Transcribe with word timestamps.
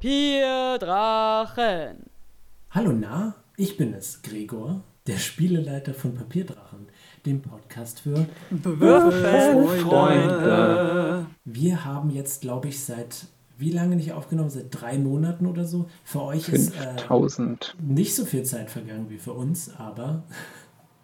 Papierdrachen. 0.00 2.06
Hallo 2.70 2.92
na, 2.92 3.34
ich 3.58 3.76
bin 3.76 3.92
es, 3.92 4.22
Gregor, 4.22 4.82
der 5.06 5.18
Spieleleiter 5.18 5.92
von 5.92 6.14
Papierdrachen, 6.14 6.86
dem 7.26 7.42
Podcast 7.42 8.00
für 8.00 8.26
Würfelfreunde. 8.48 11.26
Wir 11.44 11.84
haben 11.84 12.08
jetzt, 12.08 12.40
glaube 12.40 12.68
ich, 12.68 12.82
seit 12.82 13.26
wie 13.58 13.72
lange 13.72 13.96
nicht 13.96 14.14
aufgenommen? 14.14 14.48
Seit 14.48 14.68
drei 14.70 14.96
Monaten 14.96 15.44
oder 15.44 15.66
so. 15.66 15.90
Für 16.02 16.22
euch 16.22 16.48
ist 16.48 16.74
äh, 16.76 16.96
5000. 16.96 17.76
nicht 17.82 18.14
so 18.14 18.24
viel 18.24 18.44
Zeit 18.44 18.70
vergangen 18.70 19.10
wie 19.10 19.18
für 19.18 19.34
uns, 19.34 19.70
aber 19.76 20.22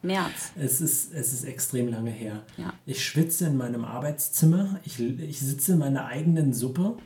März. 0.01 0.53
es 0.59 0.81
ist, 0.81 1.13
es 1.13 1.35
ist 1.35 1.45
extrem 1.45 1.89
lange 1.89 2.13
her. 2.13 2.45
Ja. 2.57 2.73
Ich 2.87 3.05
schwitze 3.05 3.49
in 3.49 3.59
meinem 3.59 3.85
Arbeitszimmer, 3.85 4.81
ich, 4.85 4.99
ich 4.99 5.39
sitze 5.39 5.73
in 5.73 5.81
meiner 5.81 6.07
eigenen 6.07 6.55
Suppe 6.55 6.97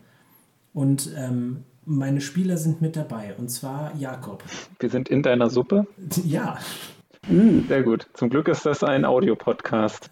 und 0.73 1.11
ähm, 1.17 1.65
meine 1.91 2.21
Spieler 2.21 2.57
sind 2.57 2.81
mit 2.81 2.97
dabei, 2.97 3.35
und 3.37 3.49
zwar 3.51 3.95
Jakob. 3.97 4.45
Wir 4.79 4.91
sind 4.91 5.09
in 5.09 5.23
deiner 5.23 5.51
Suppe. 5.51 5.87
Ja, 6.25 6.59
Sehr 7.29 7.83
gut. 7.83 8.07
Zum 8.15 8.31
Glück 8.31 8.49
ist 8.49 8.65
das 8.65 8.83
ein 8.83 9.05
Audiopodcast. 9.05 10.09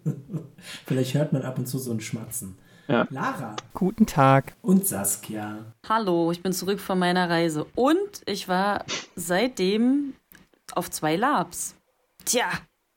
vielleicht 0.86 1.14
hört 1.14 1.32
man 1.32 1.42
ab 1.42 1.58
und 1.58 1.66
zu 1.66 1.78
so 1.78 1.92
ein 1.92 2.00
Schmatzen. 2.00 2.58
Ja. 2.88 3.06
Lara 3.10 3.56
Guten 3.74 4.06
Tag. 4.06 4.54
und 4.62 4.86
Saskia. 4.86 5.58
Hallo, 5.88 6.30
ich 6.30 6.42
bin 6.42 6.52
zurück 6.52 6.78
von 6.78 6.98
meiner 6.98 7.28
Reise 7.28 7.66
und 7.74 8.22
ich 8.26 8.48
war 8.48 8.84
seitdem 9.16 10.12
auf 10.72 10.90
zwei 10.90 11.16
Labs. 11.16 11.74
Tja, 12.24 12.46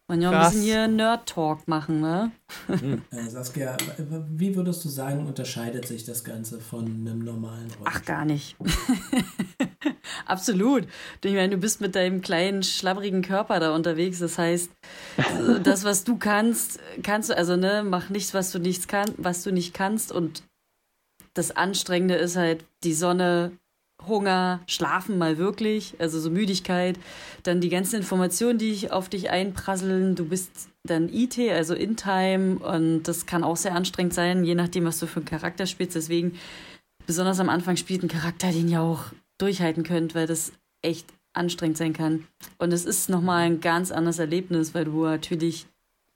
man 0.09 0.21
ja 0.21 0.31
ein 0.31 0.45
bisschen 0.45 0.63
hier 0.63 0.87
Nerd-Talk 0.87 1.67
machen, 1.67 2.01
ne? 2.01 2.31
Äh, 3.11 3.29
Saskia, 3.29 3.77
wie 4.29 4.55
würdest 4.55 4.83
du 4.83 4.89
sagen, 4.89 5.25
unterscheidet 5.25 5.87
sich 5.87 6.03
das 6.03 6.23
Ganze 6.23 6.59
von 6.59 6.85
einem 6.85 7.19
normalen 7.19 7.67
Ach, 7.85 8.03
gar 8.03 8.25
nicht. 8.25 8.55
Absolut. 10.25 10.87
Ich 11.23 11.33
meine, 11.33 11.49
du 11.49 11.57
bist 11.57 11.81
mit 11.81 11.95
deinem 11.95 12.21
kleinen, 12.21 12.63
schlabbrigen 12.63 13.21
Körper 13.21 13.59
da 13.59 13.73
unterwegs. 13.73 14.19
Das 14.19 14.37
heißt, 14.37 14.71
das, 15.63 15.83
was 15.83 16.03
du 16.03 16.17
kannst, 16.17 16.79
kannst 17.03 17.29
du, 17.29 17.37
also 17.37 17.55
ne, 17.55 17.83
mach 17.83 18.09
nichts, 18.09 18.33
was 18.33 18.51
du 18.51 18.59
nichts 18.59 18.87
kann, 18.87 19.13
was 19.17 19.43
du 19.43 19.51
nicht 19.51 19.73
kannst. 19.73 20.11
Und 20.11 20.43
das 21.33 21.51
Anstrengende 21.51 22.15
ist 22.15 22.35
halt 22.35 22.65
die 22.83 22.93
Sonne, 22.93 23.51
Hunger, 24.07 24.61
Schlafen 24.67 25.17
mal 25.17 25.37
wirklich, 25.37 25.95
also 25.99 26.19
so 26.19 26.29
Müdigkeit, 26.29 26.97
dann 27.43 27.61
die 27.61 27.69
ganzen 27.69 27.97
Informationen, 27.97 28.57
die 28.57 28.71
ich 28.71 28.91
auf 28.91 29.09
dich 29.09 29.29
einprasseln. 29.29 30.15
Du 30.15 30.25
bist 30.25 30.69
dann 30.83 31.09
IT, 31.09 31.37
also 31.37 31.73
in 31.73 31.97
Time, 31.97 32.57
und 32.59 33.03
das 33.03 33.25
kann 33.25 33.43
auch 33.43 33.57
sehr 33.57 33.75
anstrengend 33.75 34.13
sein, 34.13 34.43
je 34.43 34.55
nachdem, 34.55 34.85
was 34.85 34.99
du 34.99 35.07
für 35.07 35.17
einen 35.17 35.25
Charakter 35.25 35.65
spielst. 35.65 35.95
Deswegen 35.95 36.39
besonders 37.05 37.39
am 37.39 37.49
Anfang 37.49 37.75
spielt 37.75 38.03
ein 38.03 38.09
Charakter, 38.09 38.51
den 38.51 38.69
ihr 38.69 38.81
auch 38.81 39.05
durchhalten 39.37 39.83
könnt, 39.83 40.15
weil 40.15 40.27
das 40.27 40.53
echt 40.81 41.07
anstrengend 41.33 41.77
sein 41.77 41.93
kann. 41.93 42.25
Und 42.57 42.71
es 42.71 42.85
ist 42.85 43.09
nochmal 43.09 43.43
ein 43.43 43.61
ganz 43.61 43.91
anderes 43.91 44.19
Erlebnis, 44.19 44.73
weil 44.73 44.85
du 44.85 45.03
natürlich 45.03 45.67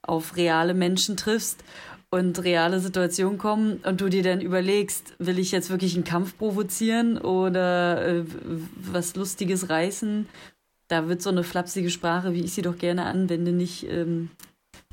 auf 0.02 0.36
reale 0.36 0.74
Menschen 0.74 1.16
triffst 1.18 1.64
und 2.14 2.44
reale 2.44 2.80
Situationen 2.80 3.40
kommen 3.40 3.80
und 3.84 4.00
du 4.00 4.08
dir 4.08 4.22
dann 4.22 4.40
überlegst, 4.40 5.16
will 5.18 5.40
ich 5.40 5.52
jetzt 5.52 5.72
wirklich 5.72 5.96
einen 5.96 6.04
Kampf 6.04 6.38
provozieren 6.38 7.18
oder 7.18 8.06
äh, 8.06 8.24
was 8.76 9.16
Lustiges 9.16 9.72
reißen? 9.72 10.30
Da 10.90 11.10
wird 11.10 11.24
so 11.24 11.32
eine 11.32 11.44
flapsige 11.44 11.90
Sprache, 11.90 12.36
wie 12.36 12.42
ich 12.42 12.54
sie 12.54 12.62
doch 12.62 12.78
gerne 12.78 13.06
anwende, 13.06 13.52
nicht 13.52 13.90
ähm, 13.90 14.30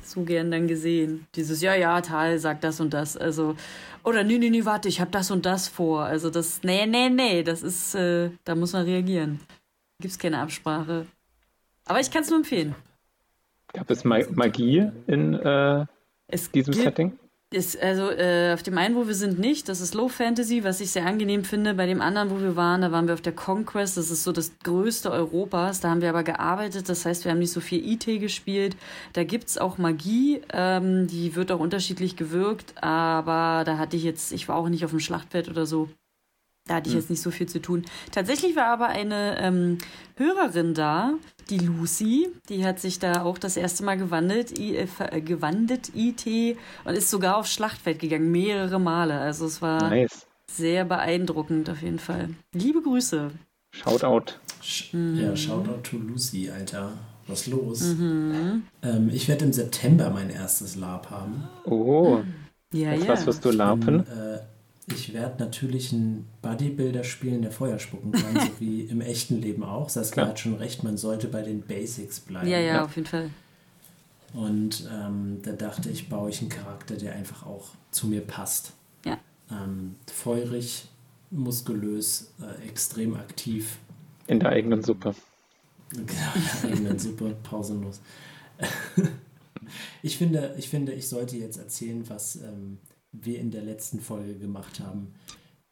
so 0.01 0.23
gern 0.23 0.49
dann 0.49 0.67
gesehen. 0.67 1.27
Dieses, 1.35 1.61
ja, 1.61 1.75
ja, 1.75 2.01
Tal 2.01 2.39
sagt 2.39 2.63
das 2.63 2.79
und 2.79 2.91
das. 2.91 3.17
Also, 3.17 3.55
oder 4.03 4.23
nee, 4.23 4.39
nee, 4.39 4.49
nee, 4.49 4.65
warte, 4.65 4.89
ich 4.89 4.99
habe 4.99 5.11
das 5.11 5.29
und 5.29 5.45
das 5.45 5.67
vor. 5.67 6.05
Also 6.05 6.31
das, 6.31 6.63
nee, 6.63 6.87
nee, 6.87 7.09
nee, 7.09 7.43
das 7.43 7.61
ist, 7.61 7.93
äh, 7.93 8.31
da 8.45 8.55
muss 8.55 8.73
man 8.73 8.85
reagieren. 8.85 9.41
Gibt's 9.99 10.17
keine 10.17 10.39
Absprache. 10.39 11.05
Aber 11.85 11.99
ich 11.99 12.09
kann 12.09 12.23
es 12.23 12.31
nur 12.31 12.39
empfehlen. 12.39 12.73
Gab 13.73 13.91
es 13.91 14.03
Ma 14.05 14.17
Magie 14.33 14.89
in 15.05 15.35
äh, 15.35 15.85
Es 16.31 16.51
diesem 16.51 16.73
gibt, 16.73 16.83
Setting? 16.83 17.19
Ist, 17.53 17.81
also 17.81 18.09
äh, 18.09 18.53
auf 18.53 18.63
dem 18.63 18.77
einen, 18.77 18.95
wo 18.95 19.07
wir 19.07 19.13
sind, 19.13 19.37
nicht. 19.37 19.67
Das 19.67 19.81
ist 19.81 19.93
Low 19.93 20.07
Fantasy, 20.07 20.63
was 20.63 20.79
ich 20.79 20.91
sehr 20.91 21.05
angenehm 21.05 21.43
finde. 21.43 21.73
Bei 21.73 21.85
dem 21.85 21.99
anderen, 21.99 22.29
wo 22.29 22.39
wir 22.39 22.55
waren, 22.55 22.81
da 22.81 22.93
waren 22.93 23.07
wir 23.07 23.13
auf 23.13 23.21
der 23.21 23.33
Conquest. 23.33 23.97
Das 23.97 24.09
ist 24.09 24.23
so 24.23 24.31
das 24.31 24.57
größte 24.63 25.11
Europas. 25.11 25.81
Da 25.81 25.89
haben 25.89 26.01
wir 26.01 26.07
aber 26.07 26.23
gearbeitet. 26.23 26.87
Das 26.87 27.05
heißt, 27.05 27.25
wir 27.25 27.31
haben 27.31 27.39
nicht 27.39 27.51
so 27.51 27.59
viel 27.59 27.85
IT 27.85 28.05
gespielt. 28.21 28.77
Da 29.11 29.25
gibt's 29.25 29.57
auch 29.57 29.77
Magie. 29.77 30.41
Ähm, 30.53 31.07
die 31.07 31.35
wird 31.35 31.51
auch 31.51 31.59
unterschiedlich 31.59 32.15
gewirkt. 32.15 32.73
Aber 32.81 33.63
da 33.65 33.77
hatte 33.77 33.97
ich 33.97 34.03
jetzt, 34.03 34.31
ich 34.31 34.47
war 34.47 34.55
auch 34.55 34.69
nicht 34.69 34.85
auf 34.85 34.91
dem 34.91 35.01
Schlachtfeld 35.01 35.49
oder 35.49 35.65
so. 35.65 35.89
Da 36.67 36.75
hatte 36.75 36.89
ich 36.89 36.95
jetzt 36.95 37.09
nicht 37.09 37.21
so 37.21 37.31
viel 37.31 37.47
zu 37.49 37.59
tun. 37.61 37.85
Tatsächlich 38.11 38.55
war 38.55 38.67
aber 38.67 38.87
eine 38.87 39.37
ähm, 39.39 39.77
Hörerin 40.15 40.73
da, 40.73 41.13
die 41.49 41.57
Lucy, 41.57 42.29
die 42.49 42.63
hat 42.65 42.79
sich 42.79 42.99
da 42.99 43.23
auch 43.23 43.37
das 43.39 43.57
erste 43.57 43.83
Mal 43.83 43.97
gewandelt, 43.97 44.57
I, 44.57 44.75
äh, 44.77 44.87
äh, 45.11 45.21
gewandelt, 45.21 45.91
IT, 45.95 46.57
und 46.85 46.93
ist 46.95 47.09
sogar 47.09 47.37
aufs 47.37 47.51
Schlachtfeld 47.53 47.99
gegangen, 47.99 48.31
mehrere 48.31 48.79
Male. 48.79 49.19
Also 49.19 49.45
es 49.47 49.61
war 49.61 49.89
Nice. 49.89 50.27
sehr 50.51 50.85
beeindruckend 50.85 51.69
auf 51.69 51.81
jeden 51.81 51.99
Fall. 51.99 52.29
Liebe 52.53 52.81
Grüße. 52.81 53.31
Shoutout. 53.73 54.33
Sch 54.61 54.93
Mhm. 54.93 55.17
Ja, 55.19 55.35
Shoutout 55.35 55.81
to 55.83 55.97
Lucy, 55.97 56.51
Alter. 56.51 56.91
Was 57.27 57.47
los? 57.47 57.81
Mhm. 57.81 58.63
Ähm, 58.83 59.09
ich 59.11 59.27
werde 59.27 59.45
im 59.45 59.53
September 59.53 60.09
mein 60.11 60.29
erstes 60.29 60.75
Lab 60.75 61.09
haben. 61.09 61.47
Oh, 61.65 62.19
Ja, 62.73 62.93
ja. 62.93 63.07
was 63.07 63.25
wirst 63.25 63.43
du 63.45 63.51
larpen? 63.51 64.01
Äh, 64.07 64.39
ich 64.95 65.13
werde 65.13 65.43
natürlich 65.43 65.91
einen 65.93 66.27
Bodybuilder 66.41 67.03
spielen, 67.03 67.41
der 67.41 67.51
Feuer 67.51 67.79
spucken 67.79 68.11
kann, 68.11 68.39
so 68.39 68.51
wie 68.59 68.81
im 68.81 69.01
echten 69.01 69.41
Leben 69.41 69.63
auch. 69.63 69.89
Saskia 69.89 70.27
hat 70.27 70.39
schon 70.39 70.55
recht, 70.55 70.83
man 70.83 70.97
sollte 70.97 71.27
bei 71.27 71.41
den 71.41 71.61
Basics 71.61 72.19
bleiben. 72.19 72.47
ja, 72.47 72.59
ja, 72.59 72.75
Ja. 72.75 72.85
auf 72.85 72.95
jeden 72.95 73.07
Fall. 73.07 73.29
Und 74.33 74.87
ähm, 74.91 75.39
da 75.43 75.51
dachte 75.51 75.89
ich, 75.89 76.07
baue 76.07 76.29
ich 76.29 76.39
einen 76.39 76.49
Charakter, 76.49 76.95
der 76.95 77.13
einfach 77.13 77.45
auch 77.45 77.69
zu 77.91 78.07
mir 78.07 78.21
passt. 78.21 78.71
Ja. 79.05 79.17
Ähm, 79.51 79.95
feurig, 80.11 80.85
muskulös, 81.31 82.31
äh, 82.41 82.67
extrem 82.67 83.15
aktiv. 83.15 83.77
In 84.27 84.39
der 84.39 84.49
eigenen 84.49 84.83
Suppe. 84.83 85.13
Genau, 85.89 86.05
in 86.05 86.07
der 86.63 86.71
eigenen 86.71 86.99
Suppe, 86.99 87.35
pausenlos. 87.43 87.99
ich, 90.01 90.17
finde, 90.17 90.55
ich 90.57 90.69
finde, 90.69 90.93
ich 90.93 91.09
sollte 91.09 91.35
jetzt 91.35 91.57
erzählen, 91.57 92.07
was 92.09 92.37
ähm, 92.37 92.77
wir 93.11 93.39
in 93.39 93.51
der 93.51 93.63
letzten 93.63 93.99
Folge 93.99 94.35
gemacht 94.35 94.79
haben, 94.79 95.13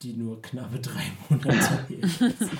die 0.02 0.14
nur 0.14 0.42
knappe 0.42 0.80
drei 0.80 1.04
Monate 1.30 1.88
her 1.88 2.00
ist. 2.02 2.52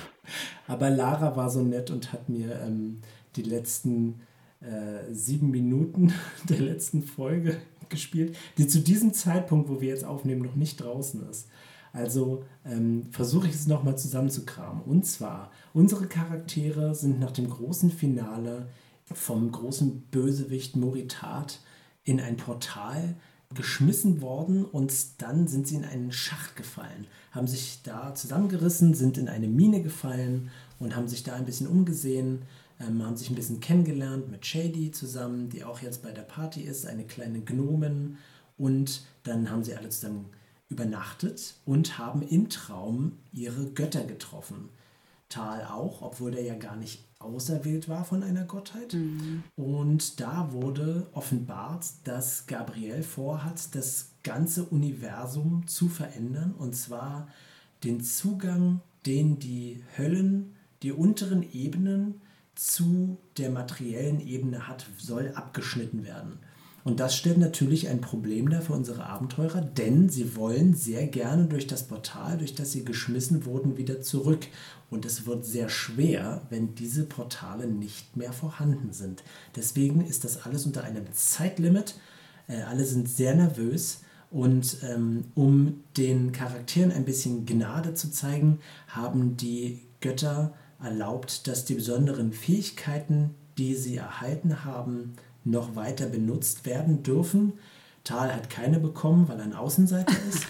Aber 0.66 0.90
Lara 0.90 1.36
war 1.36 1.50
so 1.50 1.62
nett 1.62 1.90
und 1.90 2.12
hat 2.12 2.28
mir 2.28 2.60
ähm, 2.60 3.00
die 3.36 3.42
letzten 3.42 4.20
äh, 4.60 5.12
sieben 5.12 5.50
Minuten 5.50 6.12
der 6.48 6.60
letzten 6.60 7.02
Folge 7.02 7.56
gespielt, 7.88 8.36
die 8.56 8.66
zu 8.66 8.80
diesem 8.80 9.12
Zeitpunkt, 9.14 9.68
wo 9.68 9.80
wir 9.80 9.88
jetzt 9.88 10.04
aufnehmen, 10.04 10.42
noch 10.42 10.54
nicht 10.54 10.80
draußen 10.80 11.28
ist. 11.28 11.48
Also 11.92 12.44
ähm, 12.64 13.08
versuche 13.10 13.48
ich 13.48 13.54
es 13.54 13.66
nochmal 13.66 13.98
zusammenzukramen. 13.98 14.82
Und 14.82 15.06
zwar, 15.06 15.50
unsere 15.74 16.06
Charaktere 16.06 16.94
sind 16.94 17.18
nach 17.18 17.32
dem 17.32 17.50
großen 17.50 17.90
Finale 17.90 18.68
vom 19.12 19.50
großen 19.50 20.02
Bösewicht 20.02 20.76
Moritat 20.76 21.58
in 22.04 22.20
ein 22.20 22.36
Portal 22.36 23.16
geschmissen 23.54 24.20
worden 24.20 24.64
und 24.64 24.92
dann 25.20 25.48
sind 25.48 25.66
sie 25.66 25.76
in 25.76 25.84
einen 25.84 26.12
Schacht 26.12 26.56
gefallen, 26.56 27.06
haben 27.32 27.48
sich 27.48 27.80
da 27.82 28.14
zusammengerissen, 28.14 28.94
sind 28.94 29.18
in 29.18 29.28
eine 29.28 29.48
Mine 29.48 29.82
gefallen 29.82 30.50
und 30.78 30.94
haben 30.94 31.08
sich 31.08 31.24
da 31.24 31.34
ein 31.34 31.46
bisschen 31.46 31.66
umgesehen, 31.66 32.42
ähm, 32.80 33.04
haben 33.04 33.16
sich 33.16 33.28
ein 33.28 33.34
bisschen 33.34 33.60
kennengelernt 33.60 34.30
mit 34.30 34.46
Shady 34.46 34.92
zusammen, 34.92 35.48
die 35.48 35.64
auch 35.64 35.80
jetzt 35.80 36.02
bei 36.02 36.12
der 36.12 36.22
Party 36.22 36.62
ist, 36.62 36.86
eine 36.86 37.04
kleine 37.04 37.40
Gnomen 37.40 38.18
und 38.56 39.02
dann 39.24 39.50
haben 39.50 39.64
sie 39.64 39.74
alle 39.74 39.88
zusammen 39.88 40.26
übernachtet 40.68 41.54
und 41.66 41.98
haben 41.98 42.22
im 42.22 42.48
Traum 42.48 43.18
ihre 43.32 43.66
Götter 43.72 44.04
getroffen. 44.04 44.68
Tal 45.28 45.64
auch, 45.64 46.02
obwohl 46.02 46.30
der 46.30 46.42
ja 46.44 46.54
gar 46.54 46.76
nicht 46.76 47.04
auserwählt 47.20 47.88
war 47.88 48.04
von 48.04 48.22
einer 48.22 48.44
Gottheit. 48.44 48.94
Und 49.56 50.20
da 50.20 50.52
wurde 50.52 51.06
offenbart, 51.12 51.86
dass 52.04 52.46
Gabriel 52.46 53.02
vorhat, 53.02 53.74
das 53.74 54.10
ganze 54.24 54.64
Universum 54.64 55.66
zu 55.66 55.88
verändern. 55.88 56.52
Und 56.58 56.74
zwar 56.74 57.28
den 57.84 58.00
Zugang, 58.02 58.80
den 59.06 59.38
die 59.38 59.82
Höllen, 59.96 60.56
die 60.82 60.92
unteren 60.92 61.44
Ebenen 61.52 62.20
zu 62.54 63.18
der 63.36 63.50
materiellen 63.50 64.20
Ebene 64.20 64.66
hat, 64.66 64.86
soll 64.98 65.32
abgeschnitten 65.34 66.04
werden. 66.04 66.38
Und 66.90 66.98
das 66.98 67.14
stellt 67.16 67.38
natürlich 67.38 67.88
ein 67.88 68.00
Problem 68.00 68.50
dar 68.50 68.62
für 68.62 68.72
unsere 68.72 69.06
Abenteurer, 69.06 69.60
denn 69.60 70.08
sie 70.08 70.34
wollen 70.34 70.74
sehr 70.74 71.06
gerne 71.06 71.44
durch 71.44 71.68
das 71.68 71.84
Portal, 71.84 72.38
durch 72.38 72.56
das 72.56 72.72
sie 72.72 72.84
geschmissen 72.84 73.46
wurden, 73.46 73.76
wieder 73.76 74.00
zurück. 74.00 74.48
Und 74.90 75.04
es 75.04 75.24
wird 75.24 75.44
sehr 75.44 75.68
schwer, 75.68 76.42
wenn 76.50 76.74
diese 76.74 77.04
Portale 77.04 77.68
nicht 77.68 78.16
mehr 78.16 78.32
vorhanden 78.32 78.92
sind. 78.92 79.22
Deswegen 79.54 80.04
ist 80.04 80.24
das 80.24 80.44
alles 80.44 80.66
unter 80.66 80.82
einem 80.82 81.04
Zeitlimit. 81.12 81.94
Äh, 82.48 82.62
alle 82.62 82.84
sind 82.84 83.08
sehr 83.08 83.36
nervös 83.36 84.00
Und 84.30 84.78
ähm, 84.82 85.26
um 85.36 85.84
den 85.96 86.32
Charakteren 86.32 86.90
ein 86.90 87.04
bisschen 87.04 87.46
Gnade 87.46 87.94
zu 87.94 88.10
zeigen, 88.10 88.58
haben 88.88 89.36
die 89.36 89.80
Götter 90.00 90.54
erlaubt, 90.82 91.46
dass 91.46 91.64
die 91.64 91.74
besonderen 91.74 92.32
Fähigkeiten, 92.32 93.36
die 93.58 93.76
sie 93.76 93.96
erhalten 93.96 94.64
haben, 94.64 95.14
noch 95.44 95.76
weiter 95.76 96.06
benutzt 96.06 96.66
werden 96.66 97.02
dürfen. 97.02 97.54
Tal 98.04 98.34
hat 98.34 98.50
keine 98.50 98.80
bekommen, 98.80 99.28
weil 99.28 99.38
er 99.38 99.44
ein 99.44 99.54
Außenseiter 99.54 100.16
ist. 100.28 100.46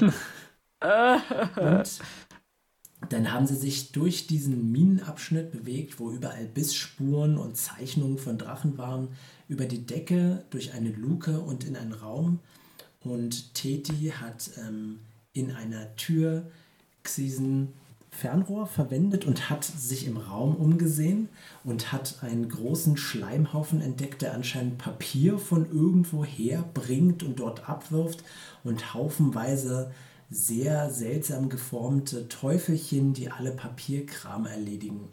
Und 3.00 3.12
dann 3.12 3.32
haben 3.32 3.46
sie 3.46 3.56
sich 3.56 3.92
durch 3.92 4.26
diesen 4.26 4.72
Minenabschnitt 4.72 5.52
bewegt, 5.52 5.98
wo 5.98 6.10
überall 6.10 6.46
Bissspuren 6.46 7.38
und 7.38 7.56
Zeichnungen 7.56 8.18
von 8.18 8.36
Drachen 8.36 8.76
waren, 8.76 9.08
über 9.48 9.64
die 9.64 9.86
Decke, 9.86 10.44
durch 10.50 10.74
eine 10.74 10.90
Luke 10.90 11.40
und 11.40 11.64
in 11.64 11.76
einen 11.76 11.94
Raum. 11.94 12.40
Und 13.00 13.54
Teti 13.54 14.12
hat 14.20 14.50
ähm, 14.58 15.00
in 15.32 15.50
einer 15.52 15.96
Tür 15.96 16.50
Xisen 17.02 17.72
Fernrohr 18.10 18.66
verwendet 18.66 19.24
und 19.24 19.48
hat 19.50 19.64
sich 19.64 20.06
im 20.06 20.16
Raum 20.16 20.56
umgesehen 20.56 21.28
und 21.64 21.92
hat 21.92 22.18
einen 22.22 22.48
großen 22.48 22.96
Schleimhaufen 22.96 23.80
entdeckt, 23.80 24.22
der 24.22 24.34
anscheinend 24.34 24.78
Papier 24.78 25.38
von 25.38 25.70
irgendwo 25.70 26.24
her 26.24 26.64
bringt 26.74 27.22
und 27.22 27.40
dort 27.40 27.68
abwirft 27.68 28.24
und 28.64 28.94
haufenweise 28.94 29.92
sehr 30.30 30.90
seltsam 30.90 31.48
geformte 31.48 32.28
Teufelchen, 32.28 33.14
die 33.14 33.30
alle 33.30 33.50
Papierkram 33.50 34.46
erledigen. 34.46 35.08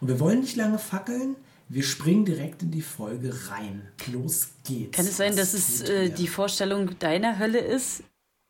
Und 0.00 0.08
wir 0.08 0.18
wollen 0.18 0.40
nicht 0.40 0.56
lange 0.56 0.78
fackeln. 0.78 1.36
Wir 1.68 1.82
springen 1.82 2.24
direkt 2.24 2.62
in 2.62 2.70
die 2.70 2.82
Folge 2.82 3.34
rein. 3.50 3.82
Los 4.12 4.48
geht's. 4.64 4.96
Kann 4.96 5.06
es 5.06 5.16
sein, 5.16 5.36
dass 5.36 5.54
es 5.54 5.82
äh, 5.82 6.10
die 6.10 6.28
Vorstellung 6.28 6.98
deiner 6.98 7.38
Hölle 7.38 7.58
ist? 7.58 8.02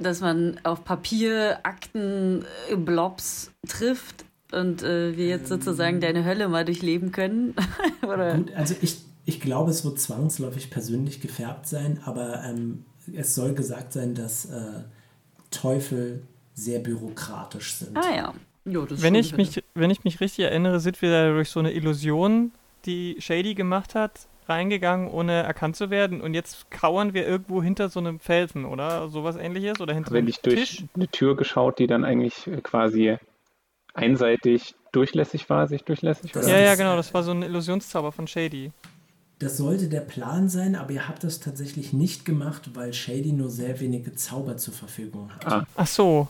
Dass 0.03 0.21
man 0.21 0.61
auf 0.65 0.85
Papier, 0.85 1.61
Akten, 1.63 2.45
äh, 2.71 2.77
Blobs 2.77 3.51
trifft 3.69 4.25
und 4.53 4.83
äh, 4.83 5.17
wir 5.17 5.27
jetzt 5.27 5.49
sozusagen 5.49 6.01
deine 6.01 6.25
Hölle 6.25 6.49
mal 6.49 6.65
durchleben 6.65 7.13
können? 7.13 7.55
Oder? 8.03 8.37
Gut, 8.37 8.55
also 8.55 8.75
ich, 8.81 8.99
ich 9.25 9.41
glaube, 9.41 9.71
es 9.71 9.85
wird 9.85 10.01
zwangsläufig 10.01 10.71
persönlich 10.71 11.21
gefärbt 11.21 11.67
sein, 11.67 12.01
aber 12.05 12.43
ähm, 12.45 12.85
es 13.15 13.35
soll 13.35 13.55
gesagt 13.55 13.93
sein, 13.93 14.15
dass 14.15 14.47
äh, 14.47 14.83
Teufel 15.51 16.23
sehr 16.55 16.81
bürokratisch 16.81 17.75
sind. 17.75 17.97
Ah 17.97 18.15
ja. 18.15 18.35
Jo, 18.65 18.87
wenn, 18.89 19.17
ich 19.17 19.37
mich, 19.37 19.63
wenn 19.75 19.91
ich 19.91 20.05
mich 20.05 20.21
richtig 20.21 20.45
erinnere, 20.45 20.79
sind 20.79 21.03
wir 21.03 21.11
da 21.11 21.33
durch 21.33 21.51
so 21.51 21.59
eine 21.59 21.73
Illusion, 21.73 22.53
die 22.85 23.17
Shady 23.19 23.55
gemacht 23.55 23.95
hat, 23.95 24.29
reingegangen, 24.49 25.09
ohne 25.09 25.43
erkannt 25.43 25.77
zu 25.77 25.91
werden. 25.91 26.21
Und 26.21 26.35
jetzt 26.35 26.71
kauern 26.71 27.15
wir 27.15 27.27
irgendwo 27.27 27.63
hinter 27.63 27.89
so 27.89 28.01
einem 28.01 28.19
Felsen, 28.21 28.65
oder? 28.65 29.09
Sowas 29.09 29.37
ähnliches? 29.37 29.81
Oder 29.81 29.95
hinter 29.95 30.13
Wenn 30.13 30.29
ich 30.29 30.41
durch 30.41 30.85
eine 30.95 31.09
Tür 31.09 31.37
geschaut, 31.37 31.79
die 31.79 31.87
dann 31.87 32.05
eigentlich 32.05 32.49
quasi 32.63 33.17
einseitig 33.95 34.75
durchlässig 34.93 35.49
war, 35.51 35.67
sich 35.67 35.85
durchlässig? 35.85 36.35
Oder? 36.37 36.49
Ja, 36.49 36.59
ja, 36.59 36.75
genau. 36.75 36.97
Das 36.97 37.13
war 37.15 37.23
so 37.23 37.33
ein 37.33 37.43
Illusionszauber 37.43 38.13
von 38.13 38.27
Shady. 38.27 38.73
Das 39.39 39.57
sollte 39.57 39.89
der 39.89 40.03
Plan 40.03 40.49
sein, 40.49 40.77
aber 40.77 40.93
ihr 40.93 41.09
habt 41.09 41.25
das 41.25 41.41
tatsächlich 41.41 41.93
nicht 41.93 42.25
gemacht, 42.25 42.71
weil 42.75 42.93
Shady 42.93 43.33
nur 43.33 43.51
sehr 43.51 43.81
wenige 43.81 44.15
Zauber 44.15 44.57
zur 44.57 44.73
Verfügung 44.73 45.35
hat. 45.35 45.47
Ah. 45.47 45.67
Ach 45.75 45.87
so. 45.87 46.29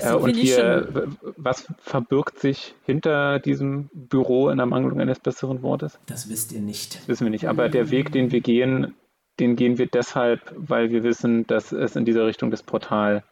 Äh, 0.00 0.14
und 0.14 0.36
hier, 0.36 1.08
was 1.36 1.66
verbirgt 1.78 2.38
sich 2.38 2.74
hinter 2.84 3.38
diesem 3.38 3.90
Büro 3.92 4.48
in 4.48 4.56
der 4.56 4.66
Mangelung 4.66 5.00
eines 5.00 5.20
besseren 5.20 5.62
Wortes? 5.62 5.98
Das 6.06 6.28
wisst 6.28 6.52
ihr 6.52 6.60
nicht. 6.60 7.06
Wissen 7.08 7.24
wir 7.24 7.30
nicht. 7.30 7.48
Aber 7.48 7.68
der 7.68 7.90
Weg, 7.90 8.12
den 8.12 8.32
wir 8.32 8.40
gehen, 8.40 8.94
den 9.40 9.56
gehen 9.56 9.78
wir 9.78 9.86
deshalb, 9.86 10.52
weil 10.56 10.90
wir 10.90 11.02
wissen, 11.02 11.46
dass 11.46 11.72
es 11.72 11.96
in 11.96 12.04
dieser 12.04 12.26
Richtung 12.26 12.50
das 12.50 12.62
Portal. 12.62 13.22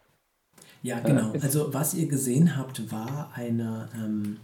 Ja, 0.82 1.00
genau. 1.00 1.34
Äh, 1.34 1.40
also 1.40 1.72
was 1.74 1.94
ihr 1.94 2.06
gesehen 2.06 2.56
habt, 2.56 2.92
war 2.92 3.30
eine 3.34 3.88
ähm, 3.96 4.36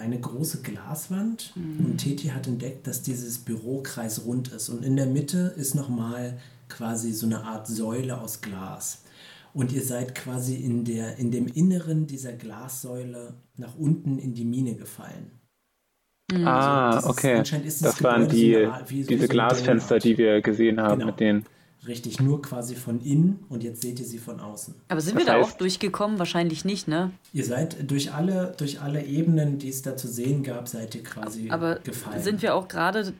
eine 0.00 0.18
große 0.18 0.62
Glaswand 0.62 1.52
mhm. 1.54 1.84
und 1.84 1.98
Teti 1.98 2.28
hat 2.28 2.46
entdeckt, 2.46 2.86
dass 2.86 3.02
dieses 3.02 3.38
Büro 3.38 3.82
kreisrund 3.82 4.48
ist 4.48 4.68
und 4.68 4.84
in 4.84 4.96
der 4.96 5.06
Mitte 5.06 5.52
ist 5.56 5.74
nochmal 5.74 6.38
quasi 6.68 7.12
so 7.12 7.26
eine 7.26 7.44
Art 7.44 7.66
Säule 7.66 8.20
aus 8.20 8.40
Glas. 8.40 9.02
Und 9.52 9.72
ihr 9.72 9.82
seid 9.82 10.14
quasi 10.14 10.56
in, 10.56 10.84
der, 10.84 11.18
in 11.18 11.30
dem 11.30 11.46
Inneren 11.46 12.06
dieser 12.06 12.32
Glassäule 12.32 13.34
nach 13.56 13.76
unten 13.76 14.18
in 14.18 14.34
die 14.34 14.44
Mine 14.44 14.74
gefallen. 14.74 15.32
Mhm. 16.30 16.46
Ah, 16.46 16.90
also 16.96 17.10
okay. 17.10 17.42
das, 17.42 17.78
das 17.80 18.02
waren 18.02 18.28
die, 18.28 18.54
so 18.54 19.08
diese 19.08 19.22
so 19.22 19.28
Glasfenster, 19.28 19.98
die 19.98 20.16
wir 20.16 20.40
gesehen 20.40 20.80
haben 20.80 21.00
genau. 21.00 21.06
mit 21.06 21.20
denen. 21.20 21.46
Richtig, 21.86 22.20
nur 22.20 22.42
quasi 22.42 22.74
von 22.74 23.00
innen 23.00 23.44
und 23.48 23.64
jetzt 23.64 23.80
seht 23.80 23.98
ihr 24.00 24.04
sie 24.04 24.18
von 24.18 24.38
außen. 24.38 24.74
Aber 24.88 25.00
sind 25.00 25.16
das 25.16 25.26
wir 25.26 25.32
da 25.32 25.40
auch 25.40 25.52
durchgekommen? 25.52 26.18
Wahrscheinlich 26.18 26.66
nicht, 26.66 26.88
ne? 26.88 27.10
Ihr 27.32 27.44
seid 27.44 27.90
durch 27.90 28.12
alle, 28.12 28.52
durch 28.58 28.82
alle 28.82 29.02
Ebenen, 29.02 29.58
die 29.58 29.70
es 29.70 29.80
da 29.80 29.96
zu 29.96 30.06
sehen 30.06 30.42
gab, 30.42 30.68
seid 30.68 30.94
ihr 30.94 31.02
quasi 31.02 31.48
Aber 31.50 31.76
gefallen. 31.76 32.22
Sind 32.22 32.42
wir 32.42 32.54
auch 32.54 32.68
gerade 32.68 33.14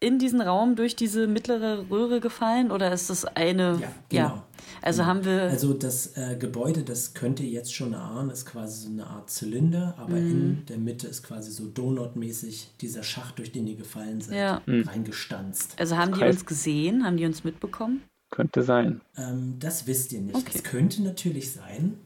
in 0.00 0.18
diesen 0.18 0.40
Raum 0.40 0.76
durch 0.76 0.96
diese 0.96 1.26
mittlere 1.26 1.86
Röhre 1.90 2.20
gefallen 2.20 2.70
oder 2.70 2.92
ist 2.92 3.08
das 3.08 3.24
eine? 3.24 3.78
Ja, 3.80 3.92
genau. 4.08 4.22
Ja. 4.22 4.44
Also 4.82 5.02
genau. 5.02 5.08
haben 5.08 5.24
wir. 5.24 5.42
Also 5.42 5.72
das 5.72 6.16
äh, 6.16 6.36
Gebäude, 6.38 6.82
das 6.82 7.14
könnt 7.14 7.40
ihr 7.40 7.48
jetzt 7.48 7.74
schon 7.74 7.92
erahnen, 7.92 8.30
ist 8.30 8.46
quasi 8.46 8.86
so 8.86 8.90
eine 8.90 9.06
Art 9.06 9.30
Zylinder, 9.30 9.94
aber 9.98 10.16
mhm. 10.16 10.30
in 10.30 10.66
der 10.66 10.78
Mitte 10.78 11.06
ist 11.06 11.22
quasi 11.22 11.50
so 11.50 11.64
Donut-mäßig 11.64 12.72
dieser 12.80 13.02
Schacht, 13.02 13.38
durch 13.38 13.52
den 13.52 13.66
ihr 13.66 13.76
gefallen 13.76 14.20
seid, 14.20 14.36
ja. 14.36 14.62
Mhm. 14.66 14.82
reingestanzt. 14.82 15.74
Also 15.78 15.96
haben 15.96 16.12
die 16.14 16.24
uns 16.24 16.44
gesehen? 16.44 17.04
Haben 17.04 17.16
die 17.16 17.24
uns 17.24 17.44
mitbekommen? 17.44 18.02
Könnte 18.30 18.62
sein. 18.62 19.00
Ähm, 19.16 19.56
das 19.58 19.86
wisst 19.86 20.12
ihr 20.12 20.20
nicht. 20.20 20.34
Okay. 20.34 20.50
Das 20.52 20.64
könnte 20.64 21.02
natürlich 21.02 21.52
sein. 21.52 21.98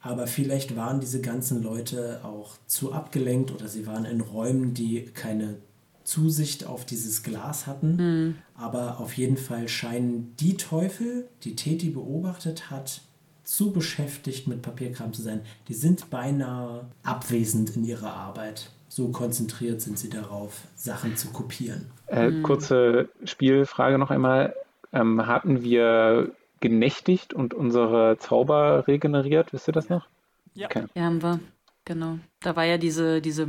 Aber 0.00 0.26
vielleicht 0.26 0.76
waren 0.76 1.00
diese 1.00 1.22
ganzen 1.22 1.62
Leute 1.62 2.20
auch 2.24 2.58
zu 2.66 2.92
abgelenkt 2.92 3.50
oder 3.50 3.68
sie 3.68 3.86
waren 3.86 4.04
in 4.04 4.20
Räumen, 4.20 4.74
die 4.74 5.06
keine 5.06 5.56
Zusicht 6.04 6.66
auf 6.66 6.84
dieses 6.84 7.22
Glas 7.22 7.66
hatten. 7.66 7.96
Mhm. 7.96 8.34
Aber 8.54 9.00
auf 9.00 9.16
jeden 9.16 9.36
Fall 9.36 9.68
scheinen 9.68 10.34
die 10.38 10.56
Teufel, 10.56 11.28
die 11.42 11.56
Teti 11.56 11.90
beobachtet 11.90 12.70
hat, 12.70 13.00
zu 13.42 13.72
beschäftigt 13.72 14.46
mit 14.46 14.62
Papierkram 14.62 15.12
zu 15.12 15.22
sein. 15.22 15.40
Die 15.68 15.74
sind 15.74 16.10
beinahe 16.10 16.86
abwesend 17.02 17.76
in 17.76 17.84
ihrer 17.84 18.14
Arbeit. 18.14 18.70
So 18.88 19.08
konzentriert 19.08 19.80
sind 19.80 19.98
sie 19.98 20.08
darauf, 20.08 20.62
Sachen 20.76 21.16
zu 21.16 21.28
kopieren. 21.28 21.90
Äh, 22.06 22.30
mhm. 22.30 22.42
Kurze 22.42 23.08
Spielfrage 23.24 23.98
noch 23.98 24.10
einmal. 24.10 24.54
Ähm, 24.92 25.26
hatten 25.26 25.62
wir 25.62 26.30
genächtigt 26.60 27.34
und 27.34 27.52
unsere 27.52 28.16
Zauber 28.18 28.86
regeneriert? 28.86 29.52
Wisst 29.52 29.68
ihr 29.68 29.72
das 29.72 29.88
noch? 29.88 30.06
Ja, 30.54 30.66
okay. 30.66 30.84
ja 30.94 31.02
haben 31.02 31.22
wir. 31.22 31.40
Genau. 31.84 32.18
Da 32.40 32.56
war 32.56 32.64
ja 32.64 32.78
diese, 32.78 33.20
diese 33.20 33.48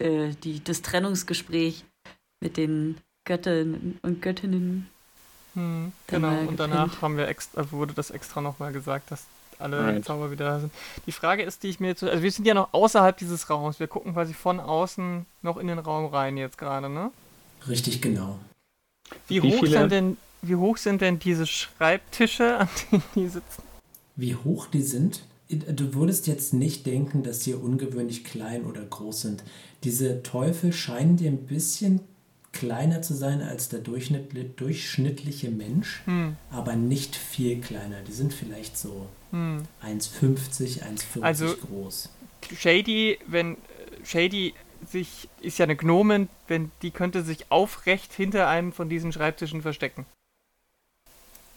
äh, 0.00 0.32
die, 0.42 0.64
das 0.64 0.82
Trennungsgespräch 0.82 1.84
mit 2.40 2.56
den 2.56 2.96
Göttinnen 3.24 3.98
und 4.02 4.22
Göttinnen. 4.22 4.88
Hm, 5.54 5.92
genau, 6.06 6.38
und 6.40 6.58
danach 6.58 7.02
haben 7.02 7.16
wir 7.16 7.28
extra, 7.28 7.70
wurde 7.70 7.92
das 7.94 8.10
extra 8.10 8.40
nochmal 8.40 8.72
gesagt, 8.72 9.10
dass 9.10 9.24
alle 9.58 9.78
right. 9.78 10.04
Zauber 10.04 10.30
wieder 10.30 10.46
da 10.46 10.60
sind. 10.60 10.72
Die 11.06 11.12
Frage 11.12 11.42
ist, 11.42 11.62
die 11.62 11.68
ich 11.68 11.80
mir 11.80 11.88
jetzt. 11.88 12.02
Also 12.02 12.22
wir 12.22 12.30
sind 12.30 12.46
ja 12.46 12.54
noch 12.54 12.72
außerhalb 12.72 13.16
dieses 13.16 13.50
Raums. 13.50 13.78
Wir 13.78 13.88
gucken 13.88 14.14
quasi 14.14 14.32
von 14.32 14.58
außen 14.58 15.26
noch 15.42 15.58
in 15.58 15.66
den 15.66 15.78
Raum 15.78 16.06
rein 16.06 16.36
jetzt 16.36 16.56
gerade, 16.56 16.88
ne? 16.88 17.10
Richtig, 17.68 18.00
genau. 18.00 18.38
Wie, 19.28 19.42
wie 19.42 19.52
hoch 19.52 19.66
sind 19.66 19.92
denn, 19.92 20.16
wie 20.40 20.56
hoch 20.56 20.76
sind 20.76 21.00
denn 21.02 21.18
diese 21.18 21.46
Schreibtische, 21.46 22.56
an 22.60 22.68
denen 22.90 23.02
die 23.14 23.28
sitzen? 23.28 23.62
Wie 24.16 24.34
hoch 24.34 24.66
die 24.66 24.82
sind? 24.82 25.22
du 25.50 25.94
würdest 25.94 26.28
jetzt 26.28 26.54
nicht 26.54 26.86
denken, 26.86 27.22
dass 27.24 27.42
sie 27.42 27.54
ungewöhnlich 27.54 28.22
klein 28.22 28.64
oder 28.64 28.84
groß 28.84 29.22
sind. 29.22 29.42
Diese 29.82 30.22
Teufel 30.22 30.72
scheinen 30.72 31.16
dir 31.16 31.30
ein 31.30 31.46
bisschen 31.46 32.00
kleiner 32.52 33.02
zu 33.02 33.14
sein 33.14 33.42
als 33.42 33.68
der 33.68 33.80
durchschnittliche 33.80 35.50
Mensch, 35.50 36.02
hm. 36.04 36.36
aber 36.50 36.76
nicht 36.76 37.16
viel 37.16 37.60
kleiner. 37.60 38.00
Die 38.06 38.12
sind 38.12 38.32
vielleicht 38.32 38.76
so 38.76 39.06
hm. 39.30 39.62
1,50, 39.84 40.82
1,40 40.82 41.22
also, 41.22 41.54
groß. 41.56 42.08
Shady, 42.56 43.18
wenn 43.26 43.56
Shady 44.04 44.54
sich 44.88 45.28
ist 45.40 45.58
ja 45.58 45.64
eine 45.64 45.76
Gnomen, 45.76 46.28
wenn 46.48 46.70
die 46.82 46.90
könnte 46.90 47.22
sich 47.22 47.50
aufrecht 47.50 48.12
hinter 48.12 48.48
einem 48.48 48.72
von 48.72 48.88
diesen 48.88 49.12
Schreibtischen 49.12 49.62
verstecken. 49.62 50.06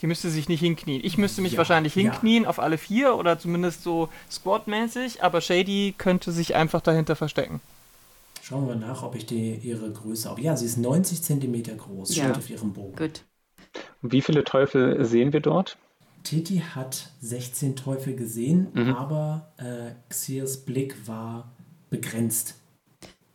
Die 0.01 0.07
müsste 0.07 0.29
sich 0.29 0.50
nicht 0.50 0.59
hinknien. 0.59 1.01
Ich 1.03 1.17
müsste 1.17 1.41
mich 1.41 1.53
ja, 1.53 1.57
wahrscheinlich 1.59 1.93
hinknien 1.93 2.43
ja. 2.43 2.50
auf 2.50 2.59
alle 2.59 2.77
vier 2.77 3.15
oder 3.15 3.39
zumindest 3.39 3.83
so 3.83 4.09
squat-mäßig, 4.29 5.23
aber 5.23 5.39
Shady 5.39 5.95
könnte 5.97 6.33
sich 6.33 6.55
einfach 6.55 6.81
dahinter 6.81 7.15
verstecken. 7.15 7.62
Schauen 8.43 8.67
wir 8.67 8.75
nach, 8.75 9.03
ob 9.03 9.15
ich 9.15 9.25
die, 9.25 9.55
ihre 9.55 9.89
Größe 9.89 10.29
auch. 10.29 10.38
Ja, 10.38 10.57
sie 10.57 10.65
ist 10.65 10.75
90 10.75 11.21
cm 11.21 11.77
groß, 11.77 12.13
ja. 12.13 12.25
steht 12.25 12.38
auf 12.38 12.50
ihrem 12.50 12.73
Bogen. 12.73 12.97
Gut. 12.97 13.23
Wie 14.01 14.19
viele 14.19 14.43
Teufel 14.43 15.05
sehen 15.05 15.31
wir 15.31 15.39
dort? 15.39 15.77
Titi 16.23 16.57
hat 16.57 17.12
16 17.21 17.77
Teufel 17.77 18.17
gesehen, 18.17 18.67
mhm. 18.73 18.95
aber 18.95 19.53
äh, 19.55 19.93
Xirs 20.09 20.57
Blick 20.57 21.07
war 21.07 21.53
begrenzt. 21.89 22.55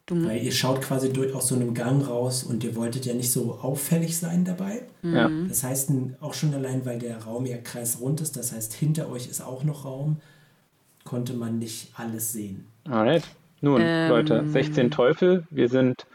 Du, 0.05 0.27
Weil 0.27 0.43
ihr 0.43 0.53
schaut 0.53 0.83
quasi 0.83 1.11
durch 1.11 1.35
aus 1.35 1.49
so 1.49 1.55
einem 1.55 1.73
Gang 1.73 2.07
raus 2.07 2.45
und 2.45 2.63
ihr 2.63 2.77
wolltet 2.77 3.07
ja 3.07 3.15
nicht 3.15 3.33
so 3.33 3.59
auffällig 3.63 4.19
sein 4.19 4.45
dabei. 4.45 4.83
Ja. 5.03 5.31
Das 5.49 5.65
heißt, 5.65 5.91
auch 6.21 6.35
schon 6.35 6.53
allein, 6.53 6.85
weil 6.85 6.99
der 6.99 7.23
Raum 7.23 7.47
ja 7.47 7.57
kreisrund 7.57 8.21
ist, 8.21 8.37
das 8.37 8.53
heißt, 8.53 8.75
hinter 8.75 9.09
euch 9.09 9.27
ist 9.27 9.41
auch 9.41 9.65
noch 9.65 9.87
Raum, 9.87 10.19
konnte 11.05 11.33
man 11.33 11.59
nicht 11.59 11.93
alles 11.97 12.33
sehen. 12.33 12.67
Alright. 12.85 13.25
Nun, 13.61 13.81
Ähm. 13.85 14.09
Leute, 14.09 14.45
16 14.49 14.91
Teufel. 14.91 15.47
Wir 15.51 15.69
sind 15.69 16.07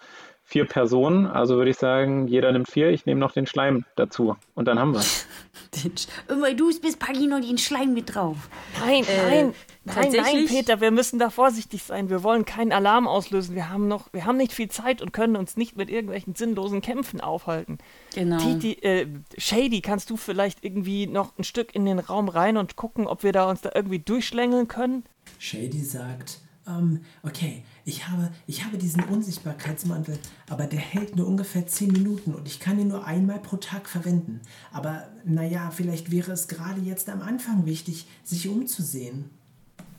vier 0.46 0.66
Personen, 0.66 1.26
also 1.26 1.56
würde 1.56 1.72
ich 1.72 1.78
sagen, 1.78 2.28
jeder 2.28 2.52
nimmt 2.52 2.70
vier. 2.70 2.90
Ich 2.90 3.06
nehme 3.06 3.20
noch 3.20 3.32
den 3.32 3.48
Schleim 3.48 3.86
dazu. 3.96 4.36
Und 4.56 4.68
dann 4.68 4.78
haben 4.78 4.94
wir. 4.94 5.00
Sch- 5.74 6.08
immer 6.30 6.54
du 6.54 6.68
bist 6.80 7.00
pack 7.00 7.16
ich 7.18 7.28
noch 7.28 7.40
den 7.40 7.58
Schleim 7.58 7.94
mit 7.94 8.14
drauf. 8.14 8.50
Nein, 8.86 9.04
Äh, 9.06 9.26
nein, 9.46 9.54
nein, 9.86 10.12
nein, 10.12 10.46
Peter, 10.46 10.80
wir 10.82 10.92
müssen 10.92 11.18
da 11.18 11.30
vorsichtig 11.32 11.82
sein. 11.84 12.10
Wir 12.10 12.22
wollen 12.24 12.46
keinen 12.46 12.72
Alarm 12.72 13.08
auslösen. 13.08 13.56
Wir 13.56 13.70
haben 13.70 13.88
noch, 13.88 14.12
wir 14.14 14.26
haben 14.26 14.38
nicht 14.38 14.52
viel 14.54 14.68
Zeit 14.70 15.02
und 15.02 15.14
können 15.14 15.36
uns 15.38 15.58
nicht 15.58 15.76
mit 15.76 15.90
irgendwelchen 15.90 16.36
sinnlosen 16.36 16.82
Kämpfen 16.82 17.22
aufhalten. 17.22 17.80
Genau. 18.14 18.38
Titi, 18.38 18.74
äh, 18.84 19.08
Shady, 19.38 19.82
kannst 19.82 20.10
du 20.12 20.18
vielleicht 20.18 20.64
irgendwie 20.64 21.08
noch 21.08 21.36
ein 21.40 21.44
Stück 21.46 21.74
in 21.74 21.86
den 21.86 21.98
Raum 22.00 22.28
rein 22.30 22.58
und 22.58 22.76
gucken, 22.76 23.08
ob 23.08 23.24
wir 23.24 23.32
da 23.32 23.50
uns 23.50 23.62
da 23.62 23.72
irgendwie 23.74 24.00
durchschlängeln 24.00 24.68
können? 24.68 25.06
Shady 25.40 25.82
sagt, 25.82 26.42
ähm, 26.68 27.02
okay, 27.24 27.64
ich 27.86 28.08
habe, 28.08 28.30
ich 28.48 28.64
habe 28.64 28.78
diesen 28.78 29.04
Unsichtbarkeitsmantel, 29.04 30.18
aber 30.50 30.66
der 30.66 30.80
hält 30.80 31.16
nur 31.16 31.28
ungefähr 31.28 31.68
10 31.68 31.92
Minuten 31.92 32.34
und 32.34 32.48
ich 32.48 32.60
kann 32.60 32.80
ihn 32.80 32.88
nur 32.88 33.06
einmal 33.06 33.40
pro 33.40 33.58
Tag 33.58 33.90
verwenden. 33.90 34.42
Aber 34.72 35.08
naja, 35.26 35.72
vielleicht 35.72 36.12
wäre 36.12 36.32
es 36.32 36.48
gerade 36.48 36.82
jetzt 36.82 37.10
am 37.10 37.22
Anfang 37.22 37.66
wichtig, 37.66 38.06
sich 38.24 38.48
umzusehen. 38.48 39.30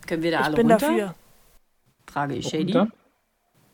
Können 0.06 0.22
wir 0.22 0.30
da 0.30 0.40
Ich 0.40 0.44
alle 0.46 0.56
bin 0.56 0.70
runter? 0.70 0.86
dafür. 0.88 1.14
Frage 2.06 2.34
ich 2.36 2.48
Shady. 2.48 2.72
Runter? 2.72 2.88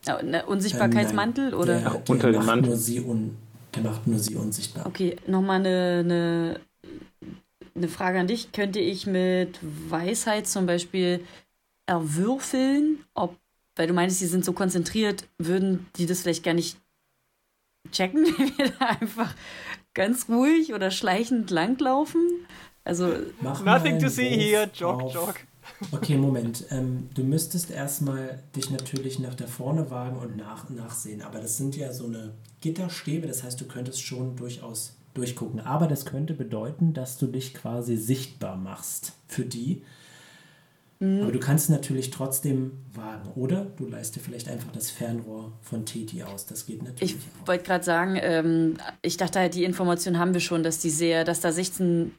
Ja, 0.06 0.23
ne, 0.23 0.42
Ähm, 0.42 0.49
Unsichtbarkeitsmantel 0.49 1.50
nein, 1.50 1.54
oder? 1.54 1.80
Der, 1.80 1.90
der 1.90 2.11
unter 2.11 2.26
dem 2.32 2.37
macht 2.37 2.47
Mantel. 2.47 2.68
Nur 2.70 2.76
sie 2.76 3.00
un, 3.00 3.37
der 3.75 3.82
macht 3.82 4.06
nur 4.06 4.18
sie 4.18 4.35
unsichtbar. 4.37 4.87
Okay, 4.87 5.16
nochmal 5.26 5.61
eine, 5.61 6.00
eine, 6.04 6.61
eine 7.75 7.88
Frage 7.88 8.18
an 8.20 8.26
dich. 8.26 8.52
Könnte 8.52 8.78
ich 8.80 9.06
mit 9.06 9.59
Weisheit 9.62 10.47
zum 10.47 10.66
Beispiel 10.66 11.20
erwürfeln, 11.90 13.04
ob, 13.14 13.37
weil 13.75 13.88
du 13.88 13.92
meinst, 13.94 14.20
die 14.20 14.26
sind 14.26 14.44
so 14.44 14.52
konzentriert, 14.52 15.25
würden 15.38 15.87
die 15.97 16.06
das 16.06 16.20
vielleicht 16.23 16.44
gar 16.44 16.54
nicht 16.54 16.76
checken, 17.90 18.25
wenn 18.38 18.56
wir 18.59 18.70
da 18.78 18.87
einfach 19.00 19.35
ganz 19.92 20.28
ruhig 20.28 20.73
oder 20.73 20.90
schleichend 20.92 21.50
langlaufen? 21.50 22.23
Also, 22.85 23.12
Mach 23.40 23.64
Nothing 23.64 23.99
to 23.99 24.09
see 24.09 24.30
here, 24.30 24.70
jog, 24.73 25.02
auf- 25.02 25.14
jog. 25.14 25.35
Okay, 25.92 26.16
Moment. 26.16 26.64
Ähm, 26.70 27.09
du 27.14 27.23
müsstest 27.25 27.70
erstmal 27.70 28.42
dich 28.56 28.70
natürlich 28.70 29.18
nach 29.18 29.35
da 29.35 29.47
vorne 29.47 29.90
wagen 29.90 30.16
und 30.18 30.37
nach, 30.37 30.68
nachsehen. 30.70 31.23
Aber 31.23 31.40
das 31.40 31.56
sind 31.59 31.76
ja 31.76 31.92
so 31.92 32.06
eine 32.06 32.35
Gitterstäbe, 32.61 33.26
das 33.26 33.42
heißt, 33.42 33.61
du 33.61 33.66
könntest 33.66 34.02
schon 34.02 34.37
durchaus 34.37 34.97
durchgucken. 35.14 35.61
Aber 35.61 35.87
das 35.87 36.06
könnte 36.06 36.35
bedeuten, 36.35 36.92
dass 36.92 37.18
du 37.18 37.26
dich 37.26 37.54
quasi 37.54 37.97
sichtbar 37.97 38.56
machst 38.56 39.12
für 39.28 39.44
die. 39.44 39.82
Aber 41.02 41.33
du 41.33 41.40
kannst 41.40 41.71
natürlich 41.71 42.11
trotzdem 42.11 42.73
wagen. 42.92 43.30
Oder 43.35 43.64
du 43.76 43.87
leist 43.87 44.16
dir 44.16 44.21
vielleicht 44.21 44.49
einfach 44.49 44.71
das 44.71 44.90
Fernrohr 44.90 45.52
von 45.62 45.87
Titi 45.87 46.23
aus. 46.23 46.45
Das 46.45 46.66
geht 46.66 46.83
natürlich 46.83 47.16
ich 47.16 47.47
wollte 47.47 47.64
gerade 47.64 47.85
sagen, 47.85 48.19
ähm, 48.21 48.76
ich 49.00 49.16
dachte 49.16 49.38
halt, 49.38 49.54
die 49.54 49.64
Information 49.64 50.19
haben 50.19 50.35
wir 50.35 50.40
schon, 50.42 50.62
dass 50.62 50.78
die 50.78 50.90
sehr, 50.90 51.25
dass 51.25 51.40
da 51.40 51.52
16 51.52 52.14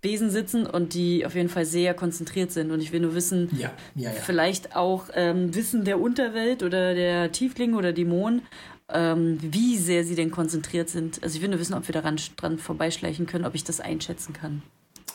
Wesen 0.00 0.30
sitzen 0.30 0.66
und 0.66 0.94
die 0.94 1.26
auf 1.26 1.34
jeden 1.34 1.50
Fall 1.50 1.66
sehr 1.66 1.92
konzentriert 1.92 2.52
sind. 2.52 2.70
Und 2.70 2.80
ich 2.80 2.90
will 2.90 3.00
nur 3.00 3.14
wissen, 3.14 3.50
Ja, 3.58 3.70
ja, 3.94 4.10
ja. 4.10 4.10
vielleicht 4.12 4.76
auch 4.76 5.10
ähm, 5.14 5.54
Wissen 5.54 5.84
der 5.84 6.00
Unterwelt 6.00 6.62
oder 6.62 6.94
der 6.94 7.32
Tieflinge 7.32 7.76
oder 7.76 7.92
Dämonen, 7.92 8.42
ähm, 8.88 9.38
wie 9.42 9.76
sehr 9.76 10.04
sie 10.04 10.14
denn 10.14 10.30
konzentriert 10.30 10.88
sind. 10.88 11.22
Also 11.22 11.36
ich 11.36 11.42
will 11.42 11.50
nur 11.50 11.58
wissen, 11.58 11.74
ob 11.74 11.86
wir 11.86 11.92
daran 11.92 12.18
dran 12.36 12.56
vorbeischleichen 12.56 13.26
können, 13.26 13.44
ob 13.44 13.54
ich 13.54 13.64
das 13.64 13.80
einschätzen 13.80 14.32
kann. 14.32 14.62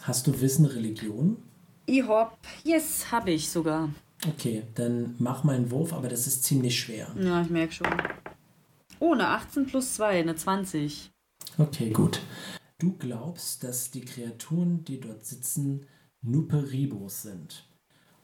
Hast 0.02 0.28
du 0.28 0.40
Wissen 0.40 0.66
Religion? 0.66 1.38
Ich 1.94 2.08
hab, 2.08 2.38
yes, 2.64 3.12
habe 3.12 3.32
ich 3.32 3.50
sogar. 3.50 3.90
Okay, 4.26 4.64
dann 4.76 5.14
mach 5.20 5.44
mal 5.44 5.58
einen 5.58 5.72
Wurf, 5.72 5.92
aber 5.92 6.08
das 6.08 6.26
ist 6.26 6.46
ziemlich 6.46 6.80
schwer. 6.80 7.14
Ja, 7.20 7.42
ich 7.42 7.50
merke 7.50 7.74
schon. 7.74 7.88
Oh, 9.00 9.12
eine 9.12 9.28
18 9.28 9.66
plus 9.66 9.96
2, 9.96 10.22
eine 10.22 10.34
20. 10.34 11.12
Okay, 11.58 11.90
gut. 11.90 12.22
Du 12.80 12.96
glaubst, 12.98 13.66
dass 13.66 13.92
die 13.92 14.06
Kreaturen, 14.06 14.86
die 14.86 15.02
dort 15.02 15.26
sitzen, 15.26 15.86
Nuperibos 16.22 17.24
sind. 17.24 17.68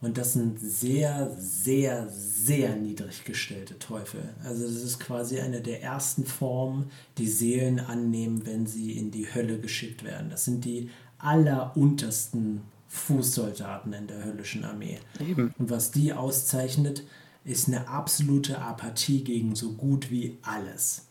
Und 0.00 0.16
das 0.16 0.32
sind 0.32 0.58
sehr, 0.58 1.36
sehr, 1.38 2.08
sehr 2.08 2.74
niedrig 2.74 3.24
gestellte 3.24 3.78
Teufel. 3.78 4.34
Also 4.44 4.62
das 4.62 4.82
ist 4.82 4.98
quasi 4.98 5.40
eine 5.40 5.60
der 5.60 5.82
ersten 5.82 6.24
Formen, 6.24 6.90
die 7.18 7.28
Seelen 7.28 7.80
annehmen, 7.80 8.46
wenn 8.46 8.66
sie 8.66 8.92
in 8.92 9.10
die 9.10 9.26
Hölle 9.34 9.60
geschickt 9.60 10.04
werden. 10.04 10.30
Das 10.30 10.46
sind 10.46 10.64
die 10.64 10.88
alleruntersten 11.18 12.62
Fußsoldaten 12.88 13.92
in 13.92 14.06
der 14.06 14.24
höllischen 14.24 14.64
Armee. 14.64 14.98
Eben. 15.20 15.54
Und 15.58 15.70
was 15.70 15.90
die 15.90 16.12
auszeichnet, 16.12 17.02
ist 17.44 17.68
eine 17.68 17.88
absolute 17.88 18.58
Apathie 18.60 19.22
gegen 19.24 19.54
so 19.54 19.72
gut 19.72 20.10
wie 20.10 20.38
alles. 20.42 21.06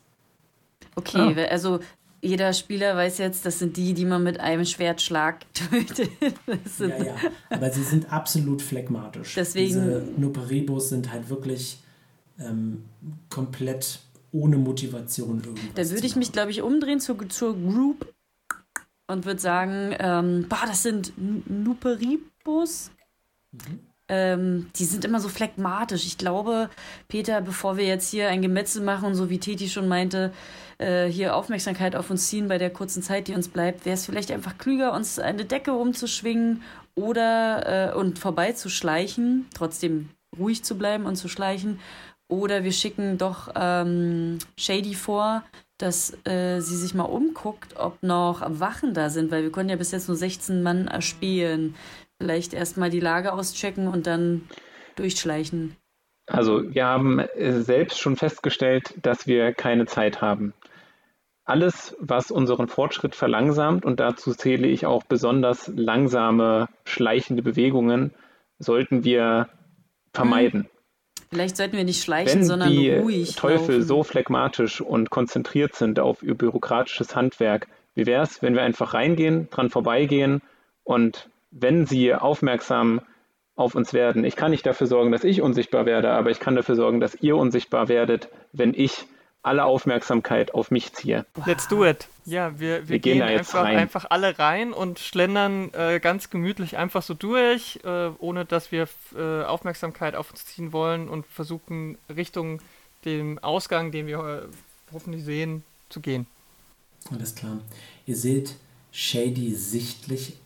Okay, 0.96 1.18
Ah. 1.20 1.36
we- 1.36 1.50
also 1.52 1.80
jeder 2.22 2.52
Spieler 2.54 2.96
weiß 2.96 3.20
jetzt, 3.20 3.46
das 3.46 3.60
sind 3.60 3.78
die, 3.78 3.94
die 3.94 4.06
man 4.06 4.24
mit 4.24 4.40
einem 4.40 4.66
Schwertschlag 4.66 5.46
tötet. 5.54 6.10
Das 6.48 6.78
sind, 6.78 6.90
Ja, 6.90 7.04
ja, 7.06 7.16
aber 7.52 7.72
sie 7.72 7.84
sind 7.84 8.12
absolut 8.12 8.62
phlegmatisch. 8.62 9.36
Deswegen- 9.36 9.68
Diese 9.68 10.08
Nuperibos 10.18 10.90
sind 10.90 11.12
halt 11.12 11.30
wirklich 11.30 11.80
ähm, 12.40 12.84
komplett 13.30 14.00
ohne 14.32 14.58
Motivation 14.58 15.38
irgendwas. 15.44 15.74
Da 15.76 15.90
würde 15.90 16.06
ich 16.06 16.16
mich, 16.16 16.32
glaube 16.32 16.52
ich, 16.52 16.62
umdrehen 16.62 17.00
zur, 17.00 17.18
zur 17.30 17.56
Group 17.56 18.14
und 19.08 19.26
würde 19.26 19.40
sagen, 19.40 19.96
ähm, 20.00 20.46
boah, 20.50 20.66
das 20.68 20.84
sind 20.84 21.14
Nuperibus. 21.18 22.92
Ähm, 24.10 24.70
die 24.76 24.86
sind 24.86 25.04
immer 25.04 25.20
so 25.20 25.28
phlegmatisch. 25.28 26.06
Ich 26.06 26.18
glaube, 26.18 26.70
Peter, 27.08 27.42
bevor 27.42 27.76
wir 27.78 27.86
jetzt 27.86 28.10
hier 28.10 28.30
ein 28.30 28.42
Gemetzel 28.42 28.82
machen, 28.84 29.16
so 29.16 29.30
wie 29.30 29.40
Titi 29.40 29.68
schon 29.68 29.88
meinte, 29.88 30.32
äh, 30.78 31.08
hier 31.08 31.36
Aufmerksamkeit 31.36 31.96
auf 31.96 32.10
uns 32.10 32.28
ziehen 32.30 32.48
bei 32.48 32.58
der 32.58 32.70
kurzen 32.70 33.04
Zeit, 33.04 33.28
die 33.28 33.34
uns 33.34 33.50
bleibt, 33.50 33.86
wäre 33.86 33.96
es 33.96 34.06
vielleicht 34.06 34.32
einfach 34.32 34.58
klüger, 34.58 34.94
uns 34.94 35.20
eine 35.20 35.44
Decke 35.44 35.72
rumzuschwingen 35.72 36.62
oder 36.96 37.92
äh, 37.92 37.96
und 37.96 38.18
vorbeizuschleichen, 38.20 39.46
trotzdem 39.54 40.10
ruhig 40.38 40.64
zu 40.64 40.78
bleiben 40.78 41.06
und 41.06 41.16
zu 41.16 41.28
schleichen. 41.28 41.80
Oder 42.30 42.64
wir 42.64 42.74
schicken 42.74 43.18
doch 43.18 43.50
ähm, 43.56 44.40
Shady 44.58 44.96
vor, 44.96 45.44
dass 45.78 46.18
äh, 46.26 46.60
sie 46.60 46.76
sich 46.76 46.94
mal 46.94 47.04
umguckt, 47.04 47.76
ob 47.78 48.02
noch 48.02 48.42
Wachen 48.60 48.94
da 48.94 49.10
sind, 49.10 49.32
weil 49.32 49.44
wir 49.44 49.52
konnten 49.52 49.70
ja 49.70 49.76
bis 49.76 49.92
jetzt 49.92 50.08
nur 50.08 50.18
16 50.18 50.64
Mann 50.64 50.88
erspähen. 50.88 51.76
Vielleicht 52.20 52.54
erstmal 52.54 52.90
die 52.90 53.00
Lage 53.00 53.34
auschecken 53.34 53.88
und 53.88 54.08
dann 54.08 54.48
durchschleichen. 54.96 55.76
Also 56.26 56.74
wir 56.74 56.86
haben 56.86 57.20
äh, 57.20 57.62
selbst 57.62 58.00
schon 58.00 58.18
festgestellt, 58.18 58.94
dass 59.02 59.28
wir 59.28 59.54
keine 59.54 59.86
Zeit 59.86 60.22
haben. 60.22 60.54
Alles, 61.46 61.96
was 62.00 62.30
unseren 62.30 62.68
Fortschritt 62.68 63.16
verlangsamt, 63.16 63.86
und 63.86 64.02
dazu 64.02 64.34
zähle 64.34 64.68
ich 64.68 64.86
auch 64.86 65.04
besonders 65.04 65.72
langsame, 65.74 66.68
schleichende 66.84 67.42
Bewegungen, 67.42 68.14
sollten 68.60 69.06
wir 69.06 69.48
vermeiden. 70.14 70.68
Vielleicht 71.30 71.58
sollten 71.58 71.78
wir 71.78 71.84
nicht 71.84 72.02
schleichen, 72.04 72.42
Wenn 72.42 72.46
sondern 72.46 72.72
die 72.72 72.92
ruhig. 72.92 73.36
Teufel 73.36 73.76
laufen. 73.76 73.88
so 73.88 74.04
phlegmatisch 74.04 74.82
und 74.82 75.10
konzentriert 75.10 75.76
sind 75.76 76.00
auf 76.00 76.24
ihr 76.24 76.36
bürokratisches 76.36 77.16
Handwerk, 77.16 77.68
wie 77.96 78.06
wäre 78.06 78.24
es, 78.24 78.42
wenn 78.42 78.54
wir 78.54 78.62
einfach 78.62 78.94
reingehen, 78.94 79.50
dran 79.50 79.70
vorbeigehen 79.70 80.42
und 80.84 81.30
wenn 81.52 81.86
sie 81.86 82.14
aufmerksam 82.14 83.02
auf 83.56 83.74
uns 83.76 83.94
werden, 83.94 84.24
ich 84.24 84.36
kann 84.36 84.52
nicht 84.52 84.66
dafür 84.66 84.88
sorgen, 84.88 85.12
dass 85.12 85.24
ich 85.24 85.42
unsichtbar 85.42 85.86
werde, 85.86 86.12
aber 86.12 86.30
ich 86.30 86.40
kann 86.40 86.56
dafür 86.56 86.76
sorgen, 86.76 87.00
dass 87.00 87.16
ihr 87.16 87.36
unsichtbar 87.36 87.90
werdet, 87.90 88.30
wenn 88.54 88.74
ich 88.74 89.06
alle 89.48 89.66
Aufmerksamkeit 89.66 90.54
auf 90.54 90.72
mich 90.72 90.94
ziehe. 90.94 91.26
Let's 91.46 91.68
do 91.68 91.86
it. 91.86 92.08
Ja, 92.26 92.60
wir, 92.60 92.82
wir, 92.82 92.90
Wir 92.90 93.00
gehen 93.00 93.20
gehen, 93.20 93.28
einfach, 93.28 93.64
rein. 93.64 93.78
einfach 93.78 94.06
alle 94.10 94.38
rein 94.38 94.74
und 94.74 95.00
schlendern 95.00 95.74
äh, 95.74 96.00
ganz 96.00 96.30
gemütlich 96.30 96.78
einfach 96.78 97.02
so 97.02 97.14
durch, 97.14 97.80
äh, 97.84 98.10
ohne 98.20 98.46
dass 98.46 98.72
wir 98.72 98.88
äh, 99.16 99.44
Aufmerksamkeit 99.44 100.16
auf 100.16 100.30
uns 100.32 100.46
ziehen 100.46 100.74
wollen 100.74 101.08
und 101.10 101.26
versuchen 101.26 101.98
Richtung 102.14 102.62
dem 103.06 103.40
Ausgang, 103.40 103.92
den 103.92 104.08
wir 104.08 104.20
äh, 104.20 104.42
hoffentlich 104.94 105.24
sehen, 105.24 105.64
zu 105.90 106.02
gehen. 106.02 106.28
Alles 107.12 107.34
klar. 107.36 107.60
Ihr 108.06 108.16
seht 108.16 108.56
Shady 108.92 109.54
sichtlich 109.56 110.38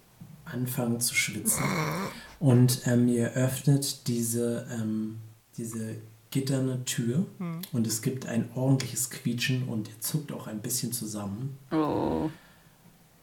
anfangen 0.46 1.00
zu 1.00 1.16
schwitzen. 1.16 1.64
Und 2.40 2.82
ähm, 2.88 3.08
ihr 3.08 3.34
öffnet 3.34 4.08
diese, 4.08 4.68
ähm, 4.72 5.18
diese 5.58 5.96
gitterne 6.32 6.84
Tür 6.86 7.26
und 7.74 7.86
es 7.86 8.02
gibt 8.02 8.26
ein 8.26 8.50
ordentliches 8.56 9.10
Quietschen 9.10 9.68
und 9.68 9.90
ihr 9.90 10.00
zuckt 10.00 10.32
auch 10.32 10.48
ein 10.48 10.62
bisschen 10.62 10.92
zusammen. 10.94 11.58
Oh. 11.72 12.30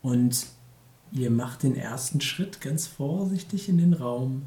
Und 0.02 0.46
ihr 1.12 1.30
macht 1.30 1.62
den 1.62 1.74
ersten 1.74 2.20
Schritt 2.20 2.60
ganz 2.60 2.86
vorsichtig 2.86 3.68
in 3.68 3.78
den 3.78 3.94
Raum 3.94 4.42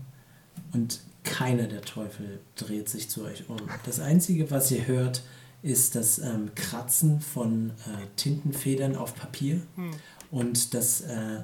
und 0.73 1.01
keiner 1.23 1.63
der 1.67 1.81
Teufel 1.81 2.39
dreht 2.55 2.87
sich 2.89 3.09
zu 3.09 3.23
euch 3.23 3.49
um. 3.49 3.57
Das 3.85 3.99
Einzige, 3.99 4.49
was 4.51 4.71
ihr 4.71 4.85
hört, 4.87 5.23
ist 5.63 5.95
das 5.95 6.19
ähm, 6.19 6.51
Kratzen 6.55 7.19
von 7.21 7.71
äh, 7.71 8.05
Tintenfedern 8.15 8.95
auf 8.95 9.15
Papier 9.15 9.61
Hm. 9.75 9.91
und 10.31 10.73
das 10.73 11.01
äh, 11.01 11.41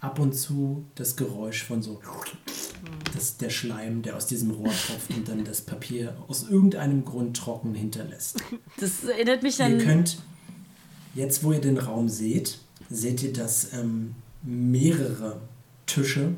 ab 0.00 0.18
und 0.18 0.34
zu 0.34 0.84
das 0.94 1.16
Geräusch 1.16 1.64
von 1.64 1.82
so 1.82 2.00
das, 3.14 3.36
der 3.36 3.50
Schleim, 3.50 4.02
der 4.02 4.16
aus 4.16 4.26
diesem 4.26 4.50
Rohr 4.50 4.72
tropft 4.72 5.10
und 5.14 5.28
dann 5.28 5.44
das 5.44 5.60
Papier 5.60 6.16
aus 6.28 6.48
irgendeinem 6.48 7.04
Grund 7.04 7.36
trocken 7.36 7.74
hinterlässt. 7.74 8.42
Das 8.78 9.04
erinnert 9.04 9.42
mich 9.42 9.58
Ihr 9.58 9.66
an. 9.66 9.78
könnt, 9.78 10.18
jetzt 11.14 11.44
wo 11.44 11.52
ihr 11.52 11.60
den 11.60 11.78
Raum 11.78 12.08
seht, 12.08 12.58
seht 12.88 13.22
ihr, 13.22 13.32
dass 13.32 13.72
ähm, 13.74 14.14
mehrere 14.42 15.40
Tische 15.86 16.34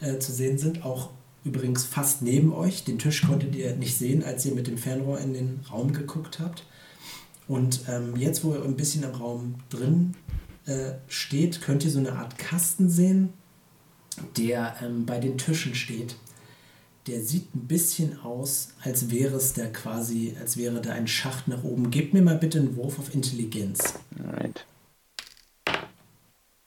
äh, 0.00 0.18
zu 0.18 0.32
sehen 0.32 0.58
sind, 0.58 0.84
auch 0.84 1.10
übrigens 1.44 1.84
fast 1.84 2.22
neben 2.22 2.52
euch. 2.52 2.84
Den 2.84 2.98
Tisch 2.98 3.26
konntet 3.26 3.54
ihr 3.54 3.76
nicht 3.76 3.96
sehen, 3.96 4.24
als 4.24 4.44
ihr 4.46 4.54
mit 4.54 4.66
dem 4.66 4.78
Fernrohr 4.78 5.20
in 5.20 5.34
den 5.34 5.60
Raum 5.70 5.92
geguckt 5.92 6.40
habt. 6.40 6.64
Und 7.46 7.82
ähm, 7.88 8.16
jetzt, 8.16 8.42
wo 8.42 8.54
ihr 8.54 8.64
ein 8.64 8.76
bisschen 8.76 9.04
im 9.04 9.10
Raum 9.10 9.54
drin 9.70 10.14
äh, 10.66 10.94
steht, 11.08 11.62
könnt 11.62 11.84
ihr 11.84 11.90
so 11.90 11.98
eine 11.98 12.12
Art 12.12 12.38
Kasten 12.38 12.88
sehen, 12.88 13.32
der 14.36 14.76
ähm, 14.82 15.06
bei 15.06 15.18
den 15.18 15.38
Tischen 15.38 15.74
steht. 15.74 16.16
Der 17.06 17.20
sieht 17.20 17.54
ein 17.54 17.68
bisschen 17.68 18.20
aus, 18.20 18.70
als 18.82 19.10
wäre 19.10 19.36
es 19.36 19.52
da 19.52 19.66
quasi, 19.66 20.36
als 20.40 20.56
wäre 20.56 20.80
da 20.80 20.92
ein 20.92 21.06
Schacht 21.06 21.46
nach 21.46 21.62
oben. 21.62 21.90
Gebt 21.90 22.14
mir 22.14 22.22
mal 22.22 22.36
bitte 22.36 22.58
einen 22.58 22.76
Wurf 22.76 22.98
auf 22.98 23.14
Intelligenz. 23.14 23.94
Alright. 24.18 24.66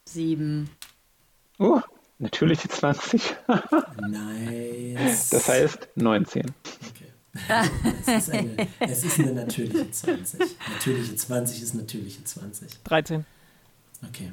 Sieben. 0.07 0.69
Oh, 1.57 1.81
natürliche 2.19 2.69
20. 2.69 3.35
Nice. 4.09 5.29
Das 5.29 5.49
heißt 5.49 5.89
19. 5.95 6.45
Okay. 6.89 7.05
Es 8.05 8.27
ist, 8.27 8.31
eine, 8.31 8.67
es 8.79 9.03
ist 9.03 9.19
eine 9.19 9.33
natürliche 9.33 9.91
20. 9.91 10.39
Natürliche 10.73 11.15
20 11.15 11.61
ist 11.61 11.75
natürliche 11.75 12.23
20. 12.23 12.83
13. 12.83 13.25
Okay. 14.07 14.31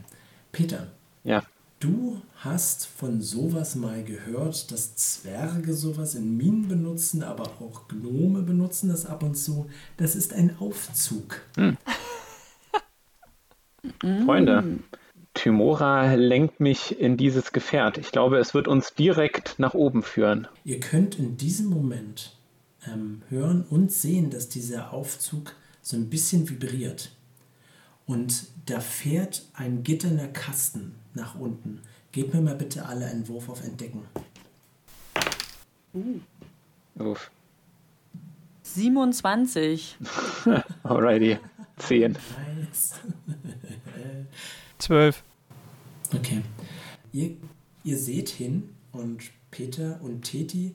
Peter, 0.53 0.89
Ja. 1.25 1.43
du 1.81 2.21
hast 2.37 2.87
von 2.87 3.21
sowas 3.21 3.75
mal 3.75 4.03
gehört, 4.05 4.71
dass 4.71 4.95
Zwerge 4.97 5.75
sowas 5.75 6.15
in 6.15 6.37
Minen 6.37 6.69
benutzen, 6.69 7.23
aber 7.23 7.45
auch 7.61 7.89
Gnome 7.89 8.43
benutzen 8.43 8.89
das 8.89 9.07
ab 9.07 9.23
und 9.23 9.37
zu. 9.37 9.69
Das 9.97 10.15
ist 10.17 10.33
ein 10.33 10.57
Aufzug. 10.59 11.41
Freunde, 14.25 14.79
Tymora 15.35 16.15
lenkt 16.15 16.61
mich 16.61 16.99
in 16.99 17.17
dieses 17.17 17.53
Gefährt. 17.53 17.99
Ich 17.99 18.11
glaube, 18.11 18.39
es 18.39 18.55
wird 18.55 18.69
uns 18.69 18.95
direkt 18.95 19.59
nach 19.59 19.75
oben 19.75 20.03
führen. 20.03 20.49
Ihr 20.65 20.81
könnt 20.81 21.19
in 21.19 21.37
diesem 21.37 21.67
Moment 21.67 22.37
ähm, 22.87 23.23
hören 23.29 23.65
und 23.69 23.93
sehen, 23.93 24.31
dass 24.31 24.49
dieser 24.49 24.93
Aufzug 24.93 25.55
so 25.83 25.97
ein 25.97 26.09
bisschen 26.09 26.49
vibriert. 26.49 27.11
Und 28.07 28.47
da 28.67 28.81
fährt 28.81 29.47
ein 29.55 29.83
gitterner 29.83 30.29
Kasten 30.29 30.95
nach 31.15 31.35
unten. 31.39 31.81
Gebt 32.13 32.33
mir 32.33 32.41
mal 32.41 32.55
bitte 32.55 32.87
alle 32.87 33.07
einen 33.07 33.27
Wurf 33.29 33.49
auf 33.49 33.63
Entdecken. 33.65 34.03
Uff. 36.99 37.31
27. 38.63 39.97
Alrighty. 40.83 41.39
10. 41.79 42.13
Nice. 42.13 42.95
12. 44.79 45.23
Okay. 46.15 46.43
Ihr, 47.13 47.37
ihr 47.85 47.99
seht 47.99 48.29
hin 48.29 48.71
und 48.93 49.31
Peter 49.51 50.01
und 50.03 50.23
Teti, 50.23 50.75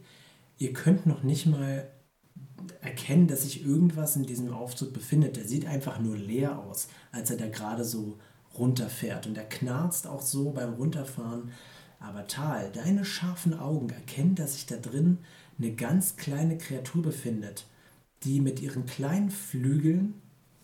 ihr 0.58 0.74
könnt 0.74 1.06
noch 1.06 1.24
nicht 1.24 1.46
mal 1.46 1.88
erkennen, 2.82 3.28
dass 3.28 3.44
sich 3.44 3.66
irgendwas 3.66 4.16
in 4.16 4.24
diesem 4.24 4.54
Aufzug 4.54 4.94
befindet. 4.94 5.36
Der 5.38 5.46
sieht 5.46 5.66
einfach 5.66 6.00
nur 6.00 6.18
leer 6.18 6.60
aus, 6.60 6.88
als 7.12 7.30
er 7.30 7.38
da 7.38 7.48
gerade 7.48 7.84
so 7.84 8.18
runterfährt. 8.58 9.28
Und 9.28 9.38
er 9.38 9.48
knarzt 9.48 10.08
auch 10.08 10.22
so 10.22 10.52
beim 10.52 10.74
Runterfahren. 10.74 11.52
Aber 12.00 12.28
Tal, 12.28 12.72
deine 12.72 13.06
scharfen 13.06 13.58
Augen 13.58 13.90
erkennen, 13.90 14.36
dass 14.36 14.54
sich 14.54 14.66
da 14.66 14.78
drin 14.78 15.20
eine 15.58 15.74
ganz 15.74 16.16
kleine 16.18 16.58
Kreatur 16.58 17.04
befindet, 17.04 17.66
die 18.24 18.40
mit 18.40 18.60
ihren 18.62 18.86
kleinen 18.86 19.30
Flügeln 19.30 20.16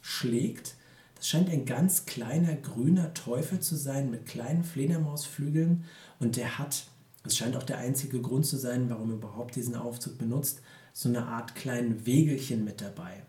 schlägt. 0.01 0.75
Das 1.15 1.27
scheint 1.27 1.49
ein 1.49 1.65
ganz 1.65 2.05
kleiner 2.05 2.55
grüner 2.55 3.13
Teufel 3.13 3.60
zu 3.60 3.75
sein 3.75 4.10
mit 4.10 4.25
kleinen 4.25 4.63
Fledermausflügeln 4.63 5.83
und 6.19 6.38
der 6.38 6.57
hat, 6.60 6.86
das 7.23 7.36
scheint 7.36 7.55
auch 7.55 7.63
der 7.63 7.79
einzige 7.79 8.21
Grund 8.21 8.45
zu 8.45 8.57
sein, 8.57 8.89
warum 8.89 9.10
er 9.10 9.17
überhaupt 9.17 9.55
diesen 9.55 9.75
Aufzug 9.75 10.17
benutzt, 10.17 10.62
so 10.93 11.10
eine 11.10 11.25
Art 11.25 11.55
kleinen 11.55 12.05
Wegelchen 12.05 12.63
mit 12.63 12.81
dabei. 12.81 13.23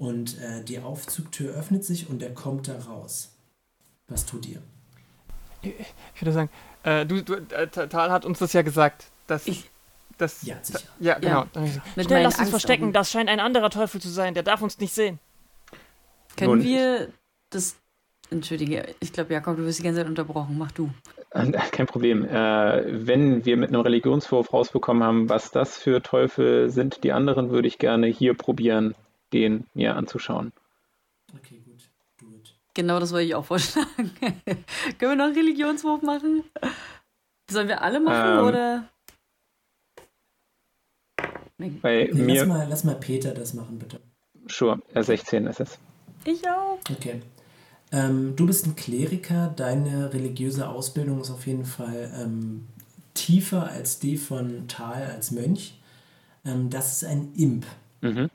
Und 0.00 0.38
äh, 0.40 0.64
die 0.64 0.78
Aufzugtür 0.78 1.54
öffnet 1.54 1.84
sich 1.84 2.08
und 2.08 2.22
er 2.22 2.32
kommt 2.32 2.68
da 2.68 2.78
raus. 2.78 3.36
Was 4.08 4.24
tut 4.24 4.46
ihr? 4.46 4.62
Ich 5.62 6.22
würde 6.22 6.32
sagen, 6.32 6.50
äh, 6.84 7.04
du, 7.04 7.22
du 7.22 7.34
äh, 7.34 7.68
Tal 7.68 8.10
hat 8.10 8.24
uns 8.24 8.38
das 8.38 8.54
ja 8.54 8.62
gesagt, 8.62 9.04
dass. 9.26 9.46
Ich- 9.46 9.68
dass 10.16 10.42
Ja, 10.42 10.56
sicher. 10.62 10.80
ja, 11.00 11.18
genau. 11.18 11.44
Ja. 11.54 11.62
Schnell, 11.64 11.74
lass 11.94 12.04
uns 12.04 12.14
Angstaugen. 12.24 12.46
verstecken, 12.50 12.92
das 12.92 13.10
scheint 13.10 13.28
ein 13.30 13.40
anderer 13.40 13.70
Teufel 13.70 14.00
zu 14.02 14.08
sein, 14.10 14.34
der 14.34 14.42
darf 14.42 14.60
uns 14.62 14.78
nicht 14.78 14.92
sehen. 14.94 15.18
Können 16.36 16.50
Nun- 16.58 16.62
wir 16.64 17.08
das. 17.50 17.76
Entschuldige, 18.30 18.94
ich 19.00 19.12
glaube, 19.12 19.32
Jakob, 19.34 19.56
du 19.56 19.64
wirst 19.64 19.80
die 19.80 19.82
ganze 19.82 20.00
Zeit 20.00 20.06
unterbrochen. 20.08 20.56
Mach 20.56 20.70
du. 20.72 20.88
Kein 21.72 21.86
Problem. 21.86 22.24
Äh, 22.24 23.06
wenn 23.06 23.44
wir 23.44 23.56
mit 23.56 23.70
einem 23.70 23.80
Religionswurf 23.80 24.52
rausbekommen 24.52 25.02
haben, 25.02 25.28
was 25.28 25.50
das 25.50 25.76
für 25.78 26.00
Teufel 26.02 26.70
sind, 26.70 27.02
die 27.02 27.12
anderen, 27.12 27.50
würde 27.50 27.66
ich 27.68 27.78
gerne 27.78 28.06
hier 28.06 28.34
probieren, 28.34 28.94
den 29.32 29.66
mir 29.74 29.96
anzuschauen. 29.96 30.52
Okay, 31.36 31.60
gut. 31.64 32.34
It. 32.34 32.54
Genau 32.74 33.00
das 33.00 33.12
wollte 33.12 33.26
ich 33.26 33.34
auch 33.34 33.44
vorschlagen. 33.44 33.88
Können 34.18 34.64
wir 34.98 35.16
noch 35.16 35.24
einen 35.26 35.34
Religionswurf 35.34 36.02
machen? 36.02 36.44
Sollen 37.50 37.68
wir 37.68 37.82
alle 37.82 38.00
machen 38.00 38.38
Ähm, 38.38 38.44
oder? 38.46 38.88
Bei 41.82 42.08
Nee, 42.10 42.10
lass, 42.12 42.18
mir, 42.18 42.46
mal, 42.46 42.66
lass 42.68 42.84
mal 42.84 42.94
Peter 42.94 43.34
das 43.34 43.52
machen, 43.54 43.78
bitte. 43.78 44.00
sure, 44.46 44.80
äh, 44.94 45.02
16 45.02 45.46
ist 45.46 45.60
es. 45.60 45.78
Ich 46.24 46.48
auch. 46.48 46.78
Okay. 46.90 47.20
Ähm, 47.92 48.34
du 48.36 48.46
bist 48.46 48.66
ein 48.66 48.76
Kleriker, 48.76 49.52
deine 49.56 50.12
religiöse 50.14 50.68
Ausbildung 50.68 51.20
ist 51.20 51.30
auf 51.30 51.46
jeden 51.46 51.64
Fall 51.66 52.12
ähm, 52.16 52.66
tiefer 53.14 53.68
als 53.68 53.98
die 53.98 54.16
von 54.16 54.68
Tal 54.68 55.04
als 55.06 55.32
Mönch. 55.32 55.78
Ähm, 56.44 56.70
das 56.70 56.92
ist 56.92 57.04
ein 57.04 57.32
Imp. 57.34 57.66
Mhm. 58.00 58.30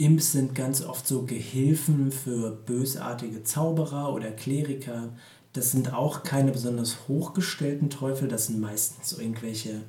Imps 0.00 0.32
sind 0.32 0.54
ganz 0.54 0.82
oft 0.82 1.06
so 1.06 1.22
Gehilfen 1.24 2.10
für 2.12 2.50
bösartige 2.52 3.44
Zauberer 3.44 4.12
oder 4.12 4.30
Kleriker. 4.32 5.10
Das 5.52 5.72
sind 5.72 5.92
auch 5.92 6.22
keine 6.22 6.52
besonders 6.52 7.08
hochgestellten 7.08 7.90
Teufel, 7.90 8.28
das 8.28 8.46
sind 8.46 8.60
meistens 8.60 9.12
irgendwelche 9.12 9.82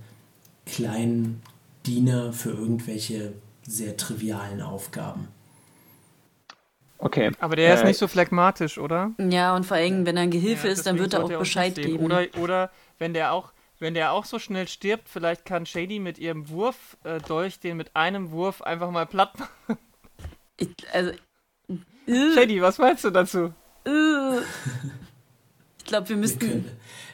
kleinen 0.66 1.42
Diener 1.86 2.34
für 2.34 2.52
irgendwelche 2.52 3.34
sehr 3.64 3.98
trivialen 3.98 4.62
Aufgaben. 4.62 5.30
Okay. 7.00 7.32
Aber 7.40 7.56
der 7.56 7.74
ist 7.74 7.84
Äh, 7.84 7.86
nicht 7.86 7.98
so 7.98 8.08
phlegmatisch, 8.08 8.78
oder? 8.78 9.12
Ja, 9.20 9.56
und 9.56 9.66
vor 9.66 9.78
allem, 9.78 10.06
wenn 10.06 10.18
er 10.18 10.24
ein 10.24 10.32
Gehilfe 10.32 10.68
Ja, 10.68 10.70
ist, 10.70 10.86
dann 10.86 10.98
wird 10.98 11.14
er 11.14 11.24
auch 11.24 11.34
Bescheid 11.34 11.82
geben. 11.82 12.04
Oder, 12.06 12.28
oder 12.36 12.72
wenn 12.98 13.14
der 13.14 13.34
auch, 13.34 13.54
wenn 13.80 13.94
der 13.94 14.12
auch 14.14 14.26
so 14.26 14.40
schnell 14.40 14.68
stirbt, 14.68 15.10
vielleicht 15.10 15.46
kann 15.46 15.66
Shady 15.66 16.00
mit 16.00 16.18
ihrem 16.20 16.50
Wurf 16.50 16.98
äh, 17.04 17.22
Dolch 17.22 17.60
den 17.60 17.78
mit 17.78 17.96
einem 17.96 18.32
Wurf 18.32 18.62
einfach 18.62 18.92
mal 18.92 19.06
platt 19.06 19.38
machen. 19.40 19.78
Ich, 20.58 20.70
also. 20.92 21.12
Äh, 22.08 22.34
Shady, 22.34 22.62
was 22.62 22.78
meinst 22.78 23.04
du 23.04 23.10
dazu? 23.10 23.54
äh. 23.86 24.38
Ich 25.78 25.86
glaube, 25.86 26.10
wir 26.10 26.18
müssten. 26.18 26.40
könnt, 26.40 26.68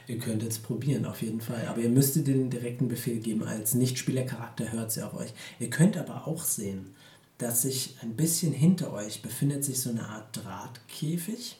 ihr 0.06 0.18
könnt 0.18 0.42
jetzt 0.42 0.62
probieren, 0.62 1.04
auf 1.04 1.22
jeden 1.22 1.40
Fall. 1.40 1.66
Aber 1.66 1.80
ihr 1.80 1.88
müsstet 1.88 2.26
den 2.26 2.50
direkten 2.50 2.86
Befehl 2.86 3.18
geben. 3.18 3.42
Als 3.42 3.74
Nichtspielercharakter 3.74 4.70
hört 4.70 4.92
sie 4.92 5.02
auf 5.02 5.14
euch. 5.14 5.32
Ihr 5.58 5.70
könnt 5.70 5.96
aber 5.96 6.28
auch 6.28 6.44
sehen, 6.44 6.94
dass 7.38 7.62
sich 7.62 7.96
ein 8.02 8.14
bisschen 8.14 8.52
hinter 8.52 8.92
euch 8.92 9.22
befindet 9.22 9.64
sich 9.64 9.80
so 9.80 9.90
eine 9.90 10.08
Art 10.08 10.36
Drahtkäfig, 10.36 11.56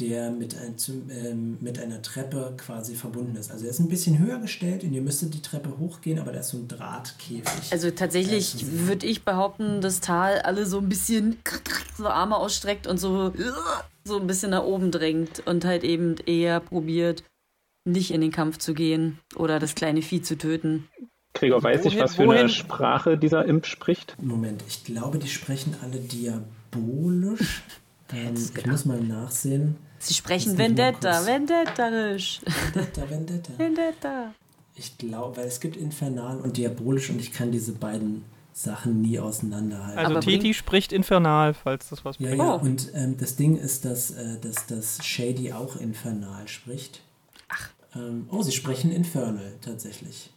der 0.00 0.30
mit, 0.30 0.56
ein, 0.58 0.78
zum, 0.78 1.10
ähm, 1.10 1.58
mit 1.60 1.78
einer 1.78 2.00
Treppe 2.02 2.54
quasi 2.56 2.94
verbunden 2.94 3.36
ist. 3.36 3.50
Also 3.50 3.64
er 3.64 3.70
ist 3.70 3.78
ein 3.78 3.88
bisschen 3.88 4.18
höher 4.18 4.38
gestellt 4.38 4.82
und 4.84 4.92
ihr 4.92 5.02
müsstet 5.02 5.34
die 5.34 5.42
Treppe 5.42 5.78
hochgehen, 5.78 6.18
aber 6.18 6.32
da 6.32 6.40
ist 6.40 6.48
so 6.48 6.58
ein 6.58 6.66
Drahtkäfig. 6.68 7.70
Also 7.72 7.90
tatsächlich 7.90 8.56
würde 8.86 9.06
ich 9.06 9.22
behaupten, 9.24 9.80
dass 9.80 10.00
Tal 10.00 10.40
alle 10.40 10.66
so 10.66 10.78
ein 10.78 10.88
bisschen 10.88 11.36
so 11.96 12.06
Arme 12.08 12.36
ausstreckt 12.36 12.86
und 12.86 12.98
so, 12.98 13.32
so 14.04 14.18
ein 14.18 14.26
bisschen 14.26 14.50
nach 14.50 14.64
oben 14.64 14.90
drängt 14.90 15.46
und 15.46 15.64
halt 15.64 15.84
eben 15.84 16.16
eher 16.26 16.60
probiert, 16.60 17.22
nicht 17.84 18.10
in 18.12 18.20
den 18.20 18.32
Kampf 18.32 18.58
zu 18.58 18.74
gehen 18.74 19.18
oder 19.36 19.58
das 19.58 19.74
kleine 19.74 20.02
Vieh 20.02 20.22
zu 20.22 20.36
töten. 20.38 20.88
Gregor, 21.34 21.62
weiß 21.62 21.80
ich, 21.86 21.94
Wohin- 21.94 22.00
was 22.02 22.14
für 22.16 22.26
wohin- 22.26 22.40
eine 22.40 22.48
Sprache 22.48 23.16
dieser 23.18 23.44
Imp 23.46 23.66
spricht? 23.66 24.16
Moment, 24.22 24.62
ich 24.68 24.84
glaube, 24.84 25.18
die 25.18 25.28
sprechen 25.28 25.74
alle 25.82 25.98
diabolisch. 25.98 27.62
Ähm, 28.12 28.34
ich 28.36 28.52
gedacht. 28.54 28.70
muss 28.72 28.84
mal 28.84 29.00
nachsehen. 29.00 29.76
Sie 29.98 30.14
sprechen 30.14 30.58
Vendetta, 30.58 31.24
Vendetta-isch. 31.26 32.40
Vendetta, 32.72 33.08
Vendetta. 33.10 33.52
Vendetta. 33.58 34.34
Ich 34.74 34.98
glaube, 34.98 35.36
weil 35.36 35.46
es 35.46 35.60
gibt 35.60 35.76
infernal 35.76 36.38
und 36.40 36.56
diabolisch 36.56 37.10
und 37.10 37.20
ich 37.20 37.32
kann 37.32 37.52
diese 37.52 37.72
beiden 37.72 38.24
Sachen 38.54 39.00
nie 39.02 39.18
auseinanderhalten. 39.18 39.98
Also 39.98 40.10
Aber 40.12 40.20
Titi 40.20 40.54
spricht 40.54 40.92
infernal, 40.92 41.54
falls 41.54 41.88
das 41.90 42.04
was 42.04 42.18
ja, 42.18 42.28
bringt. 42.28 42.38
ja, 42.42 42.54
Oh. 42.54 42.58
und 42.58 42.90
ähm, 42.94 43.16
das 43.18 43.36
Ding 43.36 43.56
ist, 43.56 43.84
dass, 43.84 44.10
äh, 44.10 44.38
dass, 44.40 44.66
dass 44.66 45.04
Shady 45.04 45.52
auch 45.52 45.76
infernal 45.76 46.48
spricht. 46.48 47.00
Ach. 47.48 47.68
Ähm, 47.94 48.26
oh, 48.30 48.42
sie 48.42 48.52
sprechen 48.52 48.90
infernal 48.90 49.52
tatsächlich. 49.60 50.30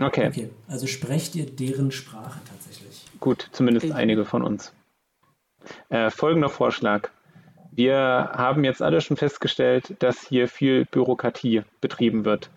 Okay, 0.00 0.28
Okay, 0.28 0.50
also 0.68 0.86
sprecht 0.86 1.34
ihr 1.34 1.46
deren 1.46 1.90
Sprache 1.90 2.38
tatsächlich. 2.48 3.04
gut, 3.18 3.48
zumindest 3.52 3.86
Okay. 3.86 3.94
einige 3.94 4.24
von 4.24 4.42
uns. 4.42 4.72
Äh, 5.88 6.10
folgender 6.10 6.48
Vorschlag. 6.48 7.10
Wir 7.70 8.32
haben 8.34 8.64
jetzt 8.64 8.82
alle 8.82 9.00
schon 9.00 9.16
festgestellt, 9.16 9.94
dass 10.00 10.26
hier 10.26 10.48
viel 10.48 10.84
Bürokratie 10.84 11.62
betrieben 11.80 12.24
wird. 12.24 12.50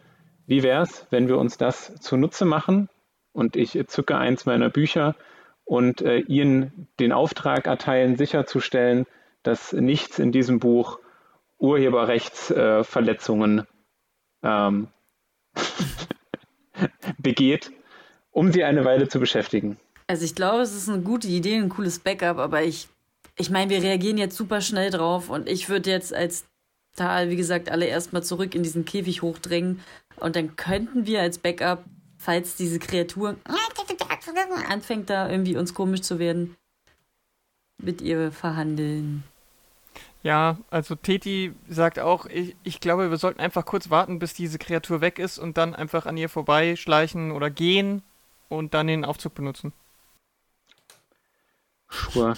Wie 0.47 0.63
wäre 0.63 0.81
es, 0.81 1.05
wenn 1.11 1.27
wir 1.27 1.37
uns 1.37 1.57
das 1.57 1.93
zunutze 1.95 2.45
machen 2.45 2.89
und 3.31 3.55
ich 3.55 3.79
zücke 3.87 4.17
eins 4.17 4.45
meiner 4.45 4.69
Bücher 4.69 5.15
und 5.63 6.01
äh, 6.01 6.17
Ihnen 6.17 6.87
den 6.99 7.11
Auftrag 7.11 7.67
erteilen, 7.67 8.17
sicherzustellen, 8.17 9.05
dass 9.43 9.73
nichts 9.73 10.19
in 10.19 10.31
diesem 10.31 10.59
Buch 10.59 10.99
Urheberrechtsverletzungen 11.59 13.59
äh, 13.59 13.63
ähm, 14.43 14.87
begeht, 17.19 17.71
um 18.31 18.51
Sie 18.51 18.63
eine 18.63 18.85
Weile 18.85 19.07
zu 19.07 19.19
beschäftigen. 19.19 19.77
Also 20.07 20.25
ich 20.25 20.35
glaube, 20.35 20.61
es 20.61 20.75
ist 20.75 20.89
eine 20.89 21.01
gute 21.01 21.27
Idee, 21.27 21.55
ein 21.55 21.69
cooles 21.69 21.99
Backup, 21.99 22.37
aber 22.37 22.63
ich, 22.63 22.87
ich 23.37 23.49
meine, 23.49 23.69
wir 23.69 23.81
reagieren 23.81 24.17
jetzt 24.17 24.37
super 24.37 24.61
schnell 24.61 24.89
drauf 24.89 25.29
und 25.29 25.47
ich 25.47 25.69
würde 25.69 25.89
jetzt 25.89 26.13
als 26.13 26.45
Tal, 26.95 27.29
wie 27.29 27.37
gesagt, 27.37 27.71
alle 27.71 27.85
erstmal 27.85 28.23
zurück 28.23 28.53
in 28.53 28.63
diesen 28.63 28.83
Käfig 28.83 29.21
hochdrängen 29.21 29.79
und 30.17 30.35
dann 30.35 30.55
könnten 30.57 31.05
wir 31.05 31.21
als 31.21 31.37
Backup, 31.37 31.85
falls 32.17 32.55
diese 32.55 32.79
Kreatur 32.79 33.37
anfängt 34.67 35.09
da 35.09 35.29
irgendwie 35.29 35.57
uns 35.57 35.73
komisch 35.73 36.01
zu 36.01 36.19
werden, 36.19 36.55
mit 37.77 38.01
ihr 38.01 38.31
verhandeln. 38.31 39.23
Ja, 40.23 40.57
also 40.69 40.93
Teti 40.95 41.53
sagt 41.67 41.97
auch, 41.97 42.27
ich, 42.27 42.55
ich 42.63 42.79
glaube, 42.79 43.09
wir 43.09 43.17
sollten 43.17 43.39
einfach 43.39 43.65
kurz 43.65 43.89
warten, 43.89 44.19
bis 44.19 44.33
diese 44.33 44.59
Kreatur 44.59 45.01
weg 45.01 45.17
ist 45.17 45.39
und 45.39 45.57
dann 45.57 45.73
einfach 45.73 46.05
an 46.05 46.15
ihr 46.15 46.29
vorbeischleichen 46.29 47.31
oder 47.31 47.49
gehen 47.49 48.03
und 48.47 48.75
dann 48.75 48.87
den 48.87 49.03
Aufzug 49.03 49.33
benutzen. 49.33 49.73
Sure. 51.91 52.35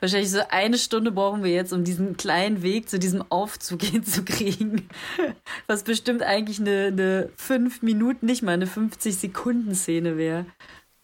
Wahrscheinlich 0.00 0.30
so 0.30 0.40
eine 0.48 0.78
Stunde 0.78 1.12
brauchen 1.12 1.44
wir 1.44 1.52
jetzt, 1.52 1.72
um 1.72 1.84
diesen 1.84 2.16
kleinen 2.16 2.62
Weg 2.62 2.88
zu 2.88 2.98
diesem 2.98 3.22
Aufzug 3.30 3.82
hinzukriegen. 3.84 4.88
Was 5.66 5.82
bestimmt 5.82 6.22
eigentlich 6.22 6.58
eine, 6.60 6.86
eine 6.86 7.28
5 7.36 7.82
Minuten, 7.82 8.26
nicht 8.26 8.42
mal 8.42 8.52
eine 8.52 8.66
50 8.66 9.16
Sekunden 9.16 9.74
Szene 9.74 10.16
wäre. 10.16 10.46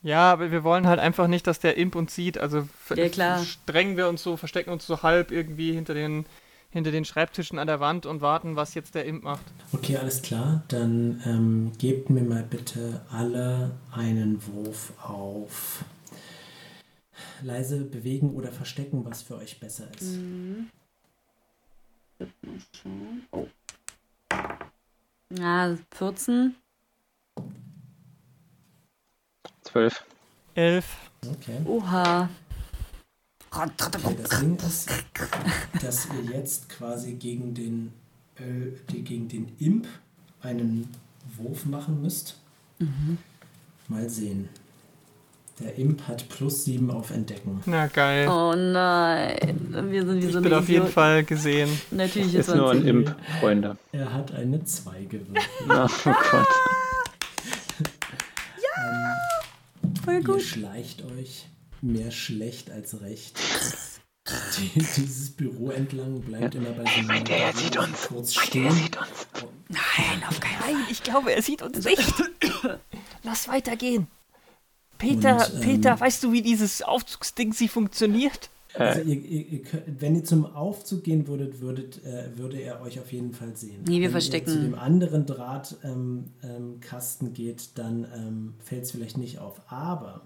Ja, 0.02 0.30
aber 0.32 0.50
wir 0.50 0.64
wollen 0.64 0.86
halt 0.86 1.00
einfach 1.00 1.28
nicht, 1.28 1.46
dass 1.46 1.60
der 1.60 1.76
Imp 1.78 1.94
uns 1.94 2.14
sieht. 2.14 2.36
Also 2.36 2.68
Ja, 2.94 3.08
klar. 3.08 3.42
strengen 3.44 3.96
wir 3.96 4.08
uns 4.08 4.22
so, 4.22 4.36
verstecken 4.36 4.70
uns 4.70 4.86
so 4.86 5.02
halb 5.02 5.30
irgendwie 5.30 5.72
hinter 5.72 5.94
den, 5.94 6.26
hinter 6.70 6.90
den 6.90 7.06
Schreibtischen 7.06 7.58
an 7.58 7.66
der 7.68 7.80
Wand 7.80 8.04
und 8.04 8.20
warten, 8.20 8.54
was 8.56 8.74
jetzt 8.74 8.94
der 8.94 9.06
Imp 9.06 9.22
macht. 9.24 9.44
Okay, 9.72 9.96
alles 9.96 10.20
klar. 10.20 10.62
Dann 10.68 11.22
ähm, 11.24 11.72
gebt 11.78 12.10
mir 12.10 12.22
mal 12.22 12.42
bitte 12.42 13.00
alle 13.10 13.70
einen 13.92 14.42
Wurf 14.46 14.92
auf 15.02 15.84
leise 17.42 17.84
bewegen 17.84 18.34
oder 18.34 18.52
verstecken, 18.52 19.04
was 19.04 19.22
für 19.22 19.36
euch 19.36 19.58
besser 19.60 19.88
ist. 19.98 20.18
Oh. 23.32 23.46
Ja, 25.36 25.76
14. 25.92 26.54
Zwölf. 29.62 30.04
Elf. 30.54 31.10
Okay. 31.26 31.60
Oha. 31.64 32.28
okay. 33.50 34.16
Das 34.22 34.40
Ding 34.40 34.56
ist, 34.56 34.90
dass 35.82 36.06
ihr 36.06 36.22
jetzt 36.36 36.68
quasi 36.68 37.14
gegen 37.14 37.54
den, 37.54 37.92
äh, 38.36 38.70
gegen 38.92 39.28
den 39.28 39.56
Imp 39.58 39.88
einen 40.40 40.88
Wurf 41.36 41.64
machen 41.64 42.02
müsst. 42.02 42.38
Mal 43.88 44.08
sehen. 44.08 44.48
Der 45.60 45.76
Imp 45.78 46.08
hat 46.08 46.28
plus 46.28 46.64
sieben 46.64 46.90
auf 46.90 47.10
Entdecken. 47.10 47.62
Na 47.66 47.86
geil. 47.86 48.28
Oh 48.28 48.54
nein. 48.56 49.86
Wir 49.90 50.04
sind 50.04 50.20
wie 50.20 50.26
ich 50.26 50.32
so 50.32 50.40
bin 50.40 50.52
eine 50.52 50.60
auf 50.60 50.68
jeden. 50.68 50.88
Fall 50.88 51.22
gesehen. 51.24 51.70
Natürlich 51.92 52.34
Ist 52.34 52.48
ist 52.48 52.56
nur 52.56 52.72
ein 52.72 52.84
Imp, 52.84 53.14
Freunde. 53.40 53.76
Er 53.92 54.12
hat 54.12 54.32
eine 54.34 54.64
2 54.64 55.04
gewürfelt. 55.04 55.44
Oh 55.70 55.88
Gott. 56.30 56.46
voll 60.04 60.14
Ihr 60.14 60.24
gut. 60.24 60.42
schleicht 60.42 61.04
euch 61.04 61.46
mehr 61.82 62.10
schlecht 62.10 62.70
als 62.70 63.00
recht. 63.00 63.38
Die, 64.58 64.70
dieses 64.80 65.30
Büro 65.36 65.70
entlang 65.70 66.20
bleibt 66.22 66.54
immer 66.54 66.70
bei 66.70 66.82
so 66.84 66.98
einem 66.98 67.06
Meint 67.06 67.28
ihr, 67.28 67.36
er 67.36 67.52
sieht 67.52 67.76
uns? 67.76 68.06
kurz 68.08 68.34
Meint 68.36 68.54
ihr, 68.54 68.64
er 68.64 68.70
stehen. 68.72 68.82
sieht 68.84 68.96
uns? 68.96 69.26
Nein, 69.68 70.24
auf 70.28 70.40
keinen 70.40 70.58
Fall. 70.58 70.72
Nein, 70.72 70.86
ich 70.90 71.02
glaube, 71.02 71.32
er 71.34 71.42
sieht 71.42 71.60
uns 71.62 71.84
nicht. 71.84 72.02
Lass 73.22 73.48
weitergehen. 73.48 74.06
Peter, 75.04 75.36
Und, 75.36 75.54
ähm, 75.54 75.60
Peter, 75.60 76.00
weißt 76.00 76.24
du, 76.24 76.32
wie 76.32 76.42
dieses 76.42 76.82
Aufzugsding 76.82 77.52
sie 77.52 77.68
funktioniert? 77.68 78.50
Also 78.76 79.02
ihr, 79.02 79.20
ihr, 79.20 79.46
ihr 79.46 79.62
könnt, 79.62 80.00
wenn 80.00 80.16
ihr 80.16 80.24
zum 80.24 80.46
Aufzug 80.46 81.04
gehen 81.04 81.28
würdet, 81.28 81.60
würdet 81.60 82.04
äh, 82.04 82.36
würde 82.36 82.60
er 82.60 82.82
euch 82.82 82.98
auf 82.98 83.12
jeden 83.12 83.32
Fall 83.32 83.56
sehen. 83.56 83.84
Nee, 83.86 84.00
wir 84.00 84.04
wenn 84.04 84.10
verstecken. 84.10 84.50
ihr 84.50 84.56
zu 84.56 84.62
dem 84.62 84.74
anderen 84.74 85.26
Drahtkasten 85.26 85.78
ähm, 85.84 86.24
ähm, 86.42 86.80
Kasten 86.80 87.32
geht, 87.32 87.70
dann 87.76 88.06
ähm, 88.14 88.54
fällt 88.58 88.84
es 88.84 88.90
vielleicht 88.90 89.16
nicht 89.16 89.38
auf. 89.38 89.60
Aber 89.70 90.22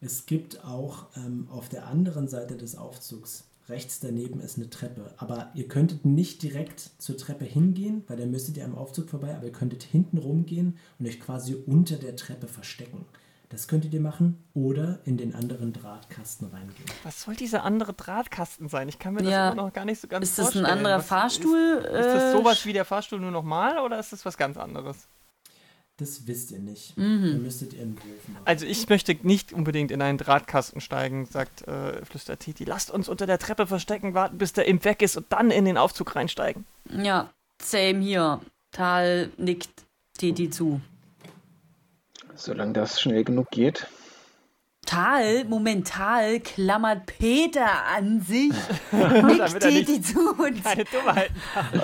es 0.00 0.26
gibt 0.26 0.64
auch 0.64 1.06
ähm, 1.16 1.46
auf 1.50 1.68
der 1.68 1.86
anderen 1.88 2.28
Seite 2.28 2.56
des 2.56 2.76
Aufzugs, 2.76 3.44
rechts 3.68 4.00
daneben 4.00 4.40
ist 4.40 4.56
eine 4.56 4.70
Treppe. 4.70 5.12
Aber 5.18 5.50
ihr 5.54 5.68
könntet 5.68 6.06
nicht 6.06 6.42
direkt 6.42 6.90
zur 6.98 7.18
Treppe 7.18 7.44
hingehen, 7.44 8.02
weil 8.06 8.16
dann 8.16 8.30
müsstet 8.30 8.56
ihr 8.56 8.64
am 8.64 8.76
Aufzug 8.76 9.10
vorbei, 9.10 9.34
aber 9.34 9.44
ihr 9.44 9.52
könntet 9.52 9.82
hinten 9.82 10.16
rumgehen 10.18 10.78
und 10.98 11.06
euch 11.06 11.20
quasi 11.20 11.54
unter 11.54 11.96
der 11.96 12.16
Treppe 12.16 12.48
verstecken. 12.48 13.04
Das 13.50 13.66
könntet 13.66 13.94
ihr 13.94 14.00
machen 14.00 14.44
oder 14.52 14.98
in 15.04 15.16
den 15.16 15.34
anderen 15.34 15.72
Drahtkasten 15.72 16.48
reingehen. 16.48 16.84
Was 17.02 17.22
soll 17.22 17.34
dieser 17.34 17.64
andere 17.64 17.94
Drahtkasten 17.94 18.68
sein? 18.68 18.88
Ich 18.90 18.98
kann 18.98 19.14
mir 19.14 19.22
das 19.22 19.32
Ja. 19.32 19.50
immer 19.52 19.62
noch 19.64 19.72
gar 19.72 19.86
nicht 19.86 20.00
so 20.02 20.06
ganz 20.08 20.22
Ist 20.28 20.38
das 20.38 20.48
ein 20.48 20.52
vorstellen. 20.52 20.76
anderer 20.78 20.98
Was 20.98 21.06
Fahrstuhl? 21.06 21.58
Ist, 21.82 21.84
ist 21.86 21.92
das 22.14 22.22
Äh, 22.24 22.32
sowas 22.32 22.66
wie 22.66 22.74
der 22.74 22.84
Fahrstuhl 22.84 23.20
nur 23.20 23.30
nochmal 23.30 23.78
oder 23.78 23.98
ist 23.98 24.12
das 24.12 24.26
was 24.26 24.36
ganz 24.36 24.58
anderes? 24.58 25.08
Das 25.96 26.26
wisst 26.28 26.52
ihr 26.52 26.58
nicht. 26.60 26.96
Mhm. 26.96 27.24
Ihr 27.24 27.34
müsstet 27.38 27.72
Wurf 27.72 28.28
machen. 28.28 28.42
Also 28.44 28.66
ich 28.66 28.88
möchte 28.88 29.16
nicht 29.22 29.52
unbedingt 29.52 29.90
in 29.90 30.00
einen 30.02 30.18
Drahtkasten 30.18 30.80
steigen, 30.80 31.24
sagt 31.26 31.66
äh, 31.66 32.04
flüstert 32.04 32.40
Titi. 32.40 32.64
Lasst 32.64 32.90
uns 32.90 33.08
unter 33.08 33.26
der 33.26 33.38
Treppe 33.38 33.66
verstecken, 33.66 34.14
warten, 34.14 34.38
bis 34.38 34.52
der 34.52 34.66
Imp 34.66 34.84
weg 34.84 35.00
ist 35.02 35.16
und 35.16 35.26
dann 35.30 35.50
in 35.50 35.64
den 35.64 35.76
Aufzug 35.78 36.14
reinsteigen. 36.14 36.66
Ja, 36.90 37.30
same 37.62 38.00
hier. 38.00 38.40
Tal 38.72 39.30
nickt 39.38 39.70
Teti 40.18 40.50
zu. 40.50 40.80
Solange 42.38 42.72
das 42.72 43.00
schnell 43.00 43.24
genug 43.24 43.50
geht. 43.50 43.88
Tal, 44.86 45.44
momental 45.44 46.38
klammert 46.38 47.04
Peter 47.06 47.84
an 47.94 48.20
sich, 48.20 48.52
nickt 48.92 49.38
nicht 49.38 49.60
Teti 49.60 50.00
zu 50.00 50.30
und, 50.30 50.62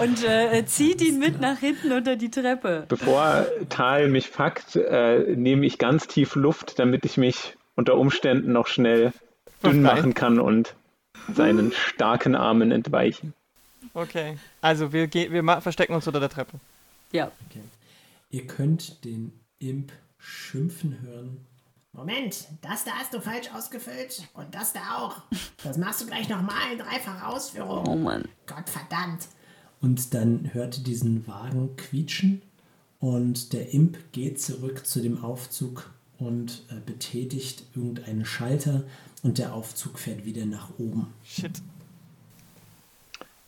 und 0.01 0.25
äh, 0.25 0.65
zieht 0.65 1.03
ihn 1.03 1.19
mit 1.19 1.41
nach 1.41 1.59
hinten 1.59 1.93
unter 1.93 2.17
die 2.17 2.31
Treppe. 2.31 2.87
Bevor 2.89 3.47
Tal 3.69 4.09
mich 4.09 4.33
packt, 4.33 4.77
äh, 4.77 5.35
nehme 5.37 5.67
ich 5.67 5.77
ganz 5.79 6.07
tief 6.07 6.37
Luft, 6.37 6.79
damit 6.79 7.05
ich 7.05 7.19
mich 7.19 7.57
unter 7.75 7.97
Umständen 7.97 8.53
noch 8.53 8.69
schnell 8.69 9.13
dünn 9.63 9.83
machen 9.83 10.15
kann 10.15 10.39
und 10.39 10.75
seinen 11.35 11.73
starken 11.73 12.37
Armen 12.37 12.71
entweichen. 12.71 13.35
Okay, 13.93 14.39
also 14.61 14.93
wir, 14.93 15.09
gehen, 15.09 15.33
wir 15.33 15.61
verstecken 15.61 15.95
uns 15.95 16.07
unter 16.07 16.21
der 16.21 16.31
Treppe. 16.31 16.59
Ja. 17.13 17.31
Ihr 18.31 18.47
könnt 18.47 19.05
den 19.05 19.33
Imp 19.59 19.93
schimpfen 20.25 21.01
hören. 21.03 21.47
Moment, 21.93 22.49
das 22.63 22.85
da 22.85 22.93
hast 22.93 23.15
du 23.15 23.21
falsch 23.21 23.51
ausgefüllt 23.55 24.27
und 24.35 24.53
das 24.55 24.73
da 24.73 24.99
auch. 24.99 25.23
Das 25.63 25.79
machst 25.79 26.01
du 26.01 26.07
gleich 26.07 26.29
nochmal 26.29 26.73
in 26.73 26.79
dreifacher 26.79 27.29
Ausführung. 27.29 27.87
Oh 27.87 27.95
Mann. 27.95 28.25
Gott 28.47 28.69
verdammt. 28.69 29.29
Und 29.81 30.13
dann 30.15 30.53
hört 30.53 30.79
ihr 30.79 30.85
diesen 30.85 31.27
Wagen 31.29 31.77
quietschen 31.77 32.43
und 32.99 33.53
der 33.53 33.73
Imp 33.73 33.99
geht 34.13 34.41
zurück 34.41 34.87
zu 34.87 35.01
dem 35.01 35.23
Aufzug 35.23 35.91
und 36.19 36.63
äh, 36.71 36.81
betätigt 36.85 37.65
irgendeinen 37.75 38.25
Schalter 38.25 38.85
und 39.23 39.39
der 39.39 39.55
Aufzug 39.55 39.99
fährt 39.99 40.25
wieder 40.25 40.47
nach 40.47 40.71
oben. 40.79 41.13
Shit. 41.23 41.63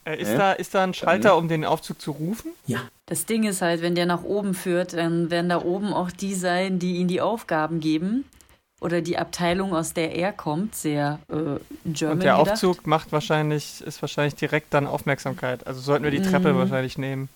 Äh, 0.06 0.20
ist, 0.20 0.30
Hä? 0.30 0.36
da, 0.38 0.52
ist 0.52 0.74
da 0.74 0.84
ein 0.84 0.94
Schalter, 0.94 1.36
um 1.36 1.48
den 1.48 1.64
Aufzug 1.64 2.00
zu 2.00 2.12
rufen? 2.12 2.52
Ja, 2.66 2.78
Das 3.06 3.26
Ding 3.26 3.44
ist 3.44 3.60
halt, 3.60 3.82
wenn 3.82 3.94
der 3.94 4.06
nach 4.06 4.22
oben 4.22 4.54
führt, 4.54 4.92
dann 4.94 5.30
werden 5.30 5.48
da 5.48 5.62
oben 5.62 5.92
auch 5.92 6.10
die 6.10 6.34
sein, 6.34 6.78
die 6.78 6.96
ihm 6.96 7.08
die 7.08 7.20
Aufgaben 7.20 7.80
geben. 7.80 8.24
Oder 8.80 9.00
die 9.00 9.16
Abteilung, 9.18 9.74
aus 9.74 9.94
der 9.94 10.14
er 10.14 10.32
kommt, 10.34 10.74
sehr 10.74 11.18
äh, 11.28 11.58
German 11.86 12.18
Und 12.18 12.22
der 12.24 12.36
gedacht. 12.36 12.52
Aufzug 12.52 12.86
macht 12.86 13.10
wahrscheinlich, 13.10 13.80
ist 13.80 14.02
wahrscheinlich 14.02 14.34
direkt 14.34 14.74
dann 14.74 14.86
Aufmerksamkeit. 14.86 15.66
Also 15.66 15.80
sollten 15.80 16.04
wir 16.04 16.10
die 16.10 16.20
Treppe 16.20 16.52
Mhm. 16.52 16.58
wahrscheinlich 16.58 16.98
nehmen. 16.98 17.28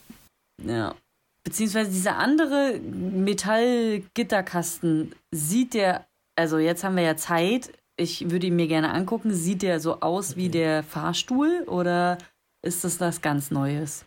Ja. 0.64 0.94
beziehungsweise 1.42 1.90
dieser 1.90 2.18
andere 2.18 2.78
Metallgitterkasten, 2.80 5.14
sieht 5.30 5.72
der, 5.74 6.04
also 6.37 6.59
jetzt 6.59 6.85
haben 6.85 6.96
wir 6.96 7.02
ja 7.02 7.16
Zeit, 7.16 7.72
ich 7.96 8.30
würde 8.30 8.46
ihn 8.48 8.56
mir 8.56 8.68
gerne 8.68 8.92
angucken, 8.92 9.33
sieht 9.33 9.62
der 9.62 9.80
so 9.80 10.00
aus 10.00 10.37
wie 10.37 10.50
der 10.50 10.83
Fahrstuhl 10.83 11.64
oder 11.66 12.18
ist 12.62 12.85
das 12.85 13.01
was 13.01 13.20
ganz 13.20 13.51
Neues? 13.51 14.05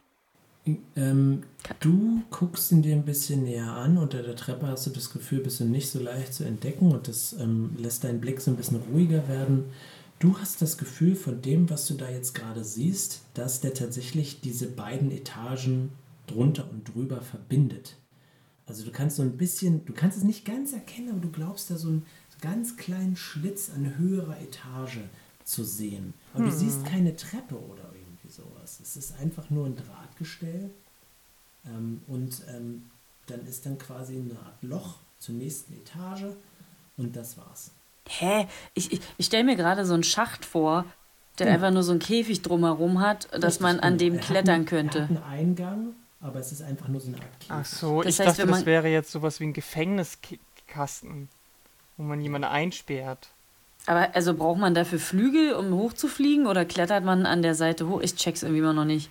Ähm, 0.96 1.44
du 1.82 2.24
guckst 2.30 2.72
ihn 2.72 2.82
dir 2.82 2.96
ein 2.96 3.04
bisschen 3.04 3.44
näher 3.44 3.72
an. 3.72 3.98
Unter 3.98 4.24
der 4.24 4.36
Treppe 4.36 4.68
hast 4.68 4.86
du 4.86 4.92
das 4.92 5.12
Gefühl, 5.12 5.42
bist 5.42 5.60
du 5.60 5.66
nicht 5.66 5.90
so 5.90 6.00
leicht 6.00 6.34
zu 6.34 6.46
entdecken 6.46 6.92
und 6.92 7.08
das 7.08 7.34
ähm, 7.34 7.76
lässt 7.78 8.04
deinen 8.04 8.22
Blick 8.22 8.40
so 8.40 8.52
ein 8.52 8.58
bisschen 8.58 8.82
ruhiger 8.92 9.28
werden. 9.28 9.66
Du 10.20 10.38
hast 10.40 10.62
das 10.62 10.78
Gefühl 10.78 11.16
von 11.16 11.42
dem, 11.42 11.70
was 11.70 11.86
du 11.88 11.96
da 11.96 12.10
jetzt 12.10 12.34
gerade 12.34 12.64
siehst, 12.64 13.22
dass 13.34 13.60
der 13.60 13.74
tatsächlich 13.74 14.40
diese 14.40 14.68
beiden 14.68 15.12
Etagen 15.12 15.92
drunter 16.28 16.70
und 16.72 16.86
drüber 16.94 17.22
verbindet. 17.22 17.98
Also 18.66 18.86
du 18.86 18.92
kannst 18.92 19.18
so 19.18 19.24
ein 19.24 19.36
bisschen, 19.36 19.84
du 19.84 19.92
kannst 19.92 20.18
es 20.18 20.24
nicht 20.24 20.46
ganz 20.46 20.72
erkennen, 20.72 21.10
aber 21.10 21.20
du 21.20 21.30
glaubst 21.30 21.70
da 21.70 21.76
so 21.76 21.90
einen 21.90 22.06
ganz 22.40 22.78
kleinen 22.78 23.18
Schlitz 23.18 23.70
an 23.76 23.98
höherer 23.98 24.40
Etage 24.40 25.00
zu 25.44 25.66
sehen. 25.66 26.14
Aber 26.34 26.46
hm. 26.46 26.52
du 26.52 26.56
siehst 26.58 26.86
keine 26.86 27.18
Treppe 27.18 27.56
oder 27.60 27.83
sowas. 28.64 28.80
Es 28.82 28.96
ist 28.96 29.20
einfach 29.20 29.50
nur 29.50 29.66
ein 29.66 29.76
Drahtgestell 29.76 30.70
ähm, 31.66 32.02
und 32.08 32.42
ähm, 32.50 32.90
dann 33.28 33.46
ist 33.48 33.66
dann 33.66 33.78
quasi 33.78 34.16
eine 34.18 34.40
Art 34.40 34.62
Loch 34.62 34.96
zur 35.20 35.36
nächsten 35.36 35.74
Etage 35.74 36.36
und 36.98 37.16
das 37.16 37.38
war's. 37.38 37.72
Hä? 38.08 38.48
Ich, 38.74 38.92
ich, 38.92 39.02
ich 39.18 39.26
stelle 39.26 39.46
mir 39.46 39.56
gerade 39.56 39.86
so 39.86 39.94
einen 39.94 40.04
Schacht 40.04 40.44
vor, 40.44 40.86
der 41.40 41.48
hm. 41.48 41.54
einfach 41.54 41.72
nur 41.72 41.84
so 41.84 41.92
einen 41.92 42.00
Käfig 42.00 42.42
drumherum 42.42 43.00
hat, 43.00 43.30
dass 43.32 43.44
Richtig, 43.44 43.62
man 43.62 43.80
an 43.80 43.98
dem 43.98 44.20
klettern 44.20 44.56
einen, 44.56 44.66
könnte. 44.66 45.00
Er 45.00 45.04
hat 45.04 45.10
einen 45.10 45.24
Eingang, 45.24 45.96
aber 46.20 46.40
es 46.40 46.52
ist 46.52 46.62
einfach 46.62 46.90
nur 46.90 47.00
so 47.00 47.08
eine 47.08 47.18
Art 47.18 47.40
Käfig. 47.40 47.52
Ach 47.52 47.66
so, 47.66 48.02
das 48.02 48.14
ich 48.14 48.20
heißt, 48.26 48.40
dachte, 48.40 48.52
das 48.52 48.66
wäre 48.66 48.90
jetzt 48.90 49.12
sowas 49.12 49.40
wie 49.40 49.46
ein 49.46 49.54
Gefängniskasten, 49.54 51.30
wo 51.98 52.04
man 52.04 52.20
jemanden 52.20 52.48
einsperrt. 52.48 53.30
Aber 53.86 54.16
also 54.16 54.34
braucht 54.34 54.60
man 54.60 54.74
dafür 54.74 55.00
Flügel, 55.00 55.54
um 55.54 55.74
hochzufliegen 55.74 56.48
oder 56.48 56.66
klettert 56.66 57.04
man 57.04 57.26
an 57.26 57.42
der 57.42 57.56
Seite 57.56 57.88
hoch? 57.88 58.02
Ich 58.02 58.16
check's 58.16 58.44
irgendwie 58.44 58.60
immer 58.60 58.74
noch 58.74 58.86
nicht. 58.86 59.10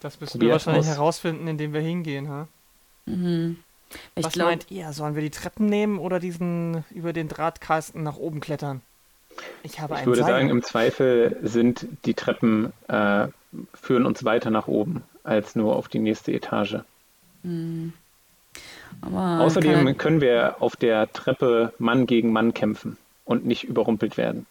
Das 0.00 0.20
müssen 0.20 0.40
wir 0.40 0.50
wahrscheinlich 0.50 0.86
aus. 0.88 0.96
herausfinden, 0.96 1.46
indem 1.46 1.72
wir 1.72 1.80
hingehen, 1.80 2.28
ha? 2.28 2.48
Mhm. 3.06 3.58
Ich 4.14 4.24
Was 4.24 4.32
glaub, 4.32 4.48
meint 4.48 4.70
ihr? 4.70 4.92
Sollen 4.92 5.14
wir 5.14 5.22
die 5.22 5.30
Treppen 5.30 5.66
nehmen 5.66 5.98
oder 5.98 6.20
diesen 6.20 6.84
über 6.90 7.12
den 7.12 7.28
Drahtkasten 7.28 8.02
nach 8.02 8.16
oben 8.16 8.40
klettern? 8.40 8.80
Ich 9.62 9.80
habe 9.80 9.96
Ich 10.00 10.06
würde 10.06 10.22
Seil. 10.22 10.32
sagen, 10.32 10.48
im 10.48 10.62
Zweifel 10.62 11.36
sind 11.42 11.86
die 12.04 12.14
Treppen 12.14 12.72
äh, 12.88 13.28
führen 13.74 14.06
uns 14.06 14.24
weiter 14.24 14.50
nach 14.50 14.68
oben 14.68 15.02
als 15.22 15.54
nur 15.54 15.76
auf 15.76 15.88
die 15.88 15.98
nächste 16.00 16.32
Etage. 16.32 16.78
Mhm. 17.42 17.92
Außerdem 19.02 19.84
kann... 19.84 19.98
können 19.98 20.20
wir 20.20 20.56
auf 20.60 20.76
der 20.76 21.12
Treppe 21.12 21.72
Mann 21.78 22.06
gegen 22.06 22.32
Mann 22.32 22.54
kämpfen 22.54 22.96
und 23.24 23.46
nicht 23.46 23.64
überrumpelt 23.64 24.16
werden. 24.16 24.46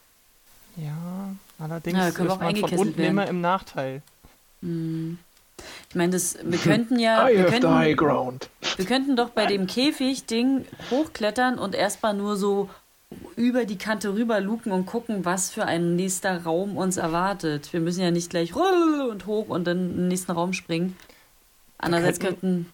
Ja, 0.76 1.34
allerdings 1.58 1.98
ja, 1.98 2.08
ist 2.08 2.18
man 2.18 2.56
von 2.56 2.78
unten 2.78 2.98
werden. 2.98 3.10
immer 3.10 3.28
im 3.28 3.40
Nachteil. 3.40 4.02
Mhm. 4.60 5.18
Ich 5.88 5.94
meine, 5.94 6.12
das, 6.12 6.36
wir 6.42 6.58
könnten 6.62 6.98
ja. 6.98 7.28
wir, 7.28 7.46
könnten, 7.46 7.74
high 7.74 7.96
ground. 7.96 8.50
wir 8.76 8.84
könnten 8.84 9.16
doch 9.16 9.30
bei 9.30 9.46
dem 9.46 9.66
Käfig-Ding 9.66 10.66
hochklettern 10.90 11.58
und 11.58 11.74
erstmal 11.74 12.14
nur 12.14 12.36
so 12.36 12.68
über 13.36 13.64
die 13.64 13.78
Kante 13.78 14.14
rüber 14.14 14.40
luken 14.40 14.72
und 14.72 14.86
gucken, 14.86 15.24
was 15.24 15.50
für 15.50 15.66
ein 15.66 15.94
nächster 15.94 16.42
Raum 16.42 16.76
uns 16.76 16.96
erwartet. 16.96 17.72
Wir 17.72 17.80
müssen 17.80 18.00
ja 18.00 18.10
nicht 18.10 18.30
gleich 18.30 18.54
und 19.10 19.26
hoch 19.26 19.48
und 19.48 19.66
dann 19.66 19.90
in 19.90 19.96
den 19.96 20.08
nächsten 20.08 20.32
Raum 20.32 20.52
springen. 20.52 20.96
Andererseits 21.78 22.18
könnten, 22.18 22.40
könnten 22.40 22.72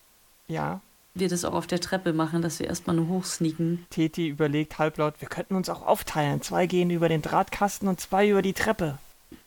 ja. 0.49 0.81
Wir 1.15 1.29
das 1.29 1.45
auch 1.45 1.55
auf 1.55 1.67
der 1.67 1.81
Treppe 1.81 2.13
machen, 2.13 2.43
dass 2.43 2.59
wir 2.59 2.67
erstmal 2.67 2.97
nur 2.97 3.09
hochsneaken. 3.09 3.87
Teti 3.91 4.29
überlegt 4.29 4.79
halblaut, 4.79 5.15
wir 5.19 5.29
könnten 5.29 5.55
uns 5.55 5.69
auch 5.69 5.87
aufteilen. 5.87 6.43
Zwei 6.43 6.67
gehen 6.67 6.91
über 6.91 7.09
den 7.09 7.23
Drahtkasten 7.23 7.89
und 7.89 8.01
zwei 8.01 8.29
über 8.29 8.43
die 8.43 8.53
Treppe. 8.53 8.99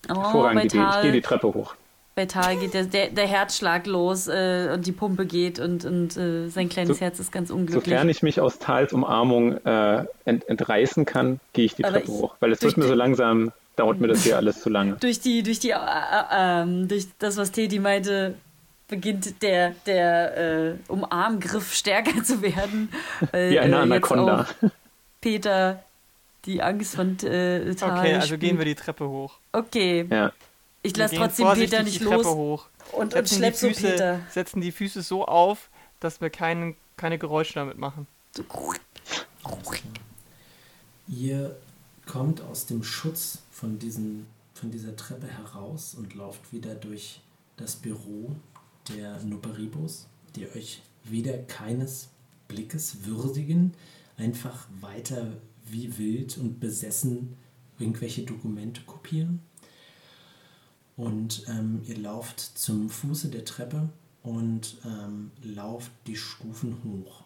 Oh, 0.10 0.16
Hervorragende 0.16 0.66
Idee. 0.66 0.86
Ich 0.96 1.02
gehe 1.02 1.12
die 1.12 1.22
Treppe 1.22 1.54
hoch 1.54 1.76
bei 2.16 2.26
Tal 2.26 2.58
geht 2.58 2.74
der, 2.74 2.84
der, 2.84 3.10
der 3.10 3.28
Herzschlag 3.28 3.88
los 3.88 4.28
äh, 4.28 4.70
und 4.74 4.86
die 4.86 4.92
Pumpe 4.92 5.26
geht 5.26 5.60
und, 5.60 5.84
und 5.84 6.16
äh, 6.16 6.48
sein 6.48 6.70
kleines 6.70 6.98
so, 6.98 7.02
Herz 7.02 7.20
ist 7.20 7.32
ganz 7.32 7.50
unglücklich. 7.50 7.86
Sofern 7.86 8.10
ich 8.10 8.22
mich 8.22 8.40
aus 8.40 8.60
Tals 8.60 8.94
Umarmung 8.94 9.58
äh, 9.66 10.06
ent, 10.26 10.48
entreißen 10.48 11.06
kann, 11.06 11.40
gehe 11.54 11.66
ich 11.66 11.76
die 11.76 11.84
Aber 11.84 11.94
Treppe 11.94 12.12
ich, 12.12 12.12
hoch. 12.12 12.36
Weil 12.40 12.52
es 12.52 12.62
wird 12.62 12.78
mir 12.78 12.86
so 12.86 12.94
langsam, 12.94 13.52
dauert 13.76 14.00
mir 14.00 14.08
das 14.08 14.24
hier 14.24 14.38
alles 14.38 14.62
zu 14.62 14.70
lange. 14.70 14.98
Durch 15.00 15.22
die, 15.22 15.42
durch 15.42 15.60
die, 15.60 15.72
äh, 15.72 15.76
äh, 15.76 16.24
ähm, 16.32 16.88
durch 16.88 17.08
das, 17.18 17.38
was 17.38 17.52
Teddy 17.52 17.80
meinte, 17.80 18.36
beginnt 18.88 19.42
der, 19.42 19.72
der 19.86 20.38
äh, 20.38 20.76
Umarmgriff 20.88 21.74
stärker 21.74 22.24
zu 22.24 22.42
werden. 22.42 22.90
Weil, 23.32 23.52
Wie 23.52 23.60
eine 23.60 23.80
Anaconda. 23.80 24.48
Peter 25.22 25.84
die 26.46 26.62
Angst 26.62 26.96
von 26.96 27.18
äh, 27.20 27.74
Tal 27.76 28.00
Okay, 28.00 28.16
also 28.16 28.28
spielt. 28.28 28.42
gehen 28.42 28.58
wir 28.58 28.66
die 28.66 28.76
Treppe 28.76 29.08
hoch. 29.08 29.40
Okay. 29.52 30.06
Ja. 30.10 30.32
Ich 30.82 30.96
lasse 30.98 31.16
trotzdem 31.16 31.48
Peter 31.54 31.82
nicht 31.84 32.02
die 32.02 32.04
los. 32.04 32.26
Hoch. 32.26 32.68
Und, 32.92 33.14
und 33.14 33.30
schlepp 33.30 33.56
so 33.56 33.70
Füße, 33.70 33.90
Peter. 33.90 34.20
Setzen 34.30 34.60
die 34.60 34.72
Füße 34.72 35.02
so 35.02 35.26
auf, 35.26 35.70
dass 36.02 36.20
wir 36.20 36.30
keinen, 36.30 36.76
keine 36.98 37.18
Geräusche 37.18 37.54
damit 37.54 37.78
machen. 37.78 38.08
Ihr 41.08 41.56
kommt 42.06 42.42
aus 42.42 42.66
dem 42.66 42.84
Schutz 42.84 43.40
von, 43.52 43.80
diesen, 43.80 44.28
von 44.54 44.72
dieser 44.72 44.96
Treppe 44.98 45.28
heraus 45.28 45.96
und 45.98 46.14
lauft 46.16 46.52
wieder 46.52 46.76
durch 46.76 47.22
das 47.56 47.76
Büro 47.76 48.36
der 48.90 49.22
Nuperibos, 49.24 50.08
die 50.36 50.48
euch 50.48 50.82
wieder 51.04 51.38
keines 51.38 52.10
Blickes 52.48 53.06
würdigen, 53.06 53.74
einfach 54.18 54.68
weiter 54.80 55.34
wie 55.66 55.98
wild 55.98 56.38
und 56.38 56.60
besessen 56.60 57.36
irgendwelche 57.80 58.24
Dokumente 58.24 58.82
kopieren. 58.82 59.42
Und 60.96 61.46
ähm, 61.48 61.82
ihr 61.86 61.98
lauft 61.98 62.40
zum 62.40 62.90
Fuße 62.90 63.30
der 63.30 63.46
Treppe 63.46 63.90
und 64.22 64.78
ähm, 64.86 65.32
lauft 65.42 65.92
die 66.06 66.16
Stufen 66.16 66.78
hoch. 66.84 67.24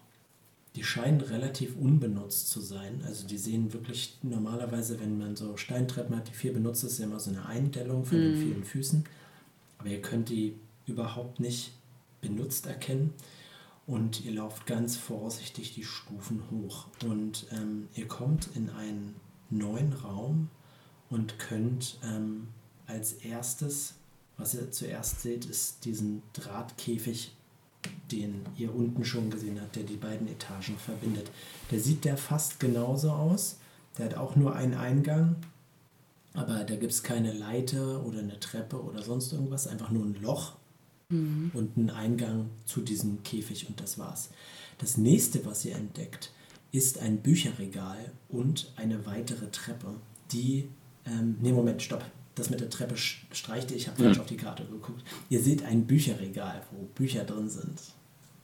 Die 0.74 0.84
scheinen 0.84 1.20
relativ 1.20 1.76
unbenutzt 1.76 2.50
zu 2.50 2.60
sein. 2.60 3.02
Also 3.04 3.26
die 3.26 3.36
sehen 3.36 3.72
wirklich 3.72 4.18
normalerweise, 4.22 4.98
wenn 5.00 5.18
man 5.18 5.36
so 5.36 5.56
Steintreppen 5.56 6.16
hat, 6.16 6.28
die 6.28 6.34
vier 6.34 6.52
benutzt, 6.52 6.84
ist 6.84 6.98
ja 6.98 7.06
immer 7.06 7.20
so 7.20 7.30
eine 7.30 7.44
Eindellung 7.46 8.04
von 8.04 8.18
mm. 8.18 8.20
den 8.20 8.34
mhm. 8.34 8.42
vielen 8.42 8.64
Füßen. 8.64 9.04
Aber 9.78 9.88
ihr 9.88 10.00
könnt 10.00 10.28
die 10.28 10.54
überhaupt 10.88 11.40
nicht 11.40 11.72
benutzt 12.20 12.66
erkennen. 12.66 13.14
Und 13.86 14.24
ihr 14.24 14.32
lauft 14.32 14.66
ganz 14.66 14.96
vorsichtig 14.96 15.74
die 15.74 15.84
Stufen 15.84 16.42
hoch. 16.50 16.86
Und 17.04 17.46
ähm, 17.52 17.88
ihr 17.94 18.06
kommt 18.06 18.48
in 18.54 18.68
einen 18.70 19.14
neuen 19.50 19.94
Raum 19.94 20.50
und 21.08 21.38
könnt 21.38 21.98
ähm, 22.04 22.48
als 22.86 23.14
erstes, 23.14 23.94
was 24.36 24.54
ihr 24.54 24.70
zuerst 24.70 25.22
seht, 25.22 25.46
ist 25.46 25.84
diesen 25.84 26.22
Drahtkäfig, 26.34 27.32
den 28.12 28.44
ihr 28.56 28.74
unten 28.74 29.04
schon 29.04 29.30
gesehen 29.30 29.60
habt, 29.60 29.76
der 29.76 29.84
die 29.84 29.96
beiden 29.96 30.28
Etagen 30.28 30.76
verbindet. 30.76 31.30
Der 31.70 31.80
sieht 31.80 32.04
der 32.04 32.18
fast 32.18 32.60
genauso 32.60 33.10
aus. 33.10 33.56
Der 33.96 34.06
hat 34.06 34.14
auch 34.14 34.36
nur 34.36 34.54
einen 34.54 34.74
Eingang, 34.74 35.36
aber 36.34 36.64
da 36.64 36.76
gibt 36.76 36.92
es 36.92 37.02
keine 37.02 37.32
Leiter 37.32 38.04
oder 38.04 38.20
eine 38.20 38.38
Treppe 38.38 38.82
oder 38.82 39.02
sonst 39.02 39.32
irgendwas, 39.32 39.66
einfach 39.66 39.90
nur 39.90 40.04
ein 40.04 40.20
Loch 40.20 40.57
mhm. 41.08 41.50
und 41.54 41.76
einen 41.76 41.90
Eingang 41.90 42.50
zu 42.64 42.80
diesem 42.80 43.22
Käfig 43.22 43.68
und 43.68 43.80
das 43.80 43.98
war's. 43.98 44.30
Das 44.78 44.96
nächste, 44.96 45.44
was 45.44 45.64
ihr 45.64 45.74
entdeckt, 45.74 46.32
ist 46.70 46.98
ein 46.98 47.18
Bücherregal 47.18 48.12
und 48.28 48.72
eine 48.76 49.06
weitere 49.06 49.50
Treppe, 49.50 49.94
die. 50.32 50.68
Ähm, 51.06 51.36
nee, 51.40 51.52
Moment, 51.52 51.82
stopp 51.82 52.04
das 52.38 52.50
mit 52.50 52.60
der 52.60 52.70
Treppe 52.70 52.96
streichte. 52.96 53.74
Ich 53.74 53.88
habe 53.88 54.02
falsch 54.02 54.16
mhm. 54.16 54.22
auf 54.22 54.28
die 54.28 54.36
Karte 54.36 54.64
geguckt. 54.64 55.02
Ihr 55.28 55.40
seht 55.40 55.64
ein 55.64 55.86
Bücherregal, 55.86 56.62
wo 56.70 56.84
Bücher 56.94 57.24
drin 57.24 57.48
sind. 57.48 57.80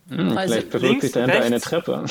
Mhm, 0.09 0.37
also 0.37 0.55
vielleicht 0.55 0.71
verbirgt 0.71 1.03
sich 1.03 1.13
dahinter 1.13 1.35
rechts. 1.35 1.47
eine 1.47 1.61
Treppe. 1.61 2.05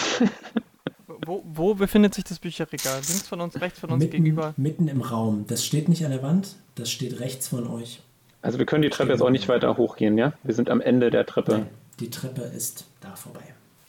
wo, 1.25 1.43
wo, 1.45 1.75
befindet 1.75 2.13
sich 2.15 2.23
das 2.23 2.39
Bücherregal? 2.39 3.01
Links 3.07 3.27
von 3.27 3.41
uns, 3.41 3.59
rechts 3.59 3.79
von 3.79 3.91
uns 3.91 3.99
mitten, 3.99 4.11
gegenüber? 4.11 4.53
Mitten 4.57 4.87
im 4.87 5.01
Raum. 5.01 5.45
Das 5.47 5.65
steht 5.65 5.89
nicht 5.89 6.05
an 6.05 6.11
der 6.11 6.23
Wand, 6.23 6.55
das 6.75 6.89
steht 6.89 7.19
rechts 7.19 7.47
von 7.49 7.67
euch. 7.67 8.01
Also 8.43 8.59
wir 8.59 8.65
können 8.65 8.81
die 8.81 8.89
Treppe 8.89 9.11
jetzt 9.13 9.21
auch 9.21 9.29
nicht 9.29 9.47
weiter 9.47 9.77
hochgehen, 9.77 10.17
ja? 10.17 10.33
Wir 10.43 10.53
sind 10.53 10.69
am 10.69 10.81
Ende 10.81 11.09
der 11.09 11.25
Treppe. 11.25 11.53
Nein, 11.53 11.67
die 11.99 12.09
Treppe 12.09 12.41
ist 12.41 12.85
da 12.99 13.15
vorbei. 13.15 13.41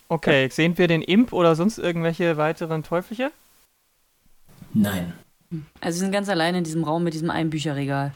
Okay, 0.09 0.49
sehen 0.49 0.79
wir 0.79 0.87
den 0.87 1.03
Imp 1.03 1.33
oder 1.33 1.57
sonst 1.57 1.79
irgendwelche 1.79 2.37
weiteren 2.37 2.85
Teufelchen? 2.85 3.31
Nein. 4.73 5.13
Also 5.81 5.97
sie 5.97 6.05
sind 6.05 6.13
ganz 6.13 6.29
alleine 6.29 6.59
in 6.59 6.65
diesem 6.65 6.85
Raum 6.85 7.03
mit 7.03 7.15
diesem 7.15 7.31
einen 7.31 7.51
Bücherregal. 7.51 8.15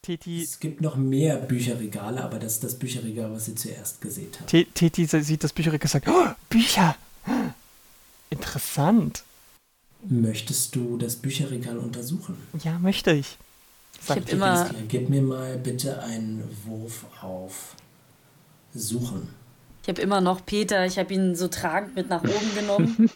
Titi. 0.00 0.42
Es 0.42 0.58
gibt 0.58 0.80
noch 0.80 0.96
mehr 0.96 1.36
Bücherregale, 1.36 2.24
aber 2.24 2.38
das 2.38 2.54
ist 2.54 2.64
das 2.64 2.78
Bücherregal, 2.78 3.30
was 3.30 3.44
sie 3.44 3.54
zuerst 3.54 4.00
gesehen 4.00 4.30
hat. 4.40 4.46
Titi 4.46 5.04
sieht 5.04 5.44
das 5.44 5.52
Bücherregal 5.52 5.84
und 5.84 5.90
sagt, 5.90 6.08
oh, 6.08 6.34
Bücher! 6.48 6.96
Interessant. 8.30 9.22
Möchtest 10.08 10.74
du 10.74 10.96
das 10.96 11.16
Bücherregal 11.16 11.76
untersuchen? 11.76 12.38
Ja, 12.62 12.78
möchte 12.78 13.12
ich. 13.12 13.36
Ich 14.02 14.10
habe 14.10 14.30
immer... 14.30 14.70
Gib 14.88 15.08
mir 15.08 15.22
mal 15.22 15.58
bitte 15.58 16.02
einen 16.02 16.44
Wurf 16.64 17.04
auf 17.22 17.74
Suchen. 18.74 19.28
Ich 19.82 19.88
habe 19.88 20.00
immer 20.02 20.20
noch 20.20 20.44
Peter, 20.44 20.84
ich 20.84 20.98
habe 20.98 21.14
ihn 21.14 21.34
so 21.34 21.48
tragend 21.48 21.96
mit 21.96 22.08
nach 22.08 22.22
oben 22.22 22.54
genommen. 22.54 23.10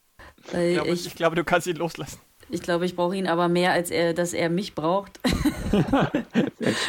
weil 0.52 0.68
Ich 0.68 0.74
glaube, 0.74 0.90
ich, 0.90 1.06
ich 1.06 1.14
glaube, 1.14 1.36
du 1.36 1.44
kannst 1.44 1.66
ihn 1.66 1.76
loslassen. 1.76 2.18
ich 2.50 2.62
glaube, 2.62 2.86
ich 2.86 2.96
brauche 2.96 3.16
ihn 3.16 3.26
aber 3.26 3.48
mehr, 3.48 3.72
als 3.72 3.90
er, 3.90 4.14
dass 4.14 4.32
er 4.32 4.50
mich 4.50 4.74
braucht. 4.74 5.20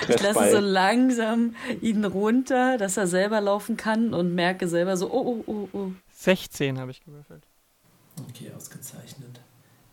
Ich 0.07 0.21
lasse 0.21 0.51
so 0.51 0.59
langsam 0.59 1.55
ihn 1.81 2.05
runter, 2.05 2.77
dass 2.77 2.97
er 2.97 3.07
selber 3.07 3.41
laufen 3.41 3.75
kann 3.77 4.13
und 4.13 4.33
merke 4.33 4.67
selber 4.67 4.95
so, 4.95 5.11
oh, 5.11 5.43
oh, 5.45 5.51
oh, 5.51 5.69
oh. 5.73 5.91
16 6.13 6.79
habe 6.79 6.91
ich 6.91 7.03
gewürfelt. 7.03 7.43
Okay, 8.29 8.51
ausgezeichnet. 8.55 9.41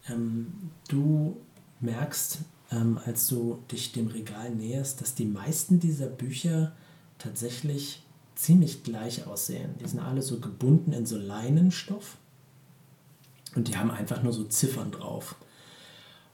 Ähm, 0.09 0.70
du 0.88 1.37
merkst, 1.81 2.38
ähm, 2.72 2.98
als 3.04 3.28
du 3.28 3.62
dich 3.70 3.92
dem 3.92 4.08
Regal 4.08 4.50
näherst, 4.50 5.00
dass 5.00 5.14
die 5.14 5.26
meisten 5.26 5.78
dieser 5.78 6.06
Bücher 6.06 6.72
tatsächlich 7.18 8.02
ziemlich 8.35 8.82
gleich 8.82 9.26
aussehen. 9.26 9.74
Die 9.80 9.88
sind 9.88 10.00
alle 10.00 10.22
so 10.22 10.40
gebunden 10.40 10.92
in 10.92 11.06
so 11.06 11.16
Leinenstoff 11.16 12.16
und 13.54 13.68
die 13.68 13.76
haben 13.76 13.90
einfach 13.90 14.22
nur 14.22 14.32
so 14.32 14.44
Ziffern 14.44 14.90
drauf. 14.90 15.37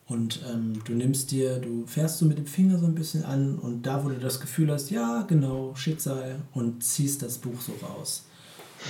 Und 0.07 0.41
ähm, 0.51 0.81
du 0.85 0.95
nimmst 0.95 1.33
dir, 1.33 1.59
du 1.59 1.87
fährst 1.87 2.19
so 2.19 2.25
mit 2.25 2.39
dem 2.39 2.47
Finger 2.47 2.79
so 2.79 2.87
ein 2.87 2.95
bisschen 2.95 3.25
an 3.25 3.59
und 3.59 3.83
da, 3.83 4.03
wo 4.03 4.09
du 4.09 4.19
das 4.19 4.41
Gefühl 4.41 4.73
hast, 4.73 4.91
ja, 4.91 5.23
genau, 5.29 5.75
Schicksal, 5.75 6.41
und 6.55 6.83
ziehst 6.83 7.21
das 7.21 7.37
Buch 7.37 7.61
so 7.61 7.73
raus. 7.87 8.25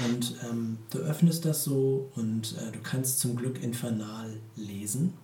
Und 0.07 0.35
ähm, 0.49 0.79
du 0.91 0.99
öffnest 0.99 1.45
das 1.45 1.65
so 1.65 2.11
und 2.15 2.55
äh, 2.59 2.71
du 2.71 2.79
kannst 2.83 3.19
zum 3.19 3.35
Glück 3.35 3.63
Infernal 3.65 4.37
lesen. 4.55 5.15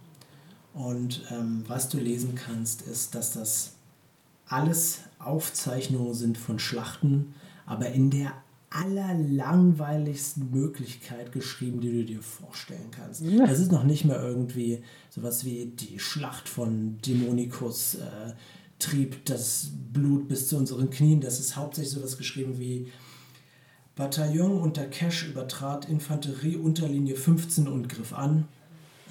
Und 0.74 1.22
ähm, 1.30 1.64
was 1.68 1.88
du 1.88 1.98
lesen 1.98 2.34
kannst, 2.34 2.82
ist, 2.82 3.14
dass 3.14 3.32
das 3.32 3.74
alles 4.46 5.00
Aufzeichnungen 5.18 6.14
sind 6.14 6.36
von 6.36 6.58
Schlachten, 6.58 7.34
aber 7.64 7.90
in 7.90 8.10
der 8.10 8.32
allerlangweiligsten 8.70 10.50
Möglichkeit 10.50 11.30
geschrieben, 11.30 11.80
die 11.80 11.92
du 11.92 12.04
dir 12.04 12.22
vorstellen 12.22 12.90
kannst. 12.90 13.22
Das 13.38 13.60
ist 13.60 13.70
noch 13.70 13.84
nicht 13.84 14.04
mehr 14.04 14.20
irgendwie 14.20 14.82
sowas 15.10 15.44
wie 15.44 15.66
die 15.66 16.00
Schlacht 16.00 16.48
von 16.48 16.98
Dämonicus 16.98 17.94
äh, 17.94 18.32
trieb 18.80 19.24
das 19.26 19.70
Blut 19.92 20.26
bis 20.26 20.48
zu 20.48 20.56
unseren 20.56 20.90
Knien. 20.90 21.20
Das 21.20 21.38
ist 21.38 21.56
hauptsächlich 21.56 21.94
sowas 21.94 22.18
geschrieben 22.18 22.58
wie 22.58 22.88
Bataillon 23.94 24.60
unter 24.60 24.86
Cash 24.86 25.28
übertrat 25.28 25.88
Infanterie 25.88 26.56
Unterlinie 26.56 27.14
15 27.14 27.68
und 27.68 27.88
griff 27.88 28.12
an. 28.12 28.48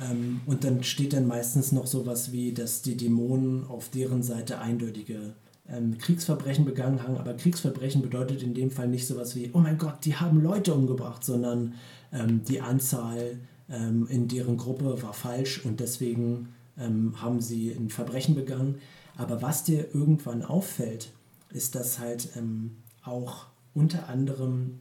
Ähm, 0.02 0.42
und 0.46 0.64
dann 0.64 0.84
steht 0.84 1.14
dann 1.14 1.28
meistens 1.28 1.72
noch 1.72 1.88
sowas 1.88 2.32
wie, 2.32 2.54
dass 2.54 2.82
die 2.82 2.98
Dämonen 2.98 3.66
auf 3.68 3.90
deren 3.90 4.24
Seite 4.24 4.60
eindeutige 4.60 5.34
ähm, 5.70 5.98
Kriegsverbrechen 5.98 6.66
begangen 6.66 7.04
haben. 7.04 7.18
Aber 7.18 7.34
Kriegsverbrechen 7.34 8.02
bedeutet 8.02 8.44
in 8.44 8.54
dem 8.54 8.72
Fall 8.72 8.88
nicht 8.88 9.08
sowas 9.08 9.36
wie, 9.36 9.52
oh 9.54 9.60
mein 9.60 9.78
Gott, 9.78 10.06
die 10.06 10.16
haben 10.16 10.42
Leute 10.42 10.74
umgebracht, 10.74 11.24
sondern 11.24 11.76
ähm, 12.12 12.44
die 12.44 12.62
Anzahl 12.62 13.40
ähm, 13.70 14.08
in 14.10 14.28
deren 14.28 14.58
Gruppe 14.58 15.02
war 15.02 15.14
falsch 15.14 15.64
und 15.66 15.80
deswegen 15.80 16.50
ähm, 16.78 17.22
haben 17.22 17.42
sie 17.42 17.72
ein 17.72 17.90
Verbrechen 17.90 18.36
begangen. 18.36 18.76
Aber 19.16 19.42
was 19.42 19.64
dir 19.64 19.94
irgendwann 19.94 20.44
auffällt, 20.44 21.12
ist, 21.52 21.76
dass 21.76 22.00
halt 22.00 22.30
ähm, 22.36 22.78
auch 23.04 23.48
unter 23.74 24.10
anderem 24.10 24.80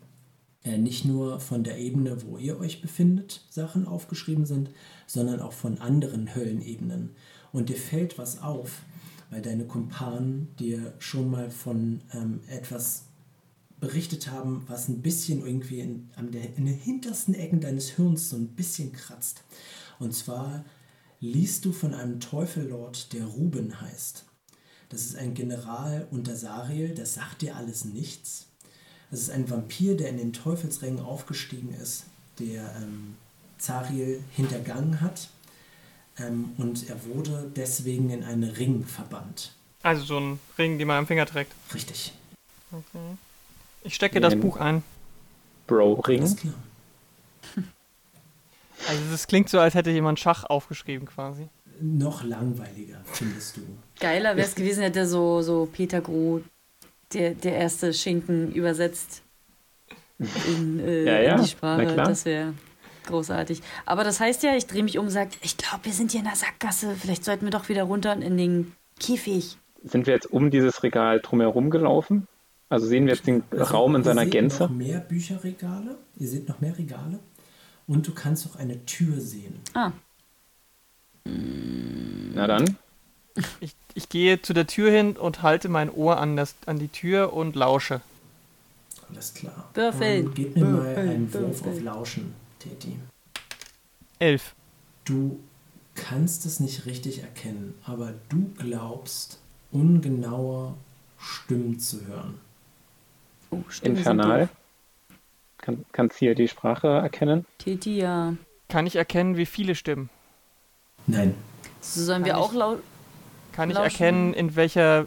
nicht 0.64 1.04
nur 1.04 1.40
von 1.40 1.64
der 1.64 1.78
Ebene, 1.78 2.22
wo 2.22 2.38
ihr 2.38 2.58
euch 2.58 2.80
befindet, 2.80 3.44
Sachen 3.50 3.86
aufgeschrieben 3.86 4.46
sind, 4.46 4.70
sondern 5.06 5.40
auch 5.40 5.52
von 5.52 5.78
anderen 5.78 6.34
Höllenebenen. 6.34 7.10
Und 7.52 7.68
dir 7.68 7.76
fällt 7.76 8.16
was 8.18 8.40
auf, 8.42 8.82
weil 9.30 9.42
deine 9.42 9.64
Kumpanen 9.64 10.54
dir 10.58 10.94
schon 10.98 11.30
mal 11.30 11.50
von 11.50 12.00
ähm, 12.12 12.40
etwas 12.48 13.04
berichtet 13.80 14.30
haben, 14.30 14.62
was 14.68 14.88
ein 14.88 15.02
bisschen 15.02 15.44
irgendwie 15.44 15.80
in, 15.80 16.08
der, 16.30 16.56
in 16.56 16.66
den 16.66 16.76
hintersten 16.76 17.34
Ecken 17.34 17.60
deines 17.60 17.90
Hirns 17.90 18.28
so 18.28 18.36
ein 18.36 18.48
bisschen 18.48 18.92
kratzt. 18.92 19.42
Und 19.98 20.14
zwar 20.14 20.64
liest 21.18 21.64
du 21.64 21.72
von 21.72 21.92
einem 21.92 22.20
Teufellord, 22.20 23.12
der 23.12 23.24
Ruben 23.24 23.80
heißt. 23.80 24.24
Das 24.88 25.02
ist 25.02 25.16
ein 25.16 25.34
General 25.34 26.06
unter 26.10 26.36
Sariel, 26.36 26.94
das 26.94 27.14
sagt 27.14 27.42
dir 27.42 27.56
alles 27.56 27.84
nichts. 27.84 28.51
Das 29.12 29.20
ist 29.20 29.30
ein 29.30 29.48
Vampir, 29.50 29.94
der 29.94 30.08
in 30.08 30.16
den 30.16 30.32
Teufelsrängen 30.32 30.98
aufgestiegen 30.98 31.74
ist, 31.74 32.04
der 32.38 32.62
ähm, 32.78 33.14
Zariel 33.58 34.24
hintergangen 34.34 35.02
hat. 35.02 35.28
Ähm, 36.18 36.52
und 36.56 36.88
er 36.88 37.04
wurde 37.04 37.52
deswegen 37.54 38.08
in 38.08 38.24
einen 38.24 38.44
Ring 38.44 38.86
verbannt. 38.86 39.52
Also 39.82 40.04
so 40.04 40.18
ein 40.18 40.40
Ring, 40.56 40.78
den 40.78 40.88
man 40.88 40.96
am 40.96 41.06
Finger 41.06 41.26
trägt. 41.26 41.52
Richtig. 41.74 42.14
Okay. 42.72 43.18
Ich 43.84 43.94
stecke 43.94 44.18
das. 44.18 44.34
Buch 44.34 44.56
ein. 44.56 44.82
Bro-Ring. 45.66 46.20
Alles 46.20 46.36
klar. 46.36 46.54
Also 48.88 49.00
das 49.12 49.28
klingt 49.28 49.48
so, 49.48 49.60
als 49.60 49.74
hätte 49.74 49.92
jemand 49.92 50.18
Schach 50.18 50.42
aufgeschrieben 50.42 51.06
quasi. 51.06 51.48
Noch 51.80 52.24
langweiliger, 52.24 53.00
findest 53.04 53.56
du. 53.56 53.60
Geiler 54.00 54.34
wäre 54.34 54.48
es 54.48 54.56
gewesen, 54.56 54.82
hätte 54.82 55.06
so, 55.06 55.40
so 55.40 55.68
Peter 55.72 56.00
Groh, 56.00 56.40
der, 57.14 57.34
der 57.34 57.56
erste 57.56 57.92
Schinken, 57.92 58.52
übersetzt 58.52 59.22
in, 60.46 60.80
äh, 60.80 61.04
Ja, 61.04 61.20
ja, 61.20 61.36
in 61.36 61.42
die 61.42 61.48
Sprache. 61.48 61.86
klar. 61.86 62.06
Das 62.08 62.24
wäre 62.24 62.54
großartig. 63.06 63.60
Aber 63.86 64.04
das 64.04 64.20
heißt 64.20 64.42
ja, 64.42 64.54
ich 64.56 64.66
drehe 64.66 64.82
mich 64.82 64.98
um 64.98 65.06
und 65.06 65.10
sage, 65.10 65.30
ich 65.42 65.56
glaube, 65.56 65.84
wir 65.84 65.92
sind 65.92 66.12
hier 66.12 66.20
in 66.20 66.26
der 66.26 66.36
Sackgasse. 66.36 66.94
Vielleicht 66.98 67.24
sollten 67.24 67.44
wir 67.46 67.50
doch 67.50 67.68
wieder 67.68 67.82
runter 67.84 68.12
in 68.14 68.36
den 68.36 68.72
Käfig. 69.00 69.56
Sind 69.84 70.06
wir 70.06 70.14
jetzt 70.14 70.30
um 70.32 70.50
dieses 70.50 70.82
Regal 70.84 71.20
drumherum 71.20 71.70
gelaufen? 71.70 72.28
Also 72.68 72.86
sehen 72.86 73.06
wir 73.06 73.14
jetzt 73.14 73.26
den 73.26 73.42
Also, 73.50 73.64
Raum 73.64 73.96
in 73.96 74.02
ihr 74.02 74.04
seiner 74.04 74.22
seht 74.22 74.30
Gänze? 74.32 74.62
noch 74.62 74.70
mehr 74.70 75.00
Bücherregale. 75.00 75.98
Ihr 76.16 76.28
seht 76.28 76.48
noch 76.48 76.60
mehr 76.60 76.78
Regale. 76.78 77.18
Und 77.88 78.06
du 78.06 78.14
kannst 78.14 78.46
auch 78.46 78.56
eine 78.56 78.86
Tür 78.86 79.20
sehen. 79.20 79.60
Ah, 79.74 79.90
Na 81.24 82.46
dann. 82.46 82.76
Ich, 83.60 83.74
ich 83.94 84.08
gehe 84.08 84.42
zu 84.42 84.52
der 84.52 84.66
Tür 84.66 84.90
hin 84.90 85.16
und 85.16 85.42
halte 85.42 85.68
mein 85.68 85.90
Ohr 85.90 86.18
an, 86.18 86.36
das, 86.36 86.54
an 86.66 86.78
die 86.78 86.88
Tür 86.88 87.32
und 87.32 87.56
lausche. 87.56 88.00
Alles 89.08 89.34
klar. 89.34 89.68
Würfeln. 89.74 90.26
Ähm, 90.26 90.34
gebt 90.34 90.56
mir 90.56 90.64
mal 90.64 90.96
einen 90.96 91.32
Wurf 91.32 91.66
auf. 91.66 91.80
Lauschen, 91.80 92.34
Teti. 92.58 92.98
Elf. 94.18 94.54
Du 95.04 95.38
kannst 95.94 96.46
es 96.46 96.60
nicht 96.60 96.86
richtig 96.86 97.22
erkennen, 97.22 97.74
aber 97.84 98.14
du 98.28 98.50
glaubst, 98.56 99.38
ungenaue 99.70 100.74
Stimmen 101.18 101.78
zu 101.78 102.06
hören. 102.06 102.38
oh, 103.50 103.58
Stimmen 103.68 103.96
Infernal. 103.96 104.48
Kann, 105.58 105.84
kannst 105.92 106.18
hier 106.18 106.34
die 106.34 106.48
Sprache 106.48 106.88
erkennen? 106.88 107.46
Titi, 107.58 107.98
ja. 107.98 108.34
Kann 108.68 108.86
ich 108.86 108.96
erkennen, 108.96 109.36
wie 109.36 109.46
viele 109.46 109.74
Stimmen? 109.74 110.10
Nein, 111.06 111.34
So 111.80 112.02
sollen 112.04 112.24
wir 112.24 112.32
Kann 112.32 112.42
auch 112.42 112.52
laut. 112.52 112.82
Kann 113.52 113.70
ich 113.70 113.76
Lauschen. 113.76 113.90
erkennen, 113.92 114.34
in 114.34 114.56
welcher 114.56 115.06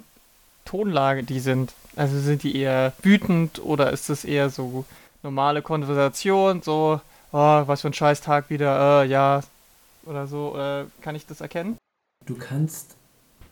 Tonlage 0.66 1.24
die 1.24 1.40
sind? 1.40 1.74
Also 1.96 2.20
sind 2.20 2.44
die 2.44 2.56
eher 2.58 2.94
wütend 3.02 3.64
oder 3.64 3.92
ist 3.92 4.10
es 4.10 4.26
eher 4.26 4.50
so 4.50 4.86
normale 5.24 5.62
Konversation, 5.62 6.62
so, 6.62 7.00
oh, 7.32 7.64
was 7.66 7.82
für 7.82 7.88
ein 7.88 7.94
Scheißtag 7.94 8.50
wieder, 8.50 9.04
äh, 9.04 9.08
ja, 9.08 9.42
oder 10.06 10.28
so, 10.28 10.56
äh, 10.58 10.86
kann 11.02 11.16
ich 11.16 11.26
das 11.26 11.42
erkennen? 11.42 11.78
du 12.26 12.36
kannst 12.36 12.96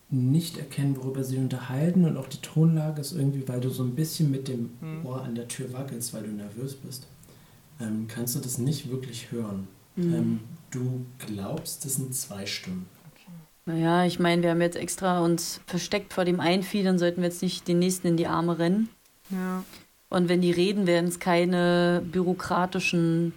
nicht 0.10 0.58
erkennen, 0.58 0.98
worüber 0.98 1.24
sie 1.24 1.38
unterhalten 1.38 2.06
und 2.06 2.18
auch 2.18 2.28
die 2.28 2.42
Tonlage 2.42 3.02
ist 3.02 3.14
irgendwie, 3.14 3.48
weil 3.48 3.62
du 3.62 3.70
so 3.70 3.84
ein 3.84 3.96
bisschen 3.96 4.30
mit 4.32 4.48
dem 4.48 4.72
Hm. 4.80 5.06
Ohr 5.06 5.22
an 5.24 5.36
der 5.36 5.48
Tür 5.48 5.72
wackelst, 5.74 6.14
weil 6.14 6.24
du 6.24 6.30
nervös 6.32 6.76
bist, 6.76 7.08
ähm, 7.80 8.06
kannst 8.08 8.36
du 8.36 8.40
das 8.40 8.58
nicht 8.58 8.90
wirklich 8.92 9.32
hören. 9.32 9.68
Hm. 9.96 10.14
Ähm, 10.14 10.40
du 10.72 11.06
glaubst, 11.20 11.86
das 11.86 11.96
sind 11.96 12.14
zwei 12.16 12.46
Stimmen. 12.46 12.88
Naja, 13.66 14.06
ich 14.06 14.20
meine, 14.20 14.44
wir 14.44 14.50
haben 14.52 14.62
jetzt 14.62 14.76
extra 14.76 15.22
uns 15.22 15.62
versteckt 15.68 16.14
vor 16.14 16.26
dem 16.26 16.40
Einvieh, 16.40 16.84
dann 16.84 17.00
sollten 17.00 17.22
wir 17.22 17.30
jetzt 17.30 17.42
nicht 17.42 17.68
den 17.68 17.80
nächsten 17.80 18.08
in 18.08 18.18
die 18.18 18.28
Arme 18.28 18.60
rennen. 18.60 18.90
Ja. 19.30 19.64
Und 20.10 20.30
wenn 20.30 20.42
die 20.42 20.52
reden, 20.52 20.86
werden 20.86 21.08
es 21.08 21.20
keine 21.20 22.04
bürokratischen, 22.06 23.34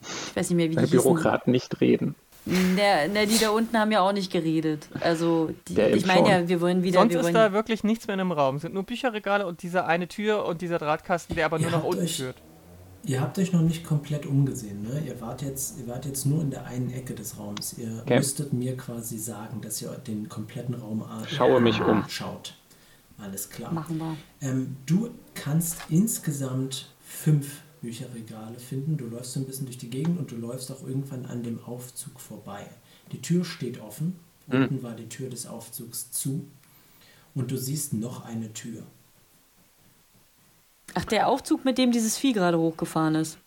ich 0.00 0.36
weiß 0.36 0.50
nicht 0.50 0.56
mehr, 0.56 0.66
wie 0.66 0.70
die 0.70 0.76
Weil 0.76 0.84
hießen. 0.84 1.02
Bürokraten 1.02 1.50
nicht 1.50 1.80
reden. 1.80 2.14
Der, 2.46 3.08
der, 3.08 3.24
die 3.24 3.38
da 3.38 3.48
unten 3.50 3.78
haben 3.78 3.90
ja 3.90 4.02
auch 4.02 4.12
nicht 4.12 4.30
geredet. 4.30 4.86
Also, 5.00 5.50
die, 5.66 5.80
ich 5.80 6.04
meine 6.04 6.28
ja, 6.28 6.48
wir 6.48 6.60
wollen 6.60 6.82
wieder. 6.82 7.00
Sonst 7.00 7.12
wir 7.12 7.20
ist 7.20 7.24
wollen, 7.24 7.34
da 7.34 7.52
wirklich 7.54 7.84
nichts 7.84 8.06
mehr 8.06 8.14
in 8.14 8.18
dem 8.18 8.32
Raum. 8.32 8.56
Es 8.56 8.62
sind 8.62 8.74
nur 8.74 8.82
Bücherregale 8.82 9.46
und 9.46 9.62
diese 9.62 9.86
eine 9.86 10.08
Tür 10.08 10.44
und 10.44 10.60
dieser 10.60 10.78
Drahtkasten, 10.78 11.36
der 11.36 11.46
aber 11.46 11.58
Ihr 11.58 11.70
nur 11.70 11.78
nach 11.78 11.84
unten 11.84 12.06
führt. 12.06 12.36
Ihr 13.06 13.20
habt 13.20 13.38
euch 13.38 13.52
noch 13.52 13.60
nicht 13.60 13.84
komplett 13.84 14.24
umgesehen, 14.26 14.82
ne? 14.82 15.02
Ihr 15.06 15.20
wart 15.20 15.42
jetzt, 15.42 15.78
ihr 15.78 15.86
wart 15.86 16.06
jetzt 16.06 16.24
nur 16.24 16.40
in 16.40 16.50
der 16.50 16.64
einen 16.64 16.90
Ecke 16.90 17.14
des 17.14 17.38
Raums. 17.38 17.74
Ihr 17.76 18.00
Okay. 18.02 18.16
müsstet 18.16 18.52
mir 18.52 18.76
quasi 18.76 19.18
sagen, 19.18 19.60
dass 19.60 19.82
ihr 19.82 19.90
den 20.06 20.28
kompletten 20.28 20.74
Raum 20.74 21.02
a- 21.02 21.26
Schaue 21.28 21.60
mich 21.60 21.80
um. 21.82 22.04
schaut. 22.08 22.56
Alles 23.18 23.50
klar. 23.50 23.72
machen 23.72 23.98
wir. 23.98 24.16
Ähm, 24.40 24.76
du 24.86 25.10
kannst 25.34 25.76
insgesamt 25.90 26.88
fünf 27.00 27.60
Bücherregale 27.82 28.58
finden. 28.58 28.96
Du 28.96 29.06
läufst 29.06 29.34
so 29.34 29.40
ein 29.40 29.46
bisschen 29.46 29.66
durch 29.66 29.78
die 29.78 29.90
Gegend 29.90 30.18
und 30.18 30.30
du 30.30 30.36
läufst 30.36 30.72
auch 30.72 30.82
irgendwann 30.86 31.26
an 31.26 31.42
dem 31.42 31.62
Aufzug 31.64 32.18
vorbei. 32.18 32.66
Die 33.12 33.20
Tür 33.20 33.44
steht 33.44 33.80
offen. 33.80 34.16
Mhm. 34.46 34.54
Unten 34.62 34.82
war 34.82 34.94
die 34.94 35.08
Tür 35.08 35.28
des 35.28 35.46
Aufzugs 35.46 36.10
zu. 36.10 36.46
Und 37.34 37.50
du 37.50 37.58
siehst 37.58 37.92
noch 37.92 38.24
eine 38.24 38.52
Tür. 38.54 38.82
Ach, 40.94 41.04
der 41.04 41.28
Aufzug, 41.28 41.64
mit 41.64 41.78
dem 41.78 41.92
dieses 41.92 42.18
Vieh 42.18 42.32
gerade 42.32 42.58
hochgefahren 42.58 43.14
ist. 43.14 43.38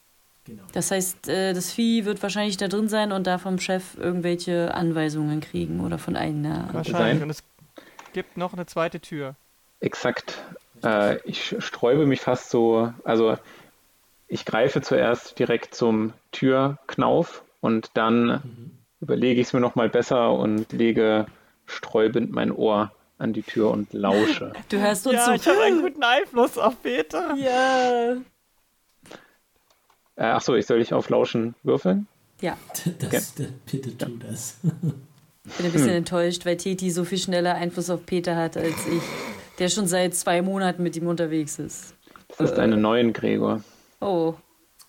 Genau. 0.46 0.64
Das 0.74 0.92
heißt, 0.92 1.28
äh, 1.28 1.54
das 1.54 1.72
Vieh 1.72 2.06
wird 2.06 2.24
wahrscheinlich 2.24 2.58
da 2.58 2.68
drin 2.68 2.88
sein 2.88 3.12
und 3.12 3.28
da 3.28 3.38
vom 3.38 3.60
Chef 3.60 3.98
irgendwelche 3.98 4.74
Anweisungen 4.74 5.42
kriegen 5.42 5.82
oder 5.82 5.98
von 5.98 6.16
einer. 6.16 6.70
Wahrscheinlich. 6.72 7.22
Und 7.22 7.30
es 7.30 7.44
gibt 8.14 8.38
noch 8.38 8.54
eine 8.54 8.66
zweite 8.66 9.00
Tür. 9.00 9.36
Exakt. 9.82 10.42
Äh, 10.84 11.18
ich 11.26 11.56
sträube 11.60 12.06
mich 12.06 12.22
fast 12.22 12.50
so, 12.50 12.94
also 13.04 13.38
ich 14.28 14.46
greife 14.46 14.82
zuerst 14.82 15.38
direkt 15.38 15.76
zum 15.76 16.14
Türknauf 16.32 17.44
und 17.62 17.92
dann 17.94 18.72
überlege 19.02 19.40
ich 19.40 19.48
es 19.48 19.54
mir 19.54 19.60
nochmal 19.60 19.90
besser 19.90 20.32
und 20.34 20.72
lege 20.72 21.28
sträubend 21.66 22.32
mein 22.32 22.52
Ohr 22.52 22.92
an 23.18 23.34
die 23.34 23.42
Tür 23.44 23.72
und 23.72 23.94
lausche. 23.94 24.54
Du 24.70 24.78
hörst 24.80 25.06
uns 25.08 25.16
Ja, 25.16 25.26
so. 25.26 25.32
ich 25.34 25.48
habe 25.48 25.62
einen 25.64 25.82
guten 25.82 26.04
Einfluss 26.04 26.58
auf 26.58 26.82
Peter. 26.82 27.34
Ja. 27.36 28.18
Äh, 30.16 30.24
achso, 30.24 30.56
ich 30.56 30.66
soll 30.66 30.80
dich 30.80 30.94
auf 30.94 31.10
Lauschen 31.10 31.56
würfeln? 31.64 32.08
Ja, 32.42 32.58
Das, 33.00 33.34
das, 33.36 33.52
bitte 33.72 33.98
tu 33.98 34.18
das. 34.18 34.58
ich 35.46 35.54
bin 35.58 35.66
ein 35.66 35.72
bisschen 35.72 35.90
enttäuscht, 35.90 36.46
weil 36.46 36.58
Teti 36.58 36.92
so 36.92 37.04
viel 37.04 37.18
schneller 37.18 37.56
Einfluss 37.56 37.90
auf 37.90 38.06
Peter 38.06 38.36
hat 38.36 38.58
als 38.58 38.86
ich, 38.88 39.02
der 39.60 39.70
schon 39.70 39.88
seit 39.88 40.16
zwei 40.16 40.42
Monaten 40.42 40.84
mit 40.84 40.96
ihm 40.96 41.08
unterwegs 41.08 41.58
ist. 41.60 41.96
Das 42.38 42.52
ist 42.52 42.60
eine 42.60 42.78
neuen 42.78 43.14
Gregor. 43.14 43.64
Oh, 44.02 44.36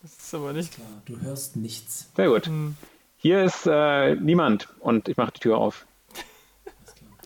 Das 0.02 0.16
ist 0.16 0.34
aber 0.34 0.52
nicht. 0.52 0.74
Klar, 0.74 0.86
du 1.06 1.20
hörst 1.22 1.56
nichts. 1.56 2.10
Sehr 2.16 2.28
gut. 2.28 2.46
Hm. 2.46 2.76
Hier 3.16 3.42
ist 3.42 3.66
äh, 3.66 4.14
niemand 4.16 4.68
und 4.80 5.08
ich 5.08 5.16
mache 5.16 5.32
die 5.32 5.40
Tür 5.40 5.58
auf. 5.58 5.86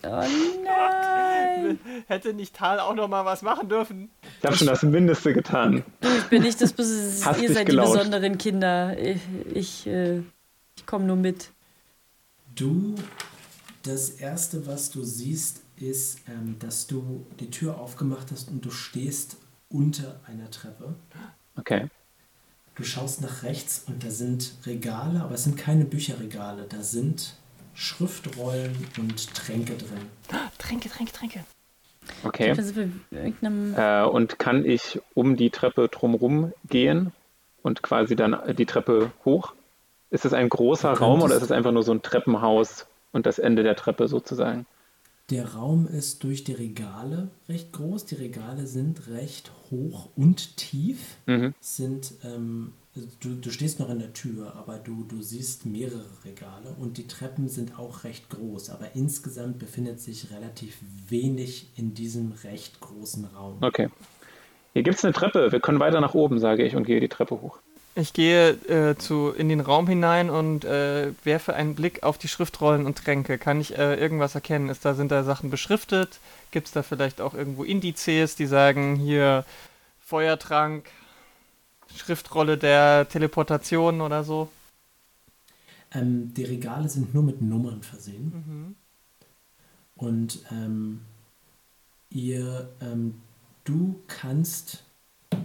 Oh 0.03 0.23
nein. 0.63 1.79
Hätte 2.07 2.33
nicht 2.33 2.55
Tal 2.55 2.79
auch 2.79 2.95
noch 2.95 3.07
mal 3.07 3.25
was 3.25 3.41
machen 3.41 3.69
dürfen? 3.69 4.09
Ich 4.39 4.45
habe 4.45 4.55
schon 4.55 4.67
das 4.67 4.83
Mindeste 4.83 5.33
getan. 5.33 5.83
Du, 6.01 6.09
ich 6.09 6.23
bin 6.25 6.43
nicht 6.43 6.61
das 6.61 6.73
Bes 6.73 7.21
Hast 7.25 7.41
Ihr 7.41 7.53
seid 7.53 7.67
gelauscht. 7.67 7.93
die 7.93 7.97
besonderen 7.97 8.37
Kinder. 8.37 8.97
Ich, 8.99 9.21
ich, 9.53 9.87
äh, 9.87 10.19
ich 10.75 10.85
komme 10.85 11.05
nur 11.05 11.15
mit. 11.15 11.51
Du, 12.55 12.95
das 13.83 14.09
erste, 14.11 14.67
was 14.67 14.91
du 14.91 15.03
siehst, 15.03 15.61
ist, 15.77 16.19
ähm, 16.29 16.57
dass 16.59 16.87
du 16.87 17.25
die 17.39 17.49
Tür 17.49 17.79
aufgemacht 17.79 18.31
hast 18.31 18.49
und 18.49 18.63
du 18.63 18.71
stehst 18.71 19.37
unter 19.69 20.19
einer 20.27 20.49
Treppe. 20.51 20.93
Okay. 21.55 21.87
Du 22.75 22.83
schaust 22.83 23.21
nach 23.21 23.43
rechts 23.43 23.83
und 23.87 24.03
da 24.03 24.09
sind 24.09 24.53
Regale, 24.65 25.21
aber 25.21 25.35
es 25.35 25.43
sind 25.43 25.57
keine 25.57 25.85
Bücherregale. 25.85 26.65
Da 26.67 26.81
sind 26.81 27.35
Schriftrollen 27.75 28.75
und 28.97 29.33
Tränke 29.33 29.75
drin. 29.75 30.09
Tränke, 30.57 30.89
Tränke, 30.89 31.11
Tränke. 31.11 31.43
Okay. 32.23 32.55
Äh, 33.75 34.03
und 34.05 34.39
kann 34.39 34.65
ich 34.65 34.99
um 35.13 35.35
die 35.37 35.49
Treppe 35.49 35.87
drumherum 35.87 36.53
gehen 36.67 37.11
und 37.61 37.81
quasi 37.81 38.15
dann 38.15 38.37
die 38.55 38.65
Treppe 38.65 39.11
hoch? 39.25 39.53
Ist 40.09 40.25
es 40.25 40.33
ein 40.33 40.49
großer 40.49 40.91
Raum 40.91 41.21
oder 41.21 41.35
ist 41.35 41.43
es 41.43 41.51
einfach 41.51 41.71
nur 41.71 41.83
so 41.83 41.93
ein 41.93 42.01
Treppenhaus 42.01 42.85
und 43.13 43.25
das 43.25 43.39
Ende 43.39 43.63
der 43.63 43.75
Treppe 43.75 44.07
sozusagen? 44.07 44.65
Der 45.29 45.53
Raum 45.53 45.87
ist 45.87 46.23
durch 46.23 46.43
die 46.43 46.53
Regale 46.53 47.29
recht 47.47 47.71
groß. 47.71 48.05
Die 48.05 48.15
Regale 48.15 48.67
sind 48.67 49.07
recht 49.07 49.51
hoch 49.71 50.09
und 50.15 50.57
tief. 50.57 51.15
Mhm. 51.25 51.53
Sind, 51.61 52.13
ähm, 52.23 52.73
du, 53.19 53.35
du 53.35 53.49
stehst 53.51 53.79
noch 53.79 53.89
in 53.89 53.99
der 53.99 54.13
Tür, 54.13 54.53
aber 54.55 54.77
du, 54.77 55.03
du 55.03 55.21
siehst 55.21 55.65
mehrere 55.65 56.05
Regale 56.25 56.75
und 56.79 56.97
die 56.97 57.07
Treppen 57.07 57.49
sind 57.49 57.79
auch 57.79 58.03
recht 58.03 58.29
groß. 58.29 58.69
Aber 58.69 58.95
insgesamt 58.95 59.59
befindet 59.59 59.99
sich 59.99 60.31
relativ 60.31 60.77
wenig 61.09 61.69
in 61.75 61.93
diesem 61.93 62.33
recht 62.43 62.79
großen 62.79 63.25
Raum. 63.35 63.57
Okay. 63.61 63.89
Hier 64.73 64.83
gibt 64.83 64.97
es 64.97 65.03
eine 65.03 65.13
Treppe. 65.13 65.51
Wir 65.51 65.59
können 65.59 65.79
weiter 65.79 66.01
nach 66.01 66.13
oben, 66.13 66.39
sage 66.39 66.63
ich, 66.63 66.75
und 66.75 66.85
gehe 66.85 66.99
die 66.99 67.09
Treppe 67.09 67.41
hoch. 67.41 67.59
Ich 67.95 68.13
gehe 68.13 68.49
äh, 68.67 68.95
zu, 68.97 69.29
in 69.29 69.49
den 69.49 69.59
Raum 69.59 69.87
hinein 69.87 70.31
und 70.31 70.65
äh, 70.65 71.11
werfe 71.23 71.53
einen 71.53 71.75
Blick 71.75 72.01
auf 72.01 72.17
die 72.17 72.27
Schriftrollen 72.27 72.87
und 72.87 72.97
Tränke. 72.97 73.37
Kann 73.37 73.61
ich 73.61 73.77
äh, 73.77 73.95
irgendwas 73.95 74.33
erkennen? 74.33 74.69
Ist 74.69 74.83
da, 74.83 74.95
sind 74.95 75.11
da 75.11 75.23
Sachen 75.23 75.51
beschriftet? 75.51 76.19
Gibt 76.49 76.67
es 76.67 76.73
da 76.73 76.81
vielleicht 76.81 77.21
auch 77.21 77.35
irgendwo 77.35 77.63
Indizes, 77.63 78.35
die 78.35 78.47
sagen, 78.47 78.95
hier 78.95 79.45
Feuertrank, 80.03 80.85
Schriftrolle 81.95 82.57
der 82.57 83.07
Teleportation 83.09 84.01
oder 84.01 84.23
so? 84.23 84.49
Ähm, 85.93 86.33
die 86.33 86.43
Regale 86.43 86.89
sind 86.89 87.13
nur 87.13 87.23
mit 87.23 87.41
Nummern 87.41 87.83
versehen. 87.83 88.33
Mhm. 88.33 88.75
Und 89.95 90.39
ähm, 90.51 91.01
ihr, 92.09 92.69
ähm, 92.81 93.15
du 93.63 93.99
kannst 94.07 94.83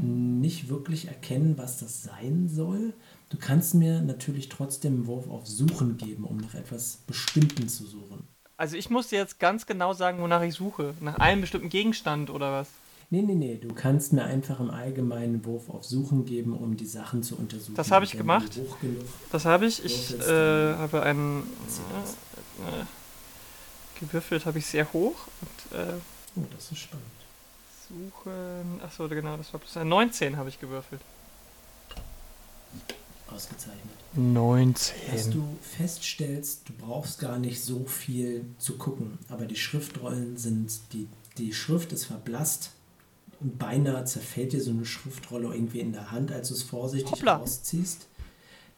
nicht 0.00 0.68
wirklich 0.68 1.08
erkennen, 1.08 1.56
was 1.56 1.78
das 1.78 2.02
sein 2.02 2.48
soll. 2.48 2.92
Du 3.30 3.36
kannst 3.38 3.74
mir 3.74 4.00
natürlich 4.00 4.48
trotzdem 4.48 4.94
einen 4.94 5.06
Wurf 5.06 5.28
auf 5.28 5.46
Suchen 5.46 5.96
geben, 5.96 6.24
um 6.24 6.38
nach 6.38 6.54
etwas 6.54 6.98
Bestimmten 7.06 7.68
zu 7.68 7.84
suchen. 7.86 8.26
Also 8.56 8.76
ich 8.76 8.90
muss 8.90 9.08
dir 9.08 9.18
jetzt 9.18 9.38
ganz 9.38 9.66
genau 9.66 9.92
sagen, 9.92 10.20
wonach 10.20 10.42
ich 10.42 10.54
suche. 10.54 10.94
Nach 11.00 11.16
einem 11.16 11.42
bestimmten 11.42 11.68
Gegenstand 11.68 12.30
oder 12.30 12.52
was? 12.52 12.68
Nee, 13.10 13.22
nee, 13.22 13.34
nee, 13.34 13.56
du 13.56 13.72
kannst 13.72 14.12
mir 14.12 14.24
einfach 14.24 14.60
im 14.60 14.70
Allgemeinen 14.70 15.36
einen 15.36 15.44
Wurf 15.46 15.70
auf 15.70 15.84
Suchen 15.84 16.26
geben, 16.26 16.52
um 16.52 16.76
die 16.76 16.84
Sachen 16.86 17.22
zu 17.22 17.36
untersuchen. 17.36 17.74
Das 17.74 17.90
habe 17.90 18.04
ich 18.04 18.12
wenn 18.12 18.18
gemacht. 18.18 18.54
du 18.56 18.62
hoch 18.68 18.78
genug 18.80 19.04
Das 19.32 19.46
habe 19.46 19.64
ich. 19.66 19.82
Ich 19.84 20.14
äh, 20.20 20.74
habe 20.74 21.02
einen 21.02 21.42
ziehst. 21.66 22.16
äh, 22.58 24.00
gewürfelt, 24.00 24.44
habe 24.44 24.58
ich 24.58 24.66
sehr 24.66 24.92
hoch. 24.92 25.14
Und 25.40 25.78
äh, 25.78 25.94
Oh, 26.36 26.44
das 26.54 26.70
ist 26.70 26.78
spannend. 26.78 27.06
suchen. 27.88 28.80
Achso, 28.84 29.08
genau, 29.08 29.36
das 29.38 29.52
war 29.54 29.60
plus 29.60 29.76
ein 29.78 29.88
19 29.88 30.36
habe 30.36 30.50
ich 30.50 30.60
gewürfelt. 30.60 31.00
Ausgezeichnet. 33.34 33.82
19. 34.14 34.94
Dass 35.12 35.30
du 35.30 35.42
feststellst, 35.62 36.68
du 36.68 36.72
brauchst 36.74 37.18
gar 37.18 37.38
nicht 37.38 37.62
so 37.62 37.84
viel 37.86 38.44
zu 38.58 38.76
gucken, 38.78 39.18
aber 39.28 39.46
die 39.46 39.56
Schriftrollen 39.56 40.36
sind, 40.36 40.70
die, 40.92 41.08
die 41.38 41.52
Schrift 41.52 41.92
ist 41.92 42.04
verblasst 42.04 42.70
und 43.40 43.58
beinahe 43.58 44.04
zerfällt 44.04 44.52
dir 44.52 44.60
so 44.60 44.70
eine 44.70 44.84
Schriftrolle 44.84 45.54
irgendwie 45.54 45.80
in 45.80 45.92
der 45.92 46.10
Hand, 46.10 46.32
als 46.32 46.48
du 46.48 46.54
es 46.54 46.62
vorsichtig 46.62 47.12
Hoppla. 47.12 47.36
rausziehst. 47.36 48.08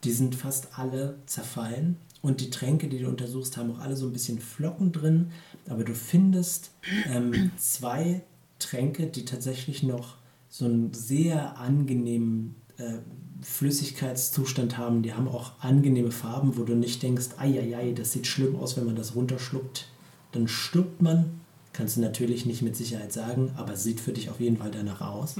Die 0.05 0.13
sind 0.13 0.35
fast 0.35 0.79
alle 0.79 1.19
zerfallen 1.27 1.97
und 2.23 2.41
die 2.41 2.51
Tränke, 2.51 2.89
die 2.89 2.99
du 2.99 3.09
untersuchst, 3.09 3.57
haben 3.57 3.71
auch 3.73 3.81
alle 3.81 3.97
so 3.97 4.07
ein 4.07 4.13
bisschen 4.13 4.39
Flocken 4.39 4.93
drin, 4.93 5.31
aber 5.69 5.85
du 5.85 5.95
findest 5.95 6.71
ähm, 7.09 7.51
zwei 7.57 8.23
Tränke, 8.59 9.07
die 9.07 9.25
tatsächlich 9.25 9.83
noch 9.83 10.17
so 10.49 10.65
einen 10.65 10.93
sehr 10.93 11.59
angenehmen 11.59 12.57
äh, 12.77 12.99
Flüssigkeitszustand 13.43 14.77
haben. 14.77 15.03
Die 15.03 15.15
haben 15.15 15.29
auch 15.29 15.53
angenehme 15.61 16.11
Farben, 16.11 16.57
wo 16.59 16.65
du 16.65 16.75
nicht 16.75 17.03
denkst, 17.03 17.29
ei, 17.39 17.95
das 17.97 18.13
sieht 18.13 18.27
schlimm 18.27 18.57
aus, 18.57 18.77
wenn 18.77 18.85
man 18.85 18.97
das 18.97 19.15
runterschluckt. 19.15 19.89
Dann 20.33 20.47
stirbt 20.49 21.01
man. 21.01 21.41
Kannst 21.81 21.97
du 21.97 22.03
natürlich 22.03 22.45
nicht 22.45 22.61
mit 22.61 22.77
Sicherheit 22.77 23.11
sagen, 23.11 23.55
aber 23.57 23.73
es 23.73 23.83
sieht 23.85 24.01
für 24.01 24.13
dich 24.13 24.29
auf 24.29 24.39
jeden 24.39 24.59
Fall 24.59 24.71
danach 24.71 25.01
aus. 25.01 25.37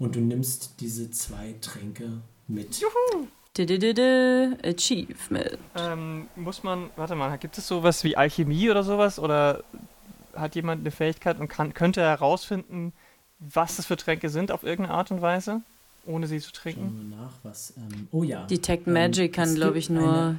Und 0.00 0.16
du 0.16 0.20
nimmst 0.20 0.80
diese 0.80 1.12
zwei 1.12 1.54
Tränke 1.60 2.22
mit. 2.48 2.82
Didididi, 3.56 4.56
Achievement. 4.64 5.58
Ähm, 5.76 6.26
muss 6.34 6.64
man, 6.64 6.90
warte 6.96 7.14
mal, 7.14 7.36
gibt 7.38 7.56
es 7.56 7.68
sowas 7.68 8.02
wie 8.02 8.16
Alchemie 8.16 8.68
oder 8.68 8.82
sowas? 8.82 9.20
Oder 9.20 9.62
hat 10.34 10.56
jemand 10.56 10.80
eine 10.80 10.90
Fähigkeit 10.90 11.38
und 11.38 11.46
kann, 11.46 11.72
könnte 11.72 12.00
herausfinden, 12.00 12.92
was 13.38 13.76
das 13.76 13.86
für 13.86 13.96
Tränke 13.96 14.28
sind 14.28 14.50
auf 14.50 14.64
irgendeine 14.64 14.98
Art 14.98 15.12
und 15.12 15.22
Weise, 15.22 15.60
ohne 16.04 16.26
sie 16.26 16.40
zu 16.40 16.50
trinken? 16.50 16.80
Schauen 16.96 17.10
wir 17.10 17.16
nach, 17.16 17.34
was. 17.44 17.74
Ähm, 17.76 18.08
oh 18.10 18.24
ja. 18.24 18.44
Detect 18.46 18.88
Ähm, 18.88 18.92
Magic 18.94 19.32
kann, 19.34 19.50
es 19.50 19.54
glaube 19.54 19.78
ich, 19.78 19.88
nur 19.88 20.12
eine- 20.12 20.38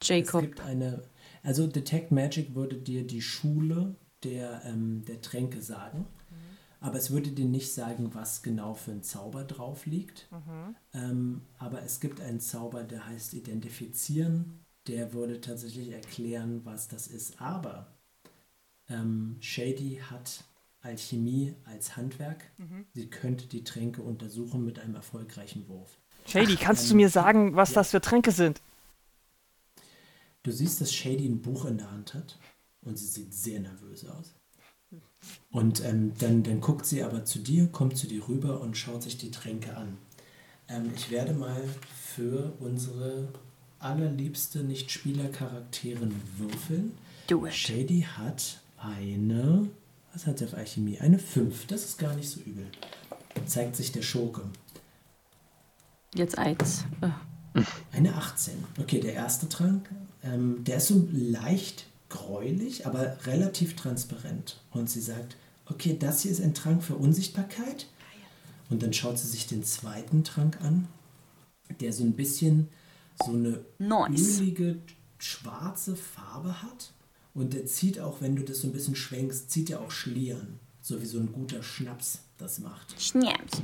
Es 0.00 0.08
Jacob. 0.08 0.40
gibt 0.40 0.60
eine, 0.60 1.02
also 1.44 1.68
Detect 1.68 2.10
Magic 2.10 2.56
würde 2.56 2.74
dir 2.76 3.06
die 3.06 3.22
Schule 3.22 3.94
der, 4.24 4.62
ähm, 4.64 5.04
der 5.06 5.20
Tränke 5.20 5.62
sagen, 5.62 6.06
aber 6.84 6.98
es 6.98 7.10
würde 7.10 7.30
dir 7.30 7.46
nicht 7.46 7.72
sagen, 7.72 8.10
was 8.12 8.42
genau 8.42 8.74
für 8.74 8.90
ein 8.90 9.02
Zauber 9.02 9.44
drauf 9.44 9.86
liegt. 9.86 10.28
Ähm, 10.92 11.40
aber 11.56 11.82
es 11.82 11.98
gibt 11.98 12.20
einen 12.20 12.40
Zauber, 12.40 12.84
der 12.84 13.06
heißt 13.06 13.32
Identifizieren, 13.32 14.66
der 14.86 15.14
würde 15.14 15.40
tatsächlich 15.40 15.92
erklären, 15.92 16.60
was 16.64 16.88
das 16.88 17.06
ist. 17.06 17.40
Aber 17.40 17.86
ähm, 18.90 19.38
Shady 19.40 20.02
hat 20.10 20.44
Alchemie 20.82 21.54
als 21.64 21.96
Handwerk. 21.96 22.50
Sie 22.92 23.08
könnte 23.08 23.46
die 23.46 23.64
Tränke 23.64 24.02
untersuchen 24.02 24.62
mit 24.62 24.78
einem 24.78 24.94
erfolgreichen 24.94 25.66
Wurf. 25.68 25.98
Shady, 26.26 26.56
kannst 26.56 26.88
du 26.88 26.90
ähm, 26.90 26.98
mir 26.98 27.08
sagen, 27.08 27.56
was 27.56 27.70
ja. 27.70 27.76
das 27.76 27.92
für 27.92 28.02
Tränke 28.02 28.30
sind? 28.30 28.60
Du 30.42 30.52
siehst, 30.52 30.82
dass 30.82 30.92
Shady 30.92 31.26
ein 31.26 31.40
Buch 31.40 31.64
in 31.64 31.78
der 31.78 31.90
Hand 31.90 32.12
hat 32.12 32.38
und 32.84 32.98
sie 32.98 33.06
sieht 33.06 33.34
sehr 33.34 33.60
nervös 33.60 34.06
aus. 34.06 34.34
Und 35.50 35.84
ähm, 35.84 36.12
dann, 36.18 36.42
dann 36.42 36.60
guckt 36.60 36.86
sie 36.86 37.02
aber 37.02 37.24
zu 37.24 37.38
dir, 37.38 37.66
kommt 37.68 37.96
zu 37.96 38.06
dir 38.06 38.28
rüber 38.28 38.60
und 38.60 38.76
schaut 38.76 39.02
sich 39.02 39.16
die 39.18 39.30
Tränke 39.30 39.76
an. 39.76 39.96
Ähm, 40.68 40.90
ich 40.94 41.10
werde 41.10 41.32
mal 41.32 41.62
für 41.94 42.52
unsere 42.60 43.28
allerliebste 43.78 44.60
Nicht-Spieler-Charakterin 44.60 46.14
würfeln. 46.36 46.92
Do 47.26 47.46
it. 47.46 47.54
Shady 47.54 48.06
hat 48.16 48.60
eine, 48.76 49.68
was 50.12 50.26
hat 50.26 50.38
sie 50.38 50.44
auf 50.44 50.54
Alchemie? 50.54 50.98
Eine 51.00 51.18
5. 51.18 51.66
Das 51.66 51.84
ist 51.84 51.98
gar 51.98 52.14
nicht 52.14 52.28
so 52.28 52.40
übel. 52.40 52.66
zeigt 53.46 53.76
sich 53.76 53.92
der 53.92 54.02
Schurke. 54.02 54.42
Jetzt 56.14 56.38
eins. 56.38 56.84
Äh, 57.00 57.62
Eine 57.92 58.14
18. 58.14 58.54
Okay, 58.80 59.00
der 59.00 59.14
erste 59.14 59.48
Trank, 59.48 59.88
ähm, 60.22 60.62
der 60.64 60.76
ist 60.76 60.88
so 60.88 61.08
leicht 61.12 61.86
gräulich, 62.14 62.86
aber 62.86 63.26
relativ 63.26 63.74
transparent. 63.74 64.60
Und 64.70 64.88
sie 64.88 65.00
sagt, 65.00 65.36
okay, 65.66 65.96
das 65.98 66.22
hier 66.22 66.30
ist 66.30 66.40
ein 66.40 66.54
Trank 66.54 66.82
für 66.82 66.94
Unsichtbarkeit. 66.94 67.88
Und 68.70 68.82
dann 68.82 68.92
schaut 68.92 69.18
sie 69.18 69.26
sich 69.26 69.46
den 69.48 69.64
zweiten 69.64 70.22
Trank 70.22 70.60
an, 70.62 70.86
der 71.80 71.92
so 71.92 72.04
ein 72.04 72.14
bisschen 72.14 72.68
so 73.24 73.32
eine 73.32 73.64
Nice. 73.78 74.38
ölige, 74.38 74.78
schwarze 75.18 75.96
Farbe 75.96 76.62
hat. 76.62 76.92
Und 77.34 77.52
der 77.52 77.66
zieht 77.66 77.98
auch, 77.98 78.20
wenn 78.20 78.36
du 78.36 78.44
das 78.44 78.60
so 78.60 78.68
ein 78.68 78.72
bisschen 78.72 78.94
schwenkst, 78.96 79.50
zieht 79.50 79.70
er 79.70 79.80
auch 79.80 79.90
Schlieren. 79.90 80.60
So 80.80 81.02
wie 81.02 81.06
so 81.06 81.18
ein 81.18 81.32
guter 81.32 81.62
Schnaps 81.62 82.20
das 82.38 82.60
macht. 82.60 83.00
Schnaps. 83.00 83.60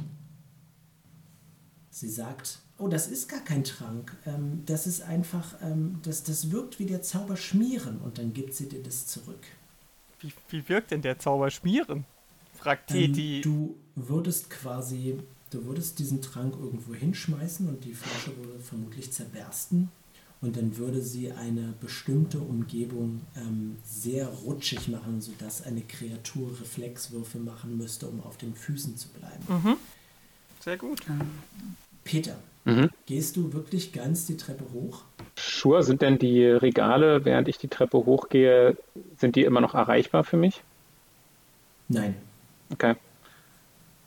Sie 1.90 2.08
sagt, 2.08 2.58
oh, 2.80 2.88
das 2.88 3.08
ist 3.08 3.28
gar 3.28 3.40
kein 3.40 3.62
Trank. 3.64 4.16
Ähm, 4.26 4.62
das 4.66 4.86
ist 4.86 5.02
einfach, 5.02 5.54
ähm, 5.62 6.00
das, 6.02 6.22
das 6.22 6.50
wirkt 6.50 6.78
wie 6.78 6.86
der 6.86 7.02
Zauber 7.02 7.36
schmieren. 7.36 7.98
Und 7.98 8.18
dann 8.18 8.32
gibt 8.32 8.54
sie 8.54 8.68
dir 8.68 8.82
das 8.82 9.06
zurück. 9.06 9.42
Wie, 10.20 10.32
wie 10.48 10.68
wirkt 10.68 10.90
denn 10.90 11.02
der 11.02 11.18
Zauber 11.18 11.50
schmieren? 11.50 12.04
fragt 12.58 12.90
Ähm, 12.90 13.14
Teti. 13.14 13.40
du 13.42 13.76
würdest 13.94 14.50
quasi, 14.50 15.18
du 15.50 15.64
würdest 15.64 15.98
diesen 15.98 16.20
Trank 16.20 16.54
irgendwo 16.58 16.94
hinschmeißen 16.94 17.68
und 17.68 17.84
die 17.84 17.94
Flasche 17.94 18.36
würde 18.36 18.58
vermutlich 18.60 19.12
zerbersten. 19.12 19.90
Und 20.42 20.56
dann 20.56 20.78
würde 20.78 21.02
sie 21.02 21.32
eine 21.32 21.74
bestimmte 21.82 22.38
Umgebung 22.38 23.20
ähm, 23.36 23.76
sehr 23.84 24.26
rutschig 24.26 24.88
machen, 24.88 25.20
sodass 25.20 25.62
eine 25.62 25.82
Kreatur 25.82 26.58
Reflexwürfe 26.58 27.38
machen 27.38 27.76
müsste, 27.76 28.06
um 28.06 28.22
auf 28.22 28.38
den 28.38 28.54
Füßen 28.54 28.96
zu 28.96 29.08
bleiben. 29.08 29.44
Mhm. 29.48 29.76
Sehr 30.60 30.78
gut. 30.78 31.02
Peter, 32.04 32.38
Mhm. 32.64 32.90
gehst 33.06 33.36
du 33.36 33.52
wirklich 33.54 33.92
ganz 33.92 34.26
die 34.26 34.36
Treppe 34.36 34.64
hoch? 34.74 35.02
Sure, 35.36 35.82
sind 35.82 36.02
denn 36.02 36.18
die 36.18 36.44
Regale, 36.44 37.24
während 37.24 37.48
ich 37.48 37.56
die 37.58 37.68
Treppe 37.68 37.96
hochgehe, 37.98 38.76
sind 39.18 39.34
die 39.36 39.44
immer 39.44 39.60
noch 39.62 39.74
erreichbar 39.74 40.24
für 40.24 40.36
mich? 40.36 40.62
Nein. 41.88 42.14
Okay. 42.72 42.94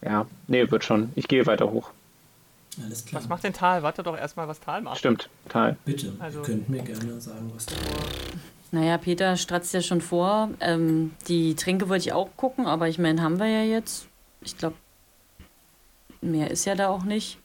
Ja, 0.02 0.26
nee, 0.48 0.70
wird 0.70 0.84
schon. 0.84 1.12
Ich 1.16 1.28
gehe 1.28 1.46
weiter 1.48 1.72
hoch. 1.72 1.90
Alles 2.84 3.06
klar. 3.06 3.22
Was 3.22 3.30
macht 3.30 3.44
denn 3.44 3.54
Tal? 3.54 3.84
Warte 3.84 4.04
doch 4.04 4.18
erstmal, 4.18 4.48
was 4.48 4.60
Tal 4.60 4.82
macht. 4.82 4.98
Stimmt, 4.98 5.30
Tal. 5.50 5.78
Bitte, 5.86 6.14
Also- 6.20 6.40
ihr 6.40 6.46
könnt 6.46 6.70
mir 6.70 6.82
gerne 6.84 7.20
sagen, 7.22 7.52
was 7.54 7.66
du 7.66 7.76
Naja, 8.72 8.98
Peter 8.98 9.36
stratzt 9.38 9.74
ja 9.74 9.82
schon 9.82 10.02
vor. 10.02 10.50
Ähm, 10.60 11.12
die 11.28 11.56
Tränke 11.56 11.90
wollte 11.90 12.06
ich 12.08 12.14
auch 12.14 12.30
gucken, 12.38 12.66
aber 12.66 12.88
ich 12.88 12.98
meine, 13.00 13.22
haben 13.22 13.40
wir 13.40 13.48
ja 13.48 13.64
jetzt. 13.64 14.08
Ich 14.42 14.58
glaube, 14.58 14.76
mehr 16.22 16.50
ist 16.52 16.66
ja 16.66 16.76
da 16.76 16.90
auch 16.90 17.04
nicht. 17.04 17.38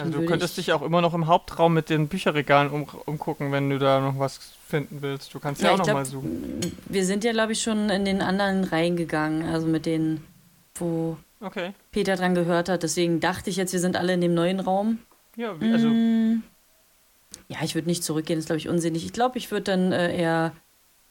Also 0.00 0.20
du 0.20 0.26
könntest 0.26 0.58
ich- 0.58 0.66
dich 0.66 0.72
auch 0.74 0.82
immer 0.82 1.00
noch 1.00 1.14
im 1.14 1.26
Hauptraum 1.26 1.74
mit 1.74 1.90
den 1.90 2.08
Bücherregalen 2.08 2.70
um, 2.70 2.86
umgucken, 3.06 3.50
wenn 3.52 3.68
du 3.70 3.78
da 3.78 4.00
noch 4.00 4.18
was 4.18 4.38
finden 4.68 4.98
willst. 5.02 5.32
Du 5.34 5.40
kannst 5.40 5.60
ja, 5.62 5.68
Ja, 5.68 5.74
auch 5.74 5.80
ich 5.80 5.86
noch 5.86 5.94
mal 5.94 6.02
glaub- 6.02 6.12
suchen. 6.12 6.60
Wir 6.86 7.04
sind 7.04 7.24
ja, 7.24 7.32
glaube 7.32 7.52
ich, 7.52 7.62
schon 7.62 7.90
in 7.90 8.04
den 8.04 8.22
anderen 8.22 8.64
reingegangen, 8.64 9.48
also 9.48 9.66
mit 9.66 9.86
denen, 9.86 10.24
wo 10.76 11.16
Okay. 11.40 11.72
Peter 11.92 12.16
dran 12.16 12.34
gehört 12.34 12.68
hat. 12.68 12.82
Deswegen 12.82 13.20
dachte 13.20 13.50
ich 13.50 13.56
jetzt, 13.56 13.72
wir 13.72 13.80
sind 13.80 13.96
alle 13.96 14.12
in 14.14 14.20
dem 14.20 14.34
neuen 14.34 14.60
Raum. 14.60 14.98
Ja, 15.36 15.60
wie, 15.60 15.72
also 15.72 15.88
Mm, 15.88 16.42
Ja, 17.48 17.58
ich 17.62 17.74
würde 17.74 17.88
nicht 17.88 18.04
zurückgehen, 18.04 18.36
das 18.38 18.44
ist, 18.44 18.46
glaube 18.48 18.58
ich, 18.58 18.68
unsinnig. 18.68 19.04
Ich 19.04 19.12
glaube, 19.12 19.38
ich 19.38 19.50
würde 19.50 19.64
dann 19.64 19.92
äh, 19.92 20.16
eher 20.16 20.52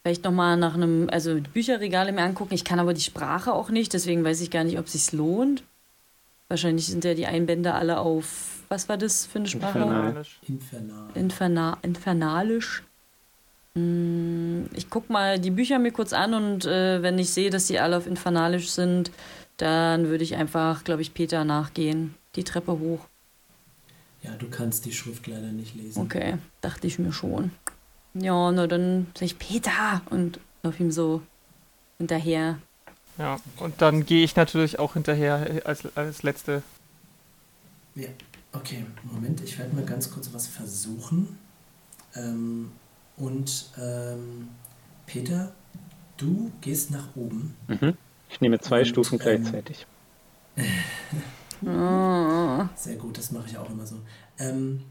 vielleicht 0.04 0.24
nochmal 0.24 0.56
nach 0.58 0.76
einem, 0.76 1.10
also 1.12 1.36
Bücherregale 1.54 2.12
mir 2.12 2.22
angucken. 2.22 2.54
Ich 2.54 2.64
kann 2.64 2.80
aber 2.80 2.94
die 2.94 3.02
Sprache 3.02 3.54
auch 3.54 3.70
nicht, 3.70 3.94
deswegen 3.94 4.24
weiß 4.24 4.40
ich 4.42 4.52
gar 4.52 4.64
nicht, 4.64 4.78
ob 4.80 4.86
es 4.86 4.94
sich 4.94 5.12
lohnt. 5.14 5.64
Wahrscheinlich 6.50 6.86
sind 6.88 7.04
ja 7.06 7.14
die 7.14 7.26
Einbände 7.26 7.74
alle 7.74 8.00
auf, 8.00 8.57
was 8.70 8.89
war 8.89 8.97
das 8.97 9.26
für 9.26 9.39
eine 9.39 9.47
Sprache? 9.47 9.80
Infernal. 9.80 10.26
infernal. 10.47 11.09
Inferna 11.15 11.78
infernalisch. 11.82 12.84
Mm, 13.76 14.63
Ich 14.74 14.89
guck 14.89 15.09
mal 15.09 15.39
die 15.39 15.51
Bücher 15.51 15.80
mir 15.80 15.91
kurz 15.91 16.13
an 16.13 16.34
und 16.34 16.65
äh, 16.65 17.01
wenn 17.01 17.18
ich 17.20 17.30
sehe, 17.32 17.49
dass 17.49 17.68
die 17.68 17.80
alle 17.80 17.97
auf 17.97 18.07
infernalisch 18.07 18.70
sind, 18.72 19.11
dann 19.57 20.07
würde 20.07 20.24
ich 20.24 20.36
einfach, 20.36 20.84
glaube 20.84 21.01
ich, 21.01 21.13
Peter 21.13 21.43
nachgehen. 21.43 22.15
Die 22.36 22.43
Treppe 22.43 22.74
hoch. 22.80 23.07
Ja, 24.24 24.32
du 24.38 24.49
kannst 24.49 24.86
die 24.86 24.91
Schrift 24.93 25.28
leider 25.28 25.51
nicht 25.51 25.76
lesen. 25.76 26.01
Okay, 26.01 26.38
dachte 26.61 26.88
ich 26.88 26.99
mir 26.99 27.11
schon. 27.13 27.51
Ja, 28.13 28.51
na 28.51 28.68
dann 28.68 29.07
sag 29.15 29.26
ich 29.26 29.39
Peter 29.39 30.01
und 30.09 30.39
lauf 30.63 30.80
ihm 30.80 30.91
so 30.91 31.22
hinterher. 31.99 32.57
ja. 33.18 33.39
Und 33.57 33.82
dann 33.82 34.05
gehe 34.05 34.24
ich 34.24 34.36
natürlich 34.36 34.80
auch 34.80 34.93
hinterher 34.93 35.61
als, 35.65 35.84
als 35.95 36.24
letzte. 36.24 36.61
Ja, 37.95 38.09
okay, 38.54 38.86
Moment, 39.04 39.41
ich 39.41 39.58
werde 39.58 39.76
mal 39.76 39.86
ganz 39.86 40.12
kurz 40.12 40.34
was 40.34 40.48
versuchen. 40.48 41.38
Ähm, 42.16 42.72
und 43.18 43.72
ähm, 43.78 44.50
Peter, 45.06 45.54
du 46.18 46.52
gehst 46.62 46.91
nach 46.91 47.16
oben. 47.16 47.56
Mhm. 47.68 47.98
Ich 48.30 48.41
nehme 48.41 48.60
zwei 48.60 48.80
Und, 48.80 48.88
Stufen 48.88 49.16
ähm, 49.16 49.20
gleichzeitig. 49.20 49.88
Ah, 51.66 52.70
Sehr 52.76 52.98
gut, 52.98 53.18
das 53.18 53.32
mache 53.32 53.48
ich 53.48 53.58
auch 53.58 53.70
immer 53.70 53.86
so. 53.86 53.98
Ähm, 54.38 54.84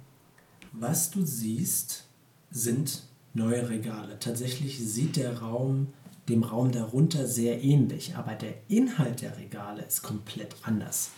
was 0.73 1.11
du 1.11 1.25
siehst, 1.25 2.05
sind 2.51 3.03
neue 3.35 3.69
Regale. 3.69 4.19
Tatsächlich 4.19 4.79
sieht 4.79 5.17
der 5.17 5.39
Raum 5.41 5.93
dem 6.29 6.43
Raum 6.43 6.73
darunter 6.73 7.27
sehr 7.27 7.63
ähnlich, 7.63 8.17
aber 8.17 8.35
der 8.35 8.55
Inhalt 8.69 9.23
der 9.23 9.37
Regale 9.39 9.83
ist 9.85 10.03
komplett 10.03 10.57
anders. 10.63 11.11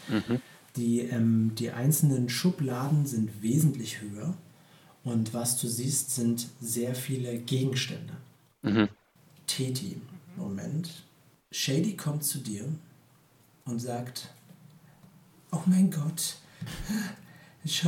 Die, 0.79 1.01
ähm, 1.01 1.57
die 1.57 1.72
einzelnen 1.72 2.29
Schubladen 2.29 3.05
sind 3.05 3.43
wesentlich 3.43 4.01
höher 4.01 4.35
und 5.03 5.35
was 5.35 5.61
du 5.61 5.66
siehst, 5.66 6.14
sind 6.14 6.47
sehr 6.61 6.95
viele 6.95 7.37
Gegenstände. 7.41 8.16
Mhm. 8.62 8.89
Teti, 9.49 10.01
Moment. 10.37 11.03
Shady 11.51 11.97
kommt 11.97 12.22
zu 12.22 12.39
dir 12.39 12.64
und 13.64 13.81
sagt, 13.81 14.33
oh 15.51 15.62
mein 15.66 15.91
Gott, 15.91 16.37
ich, 17.64 17.85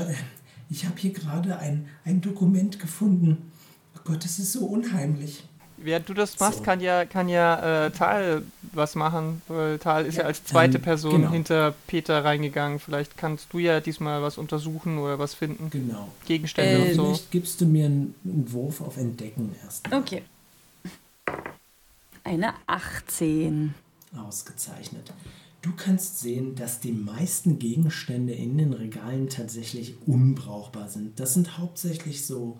ich 0.68 0.84
habe 0.84 0.98
hier 0.98 1.12
gerade 1.12 1.58
ein, 1.58 1.86
ein 2.04 2.20
Dokument 2.20 2.80
gefunden. 2.80 3.52
Oh 3.96 4.00
Gott, 4.02 4.24
das 4.24 4.40
ist 4.40 4.52
so 4.52 4.66
unheimlich. 4.66 5.44
Während 5.82 6.08
du 6.08 6.14
das 6.14 6.38
machst, 6.38 6.58
So. 6.58 6.64
kann 6.64 6.80
ja, 6.80 7.04
kann 7.06 7.28
ja 7.28 7.86
äh, 7.86 7.90
Tal 7.90 8.42
was 8.72 8.94
machen, 8.94 9.42
weil 9.48 9.78
Tal 9.78 10.04
ist 10.06 10.16
ja, 10.16 10.22
Ja, 10.22 10.26
als 10.26 10.44
zweite 10.44 10.76
ähm, 10.78 10.82
Person 10.82 11.12
genau. 11.22 11.30
hinter 11.32 11.74
Peter 11.86 12.24
reingegangen. 12.24 12.78
Vielleicht 12.78 13.16
kannst 13.16 13.52
du 13.52 13.58
ja 13.58 13.80
diesmal 13.80 14.22
was 14.22 14.38
untersuchen 14.38 14.98
oder 14.98 15.18
was 15.18 15.34
finden. 15.34 15.70
Genau. 15.70 16.08
Gegenstände 16.26 16.86
Äh, 16.86 16.90
und 16.90 16.94
so. 16.96 17.04
Vielleicht 17.06 17.30
gibst 17.30 17.60
du 17.60 17.66
mir 17.66 17.86
einen, 17.86 18.14
einen 18.24 18.52
Wurf 18.52 18.80
auf 18.80 18.96
Entdecken 18.96 19.54
erst. 19.64 19.92
okay. 19.92 20.22
Eine 22.24 22.52
18. 22.66 23.74
Ausgezeichnet. 24.16 25.12
Du 25.62 25.72
kannst 25.76 26.20
sehen, 26.20 26.54
dass 26.54 26.80
die 26.80 26.92
meisten 26.92 27.58
Gegenstände 27.58 28.32
in 28.32 28.56
den 28.58 28.72
Regalen 28.72 29.28
tatsächlich 29.28 29.94
unbrauchbar 30.06 30.88
sind. 30.88 31.20
Das 31.20 31.34
sind 31.34 31.58
hauptsächlich 31.58 32.26
so 32.26 32.58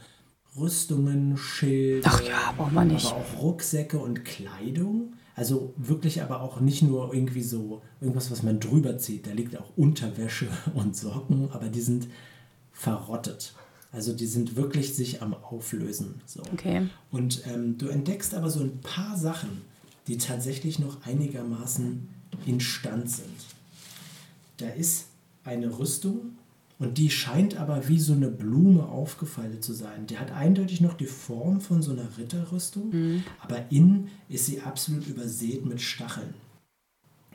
Rüstungen, 0.56 1.36
Schilde, 1.36 2.06
Ach 2.08 2.20
ja, 2.22 2.52
braucht 2.56 2.72
man 2.72 2.88
nicht. 2.88 3.06
aber 3.06 3.16
auch 3.16 3.42
Rucksäcke 3.42 3.98
und 3.98 4.24
Kleidung. 4.24 5.14
Also 5.36 5.72
wirklich 5.76 6.22
aber 6.22 6.42
auch 6.42 6.60
nicht 6.60 6.82
nur 6.82 7.14
irgendwie 7.14 7.42
so 7.42 7.82
irgendwas, 8.00 8.30
was 8.30 8.42
man 8.42 8.60
drüber 8.60 8.98
zieht. 8.98 9.26
Da 9.26 9.32
liegt 9.32 9.56
auch 9.56 9.70
Unterwäsche 9.76 10.48
und 10.74 10.96
Socken, 10.96 11.50
aber 11.52 11.68
die 11.68 11.80
sind 11.80 12.08
verrottet. 12.72 13.54
Also 13.92 14.12
die 14.12 14.26
sind 14.26 14.56
wirklich 14.56 14.94
sich 14.94 15.22
am 15.22 15.34
Auflösen. 15.34 16.20
So. 16.26 16.42
Okay. 16.52 16.88
Und 17.10 17.42
ähm, 17.46 17.76
du 17.78 17.88
entdeckst 17.88 18.34
aber 18.34 18.50
so 18.50 18.60
ein 18.60 18.80
paar 18.80 19.16
Sachen, 19.16 19.62
die 20.06 20.16
tatsächlich 20.18 20.78
noch 20.78 21.04
einigermaßen 21.04 22.08
instand 22.46 23.10
sind. 23.10 23.26
Da 24.58 24.68
ist 24.68 25.06
eine 25.44 25.78
Rüstung 25.78 26.36
und 26.80 26.96
die 26.96 27.10
scheint 27.10 27.56
aber 27.56 27.88
wie 27.88 28.00
so 28.00 28.14
eine 28.14 28.28
Blume 28.28 28.86
aufgefallen 28.86 29.60
zu 29.60 29.74
sein. 29.74 30.06
Die 30.06 30.18
hat 30.18 30.32
eindeutig 30.32 30.80
noch 30.80 30.94
die 30.94 31.06
Form 31.06 31.60
von 31.60 31.82
so 31.82 31.92
einer 31.92 32.16
Ritterrüstung, 32.16 33.22
aber 33.38 33.70
innen 33.70 34.08
ist 34.30 34.46
sie 34.46 34.62
absolut 34.62 35.06
übersät 35.06 35.66
mit 35.66 35.80
Stacheln. 35.82 36.32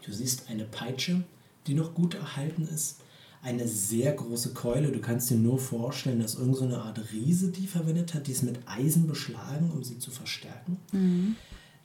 Du 0.03 0.11
siehst 0.11 0.49
eine 0.49 0.65
Peitsche, 0.65 1.23
die 1.67 1.75
noch 1.75 1.93
gut 1.93 2.15
erhalten 2.15 2.63
ist. 2.63 2.97
Eine 3.43 3.67
sehr 3.67 4.13
große 4.13 4.53
Keule. 4.53 4.91
Du 4.91 4.99
kannst 4.99 5.29
dir 5.29 5.37
nur 5.37 5.59
vorstellen, 5.59 6.19
dass 6.19 6.33
irgendeine 6.33 6.73
so 6.73 6.79
Art 6.79 6.99
Riese 7.13 7.51
die 7.51 7.67
verwendet 7.67 8.15
hat. 8.15 8.25
Die 8.25 8.31
ist 8.31 8.41
mit 8.41 8.57
Eisen 8.65 9.05
beschlagen, 9.05 9.71
um 9.71 9.83
sie 9.83 9.99
zu 9.99 10.09
verstärken. 10.09 10.77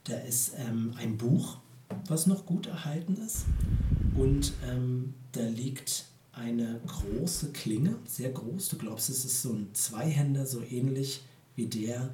Da 0.05 0.17
ist 0.17 0.55
ähm, 0.57 0.95
ein 0.97 1.19
Buch, 1.19 1.59
was 2.09 2.27
noch 2.27 2.47
gut 2.47 2.67
erhalten 2.67 3.19
ist. 3.19 3.45
Und 4.17 4.55
ähm, 4.67 5.13
da 5.33 5.43
liegt 5.43 6.07
eine 6.33 6.81
große 6.87 7.53
Klinge, 7.53 7.97
sehr 8.05 8.31
groß. 8.31 8.69
Du 8.69 8.79
glaubst, 8.79 9.11
es 9.11 9.25
ist 9.25 9.43
so 9.43 9.53
ein 9.53 9.69
Zweihänder, 9.73 10.47
so 10.47 10.63
ähnlich 10.63 11.23
wie 11.57 11.67
der, 11.67 12.13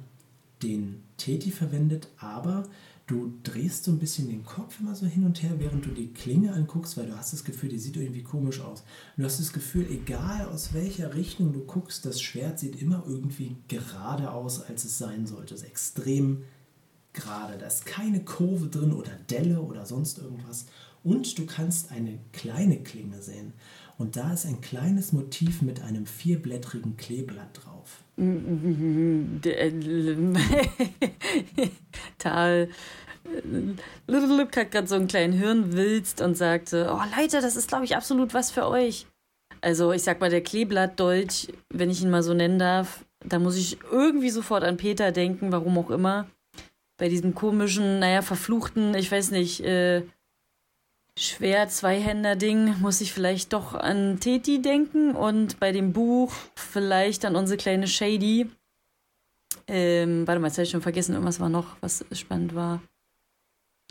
den 0.63 1.03
Teti 1.17 1.51
verwendet. 1.51 2.07
Aber 2.17 2.67
du 3.05 3.33
drehst 3.43 3.83
so 3.83 3.91
ein 3.91 3.99
bisschen 3.99 4.27
den 4.27 4.43
Kopf 4.43 4.79
immer 4.79 4.95
so 4.95 5.05
hin 5.05 5.23
und 5.23 5.41
her, 5.43 5.55
während 5.59 5.85
du 5.85 5.91
die 5.91 6.13
Klinge 6.13 6.53
anguckst, 6.53 6.97
weil 6.97 7.07
du 7.07 7.17
hast 7.17 7.33
das 7.33 7.43
Gefühl, 7.43 7.69
die 7.69 7.79
sieht 7.79 7.95
irgendwie 7.95 8.23
komisch 8.23 8.59
aus. 8.59 8.83
Du 9.15 9.23
hast 9.23 9.39
das 9.39 9.53
Gefühl, 9.53 9.87
egal 9.89 10.47
aus 10.47 10.73
welcher 10.73 11.15
Richtung 11.15 11.53
du 11.53 11.61
guckst, 11.61 12.05
das 12.05 12.21
Schwert 12.21 12.59
sieht 12.59 12.81
immer 12.81 13.03
irgendwie 13.07 13.55
gerade 13.67 14.31
aus, 14.31 14.61
als 14.61 14.83
es 14.83 14.97
sein 14.97 15.27
sollte. 15.27 15.53
Es 15.53 15.61
ist 15.61 15.67
extrem 15.67 16.43
gerade. 17.13 17.57
Da 17.57 17.67
ist 17.67 17.85
keine 17.85 18.23
Kurve 18.23 18.67
drin 18.67 18.93
oder 18.93 19.11
Delle 19.29 19.61
oder 19.61 19.85
sonst 19.85 20.17
irgendwas. 20.17 20.65
Und 21.03 21.37
du 21.37 21.45
kannst 21.45 21.91
eine 21.91 22.19
kleine 22.33 22.83
Klinge 22.83 23.21
sehen. 23.21 23.53
Und 23.97 24.15
da 24.15 24.33
ist 24.33 24.45
ein 24.45 24.61
kleines 24.61 25.11
Motiv 25.11 25.61
mit 25.61 25.81
einem 25.81 26.05
vierblättrigen 26.05 26.97
Kleeblatt 26.97 27.63
drauf. 27.63 28.03
Tal 32.17 32.69
hat 34.55 34.71
gerade 34.71 34.87
so 34.87 34.95
einen 34.95 35.07
kleinen 35.07 35.33
Hirnwilst 35.33 36.21
und 36.21 36.35
sagte, 36.35 36.89
oh 36.91 37.19
Leute, 37.19 37.41
das 37.41 37.55
ist, 37.55 37.67
glaube 37.67 37.85
ich, 37.85 37.95
absolut 37.95 38.33
was 38.33 38.51
für 38.51 38.67
euch. 38.67 39.07
Also 39.61 39.91
ich 39.91 40.03
sag 40.03 40.19
mal, 40.19 40.29
der 40.29 40.41
Kleeblattdolch, 40.41 41.53
wenn 41.69 41.89
ich 41.89 42.01
ihn 42.01 42.09
mal 42.09 42.23
so 42.23 42.33
nennen 42.33 42.59
darf, 42.59 43.05
da 43.25 43.39
muss 43.39 43.57
ich 43.57 43.79
irgendwie 43.91 44.29
sofort 44.29 44.63
an 44.63 44.77
Peter 44.77 45.11
denken, 45.11 45.51
warum 45.51 45.77
auch 45.77 45.89
immer. 45.89 46.27
Bei 46.97 47.09
diesem 47.09 47.35
komischen, 47.35 47.99
naja, 47.99 48.21
verfluchten, 48.21 48.95
ich 48.95 49.11
weiß 49.11 49.31
nicht, 49.31 49.61
äh, 49.61 50.03
schwer 51.17 51.67
Zweihänder-Ding 51.67 52.79
muss 52.79 53.01
ich 53.01 53.11
vielleicht 53.11 53.51
doch 53.53 53.73
an 53.73 54.19
Teti 54.19 54.61
denken 54.61 55.15
und 55.15 55.59
bei 55.59 55.71
dem 55.71 55.91
Buch 55.91 56.31
vielleicht 56.55 57.25
an 57.25 57.35
unsere 57.35 57.57
kleine 57.57 57.87
Shady. 57.87 58.49
Ähm, 59.67 60.25
warte 60.27 60.39
mal, 60.39 60.47
jetzt 60.47 60.57
habe 60.57 60.63
ich 60.63 60.69
schon 60.69 60.81
vergessen, 60.81 61.13
irgendwas 61.13 61.39
war 61.39 61.49
noch, 61.49 61.75
was 61.81 62.05
spannend 62.11 62.55
war. 62.55 62.81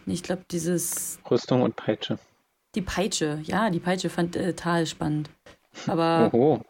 Ich 0.07 0.23
glaube, 0.23 0.45
dieses. 0.51 1.19
Rüstung 1.29 1.63
und 1.63 1.77
Peitsche. 1.77 2.19
Die 2.75 2.83
Peitsche, 2.83 3.41
ja, 3.43 3.71
die 3.71 3.81
Peitsche 3.81 4.09
fand 4.09 4.37
äh, 4.37 4.55
Tal 4.55 4.87
spannend. 4.87 5.29
Aber 5.87 6.31
Oho. 6.33 6.65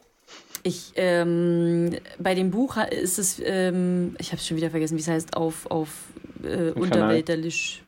ich, 0.63 0.93
ähm, 0.97 1.97
bei 2.19 2.35
dem 2.35 2.51
Buch 2.51 2.77
ist 2.77 3.19
es, 3.19 3.41
ähm, 3.45 4.17
ich 4.19 4.29
habe 4.29 4.39
es 4.39 4.47
schon 4.47 4.57
wieder 4.57 4.71
vergessen, 4.71 4.97
wie 4.97 5.03
es 5.03 5.09
heißt, 5.09 5.37
auf, 5.37 5.71
auf 5.71 6.05
äh, 6.43 6.71
unterwelterlich. 6.71 7.85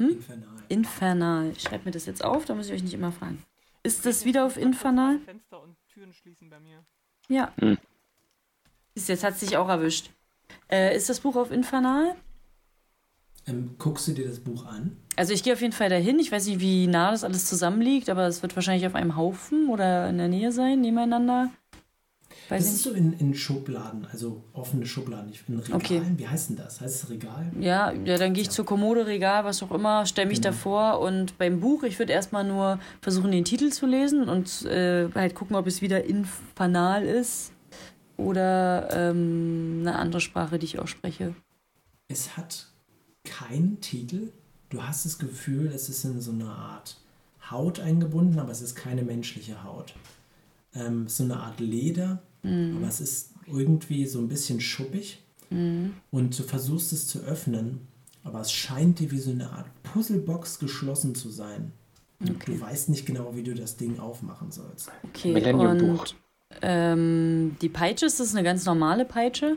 Hm? 0.00 0.10
Infernal. 0.10 0.59
Infernal. 0.70 1.50
Ich 1.50 1.62
schreibe 1.62 1.84
mir 1.84 1.90
das 1.90 2.06
jetzt 2.06 2.24
auf, 2.24 2.44
da 2.44 2.54
muss 2.54 2.66
ich 2.66 2.72
euch 2.72 2.82
nicht 2.82 2.94
immer 2.94 3.12
fragen. 3.12 3.42
Ist 3.82 4.06
das 4.06 4.24
wieder 4.24 4.46
auf 4.46 4.56
Infernal? 4.56 5.18
Fenster 5.20 5.62
und 5.62 5.76
Türen 5.92 6.12
schließen 6.12 6.48
bei 6.48 6.60
mir. 6.60 6.84
Ja. 7.28 7.52
Hm. 7.58 7.78
Jetzt 8.94 9.24
hat 9.24 9.34
es 9.34 9.40
sich 9.40 9.56
auch 9.56 9.68
erwischt. 9.68 10.10
Äh, 10.70 10.96
ist 10.96 11.08
das 11.08 11.20
Buch 11.20 11.36
auf 11.36 11.50
Infernal? 11.50 12.14
Ähm, 13.46 13.74
guckst 13.78 14.06
du 14.08 14.12
dir 14.12 14.26
das 14.28 14.40
Buch 14.40 14.66
an? 14.66 14.96
Also 15.16 15.32
ich 15.32 15.42
gehe 15.42 15.52
auf 15.52 15.60
jeden 15.60 15.72
Fall 15.72 15.88
dahin. 15.88 16.18
Ich 16.18 16.30
weiß 16.30 16.46
nicht, 16.46 16.60
wie 16.60 16.86
nah 16.86 17.10
das 17.10 17.24
alles 17.24 17.46
zusammenliegt, 17.46 18.10
aber 18.10 18.26
es 18.26 18.42
wird 18.42 18.54
wahrscheinlich 18.54 18.86
auf 18.86 18.94
einem 18.94 19.16
Haufen 19.16 19.68
oder 19.68 20.08
in 20.08 20.18
der 20.18 20.28
Nähe 20.28 20.52
sein, 20.52 20.80
nebeneinander. 20.80 21.50
Das 22.58 22.66
ich 22.66 22.72
ist 22.74 22.82
so 22.82 22.90
in, 22.92 23.12
in 23.14 23.34
Schubladen, 23.34 24.06
also 24.12 24.42
offene 24.52 24.84
Schubladen, 24.86 25.30
nicht 25.30 25.48
in 25.48 25.58
Regalen. 25.58 25.80
Okay. 25.80 26.02
Wie 26.16 26.26
heißt 26.28 26.50
denn 26.50 26.56
das? 26.56 26.80
Heißt 26.80 27.04
es 27.04 27.10
Regal? 27.10 27.50
Ja, 27.58 27.92
ja, 27.92 28.18
dann 28.18 28.34
gehe 28.34 28.42
ich 28.42 28.50
zur 28.50 28.64
Kommode, 28.64 29.06
Regal, 29.06 29.44
was 29.44 29.62
auch 29.62 29.70
immer, 29.70 30.04
stelle 30.06 30.28
mich 30.28 30.40
Genau. 30.40 30.50
davor 30.54 31.00
und 31.00 31.38
beim 31.38 31.60
Buch, 31.60 31.82
ich 31.84 31.98
würde 31.98 32.12
erstmal 32.12 32.44
nur 32.44 32.78
versuchen, 33.00 33.30
den 33.30 33.44
Titel 33.44 33.70
zu 33.70 33.86
lesen 33.86 34.28
und 34.28 34.64
äh, 34.66 35.08
halt 35.14 35.34
gucken, 35.34 35.56
ob 35.56 35.66
es 35.66 35.80
wieder 35.82 36.04
Infernal 36.04 37.04
ist 37.04 37.52
oder 38.16 38.88
ähm, 38.92 39.78
eine 39.80 39.96
andere 39.96 40.20
Sprache, 40.20 40.58
die 40.58 40.66
ich 40.66 40.78
auch 40.78 40.88
spreche. 40.88 41.34
Es 42.08 42.36
hat 42.36 42.66
keinen 43.24 43.80
Titel. 43.80 44.32
Du 44.68 44.82
hast 44.82 45.04
das 45.04 45.18
Gefühl, 45.18 45.66
es 45.74 45.88
ist 45.88 46.04
in 46.04 46.20
so 46.20 46.32
eine 46.32 46.46
Art 46.46 46.96
Haut 47.50 47.80
eingebunden, 47.80 48.38
aber 48.38 48.52
es 48.52 48.60
ist 48.60 48.76
keine 48.76 49.02
menschliche 49.02 49.64
Haut. 49.64 49.94
Ähm, 50.74 51.04
es 51.06 51.12
ist 51.12 51.18
so 51.18 51.24
eine 51.24 51.36
Art 51.38 51.58
Leder, 51.58 52.22
aber 52.42 52.88
es 52.88 53.00
ist 53.00 53.30
irgendwie 53.46 54.06
so 54.06 54.18
ein 54.18 54.28
bisschen 54.28 54.60
schuppig. 54.60 55.22
Und 55.50 56.38
du 56.38 56.42
versuchst 56.44 56.92
es 56.92 57.08
zu 57.08 57.20
öffnen, 57.20 57.80
aber 58.22 58.40
es 58.40 58.52
scheint 58.52 59.00
dir 59.00 59.10
wie 59.10 59.18
so 59.18 59.32
eine 59.32 59.50
Art 59.50 59.66
Puzzlebox 59.82 60.60
geschlossen 60.60 61.14
zu 61.14 61.28
sein. 61.30 61.72
Und 62.20 62.30
Okay. 62.36 62.52
Du 62.52 62.60
weißt 62.60 62.88
nicht 62.90 63.06
genau, 63.06 63.34
wie 63.34 63.42
du 63.42 63.54
das 63.54 63.76
Ding 63.76 63.98
aufmachen 63.98 64.52
sollst. 64.52 64.90
Okay, 65.02 65.52
und 65.52 66.14
ähm, 66.62 67.56
die 67.62 67.68
Peitsche, 67.68 68.06
ist 68.06 68.20
das 68.20 68.34
eine 68.34 68.44
ganz 68.44 68.64
normale 68.66 69.04
Peitsche? 69.04 69.56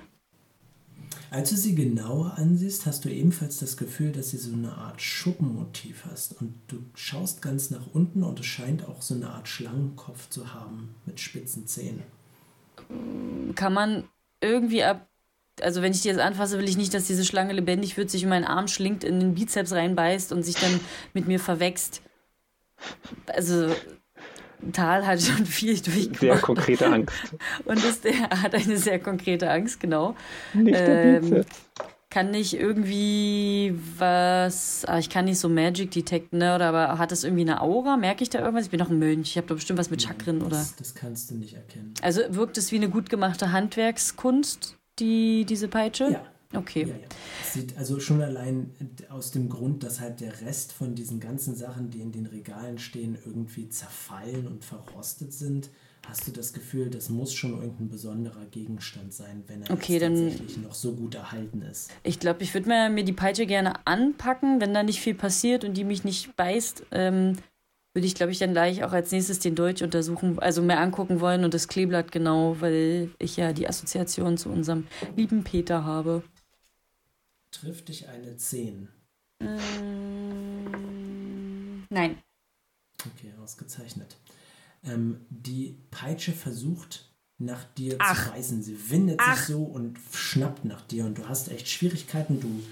Als 1.30 1.50
du 1.50 1.58
sie 1.58 1.74
genauer 1.74 2.38
ansiehst, 2.38 2.86
hast 2.86 3.06
du 3.06 3.10
ebenfalls 3.10 3.58
das 3.58 3.76
Gefühl, 3.76 4.12
dass 4.12 4.30
sie 4.30 4.38
so 4.38 4.54
eine 4.54 4.72
Art 4.72 5.02
Schuppenmotiv 5.02 6.06
hast. 6.10 6.40
Und 6.40 6.54
du 6.68 6.78
schaust 6.94 7.42
ganz 7.42 7.72
nach 7.72 7.88
unten 7.94 8.24
und 8.24 8.40
es 8.40 8.46
scheint 8.46 8.88
auch 8.88 9.02
so 9.02 9.16
eine 9.16 9.30
Art 9.30 9.48
Schlangenkopf 9.48 10.30
zu 10.30 10.54
haben 10.54 10.94
mit 11.06 11.20
spitzen 11.20 11.66
Zähnen. 11.66 12.04
Kann 13.56 13.74
man 13.74 14.08
irgendwie 14.42 14.84
ab. 14.84 15.08
Also, 15.62 15.82
wenn 15.82 15.92
ich 15.92 16.02
die 16.02 16.08
jetzt 16.08 16.20
anfasse, 16.20 16.58
will 16.58 16.68
ich 16.68 16.78
nicht, 16.78 16.94
dass 16.94 17.06
diese 17.06 17.24
Schlange 17.26 17.54
lebendig 17.54 17.96
wird, 17.96 18.10
sich 18.10 18.24
in 18.24 18.30
meinen 18.30 18.46
Arm 18.46 18.68
schlingt, 18.68 19.04
in 19.04 19.20
den 19.20 19.36
Bizeps 19.36 19.72
reinbeißt 19.72 20.32
und 20.32 20.44
sich 20.44 20.56
dann 20.56 20.80
mit 21.14 21.28
mir 21.28 21.40
verwächst. 21.40 22.02
Also, 23.28 23.74
Tal 24.72 25.06
hat 25.06 25.22
schon 25.22 25.46
viel 25.46 25.76
Sehr 25.76 25.94
durchgemacht. 25.94 26.42
konkrete 26.42 26.88
Angst. 26.88 27.14
Und 27.66 27.84
ist, 27.84 28.06
er 28.06 28.42
hat 28.42 28.56
eine 28.56 28.78
sehr 28.78 29.00
konkrete 29.00 29.50
Angst, 29.50 29.80
genau. 29.80 30.16
Nicht 30.54 30.80
der 30.80 31.04
Ähm, 31.18 31.22
Bizeps. 31.22 31.56
Kann 32.14 32.30
nicht 32.30 32.54
irgendwie 32.54 33.74
was. 33.98 34.86
Ah, 34.86 35.00
ich 35.00 35.10
kann 35.10 35.26
nicht 35.26 35.40
so 35.40 35.50
Magic 35.50 35.90
detecten, 35.90 36.38
ne? 36.38 36.54
Oder 36.54 36.68
aber 36.68 37.00
hat 37.00 37.12
das 37.12 37.24
irgendwie 37.24 37.42
eine 37.42 37.60
Aura? 37.60 37.98
Merke 37.98 38.22
ich 38.22 38.30
da 38.30 38.38
irgendwas? 38.38 38.66
Ich 38.66 38.70
bin 38.70 38.80
doch 38.80 38.92
ein 38.92 39.00
Mönch. 39.00 39.32
Ich 39.32 39.38
habe 39.38 39.48
da 39.48 39.56
bestimmt 39.56 39.80
was 39.80 39.90
mit 39.90 40.04
Chakren 40.04 40.44
oder. 40.44 40.58
Das, 40.58 40.76
das 40.76 40.94
kannst 40.94 41.32
du 41.32 41.36
nicht 41.36 41.56
erkennen. 41.56 41.96
Also 42.04 42.22
wirkt 42.30 42.60
es 42.60 42.72
wie 42.72 42.76
eine 42.76 42.90
gut 42.90 43.10
gemachte 43.10 43.52
Handwerkskunst, 43.52 44.78
die, 45.00 45.44
diese 45.46 45.68
Peitsche? 45.68 46.12
Ja. 46.12 46.24
Okay. 46.56 46.82
Ja, 46.82 46.90
ja. 46.90 47.08
Sieht 47.52 47.76
also 47.80 48.00
schon 48.00 48.22
allein 48.22 48.76
aus 49.10 49.32
dem 49.32 49.50
Grund, 49.50 49.82
dass 49.82 50.00
halt 50.00 50.22
der 50.22 50.40
Rest 50.42 50.72
von 50.72 50.94
diesen 50.94 51.20
ganzen 51.20 51.56
Sachen, 51.56 51.90
die 51.90 52.02
in 52.02 52.12
den 52.12 52.28
Regalen 52.28 52.78
stehen, 52.78 53.18
irgendwie 53.26 53.70
zerfallen 53.70 54.46
und 54.46 54.64
verrostet 54.64 55.34
sind, 55.34 55.72
hast 56.08 56.28
du 56.28 56.32
das 56.32 56.54
Gefühl, 56.54 56.90
das 56.90 57.10
muss 57.10 57.34
schon 57.34 57.54
irgendein 57.54 57.90
besonderer 57.90 58.46
Gegenstand 58.46 59.14
sein, 59.14 59.44
wenn 59.48 59.64
er 59.64 59.72
Okay, 59.72 60.00
tatsächlich 60.00 60.58
noch 60.58 60.74
so 60.74 60.94
gut 60.94 61.16
erhalten 61.16 61.62
ist. 61.62 61.92
Ich 62.04 62.20
glaube, 62.20 62.44
ich 62.44 62.54
würde 62.54 62.68
mir, 62.70 62.90
mir 62.90 63.04
die 63.04 63.14
Peitsche 63.14 63.46
gerne 63.46 63.86
anpacken, 63.86 64.62
wenn 64.62 64.74
da 64.74 64.84
nicht 64.84 65.00
viel 65.02 65.16
passiert 65.16 65.64
und 65.64 65.76
die 65.76 65.84
mich 65.84 66.04
nicht 66.04 66.36
beißt. 66.36 66.84
Ähm, 66.92 67.38
würde 67.94 68.08
ich, 68.08 68.16
glaube 68.16 68.32
ich, 68.32 68.40
dann 68.40 68.54
gleich 68.54 68.84
auch 68.84 68.92
als 68.92 69.12
nächstes 69.12 69.38
den 69.40 69.54
Dolch 69.56 69.84
untersuchen, 69.84 70.40
also 70.40 70.64
mehr 70.64 70.80
angucken 70.80 71.20
wollen 71.20 71.44
und 71.44 71.54
das 71.54 71.68
Kleeblatt 71.68 72.12
genau, 72.12 72.60
weil 72.60 73.12
ich 73.20 73.38
ja 73.38 73.54
die 73.54 73.68
Assoziation 73.68 74.38
zu 74.38 74.50
unserem 74.50 74.88
lieben 75.16 75.44
Peter 75.44 75.84
habe. 75.84 76.24
Trifft 77.52 77.90
dich 77.90 78.08
eine 78.10 78.36
10. 78.36 78.90
Ähm, 79.40 79.54
nein. 81.92 82.18
Okay, 83.00 83.32
ausgezeichnet. 83.44 84.16
Ähm, 84.86 85.22
die 85.30 85.78
Peitsche 85.92 86.34
versucht 86.34 87.10
nach 87.38 87.64
dir 87.76 87.96
Ach. 88.00 88.26
zu 88.26 88.32
beißen. 88.32 88.64
Sie 88.64 88.90
windet 88.90 89.20
Ach. 89.22 89.38
sich 89.38 89.56
so 89.56 89.64
und 89.64 89.98
schnappt 90.12 90.66
nach 90.66 90.82
dir 90.82 91.06
und 91.06 91.18
du 91.18 91.28
hast 91.28 91.50
echt 91.50 91.68
Schwierigkeiten. 91.68 92.40
Du 92.40 92.64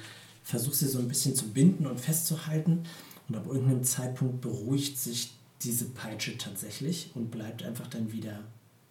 versuchst 0.43 0.79
sie 0.79 0.87
so 0.87 0.99
ein 0.99 1.07
bisschen 1.07 1.35
zu 1.35 1.47
binden 1.49 1.87
und 1.87 1.99
festzuhalten 1.99 2.83
und 3.27 3.35
ab 3.35 3.47
irgendeinem 3.47 3.83
Zeitpunkt 3.83 4.41
beruhigt 4.41 4.97
sich 4.97 5.33
diese 5.61 5.85
Peitsche 5.85 6.37
tatsächlich 6.37 7.11
und 7.15 7.31
bleibt 7.31 7.63
einfach 7.63 7.87
dann 7.87 8.11
wieder 8.11 8.43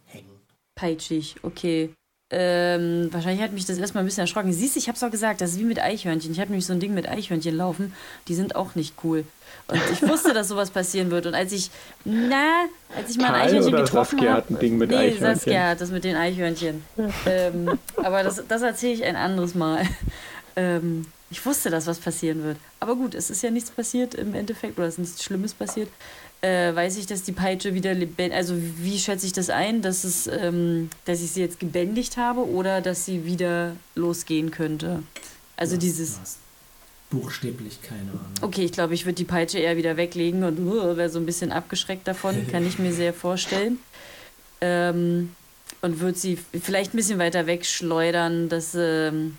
hängen. 0.05 0.41
Peitschig, 0.75 1.37
okay. 1.43 1.93
Ähm, 2.33 3.09
wahrscheinlich 3.13 3.43
hat 3.43 3.53
mich 3.53 3.67
das 3.67 3.79
erstmal 3.79 4.05
ein 4.05 4.07
bisschen 4.07 4.21
erschrocken. 4.21 4.53
Siehst 4.53 4.77
du, 4.77 4.79
ich 4.79 4.89
hab's 4.89 5.03
auch 5.03 5.11
gesagt, 5.11 5.41
das 5.41 5.51
ist 5.51 5.59
wie 5.59 5.65
mit 5.65 5.81
Eichhörnchen. 5.81 6.31
Ich 6.31 6.39
habe 6.39 6.51
nämlich 6.51 6.67
so 6.67 6.73
ein 6.73 6.79
Ding 6.79 6.95
mit 6.95 7.09
Eichhörnchen 7.09 7.57
laufen. 7.57 7.93
Die 8.29 8.35
sind 8.37 8.55
auch 8.55 8.77
nicht 8.77 8.95
cool. 9.03 9.25
Und 9.67 9.81
ich 9.93 10.03
wusste, 10.09 10.33
dass 10.33 10.47
sowas 10.47 10.71
passieren 10.71 11.11
wird. 11.11 11.27
Und 11.27 11.35
als 11.35 11.53
ich, 11.53 11.71
na, 12.05 12.67
als 12.97 13.11
ich 13.11 13.19
mal 13.19 13.27
ein 13.27 13.33
Karl 13.33 13.43
Eichhörnchen 13.43 13.75
oder 13.75 13.83
getroffen 13.83 14.19
Saskia 14.19 14.31
habe. 14.31 14.43
hat 14.43 14.51
ein 14.51 14.59
Ding 14.61 14.79
mit 14.79 14.91
nee, 14.91 14.97
Eichhörnchen? 14.97 15.35
Saskia 15.35 15.69
hat 15.71 15.81
das 15.81 15.91
mit 15.91 16.05
den 16.05 16.17
Eichhörnchen. 16.17 16.85
ähm, 17.27 17.79
aber 17.97 18.23
das, 18.23 18.43
das 18.47 18.63
erzähle 18.63 18.93
ich 18.93 19.05
ein 19.05 19.17
anderes 19.17 19.55
Mal. 19.55 19.83
Ähm, 20.57 21.07
ich 21.31 21.45
wusste, 21.47 21.71
dass 21.71 21.87
was 21.87 21.99
passieren 21.99 22.43
wird. 22.43 22.57
Aber 22.81 22.97
gut, 22.97 23.15
es 23.15 23.31
ist 23.31 23.43
ja 23.43 23.51
nichts 23.51 23.71
passiert 23.71 24.15
im 24.15 24.35
Endeffekt, 24.35 24.79
oder 24.79 24.89
es 24.89 24.95
ist 24.95 24.99
nichts 24.99 25.25
Schlimmes 25.25 25.55
passiert. 25.55 25.89
Äh, 26.43 26.75
weiß 26.75 26.97
ich, 26.97 27.07
dass 27.07 27.23
die 27.23 27.33
Peitsche 27.33 27.75
wieder 27.75 27.93
lebendig, 27.93 28.35
also 28.35 28.55
wie 28.57 28.99
schätze 28.99 29.27
ich 29.27 29.33
das 29.35 29.51
ein, 29.51 29.83
dass 29.83 30.05
es, 30.05 30.27
ähm, 30.27 30.89
dass 31.05 31.21
ich 31.21 31.33
sie 31.33 31.41
jetzt 31.41 31.61
gebändigt 31.61 32.17
habe 32.17 32.49
oder 32.49 32.81
dass 32.81 33.05
sie 33.05 33.25
wieder 33.27 33.77
losgehen 33.95 34.51
könnte? 34.51 35.03
Also 35.57 35.75
hast- 35.77 35.83
dieses, 35.83 36.19
buchstäblich 37.11 37.83
keine 37.83 38.01
Ahnung. 38.11 38.21
okay, 38.41 38.65
ich 38.65 38.73
glaube, 38.73 38.95
ich 38.95 39.05
würde 39.05 39.17
die 39.17 39.25
Peitsche 39.25 39.59
eher 39.59 39.77
wieder 39.77 39.97
weglegen 39.97 40.45
und 40.45 40.59
uh, 40.61 40.97
wäre 40.97 41.11
so 41.11 41.19
ein 41.19 41.27
bisschen 41.27 41.53
abgeschreckt 41.53 42.09
davon, 42.09 42.47
kann 42.51 42.67
ich 42.67 42.79
mir 42.79 42.93
sehr 42.93 43.13
vorstellen. 43.13 43.79
Ähm, 44.61 45.35
und 45.83 46.01
würde 46.01 46.19
sie 46.19 46.39
vielleicht 46.63 46.95
ein 46.95 46.97
bisschen 46.97 47.19
weiter 47.19 47.47
wegschleudern, 47.47 48.49
dass, 48.49 48.75
ähm, 48.75 49.37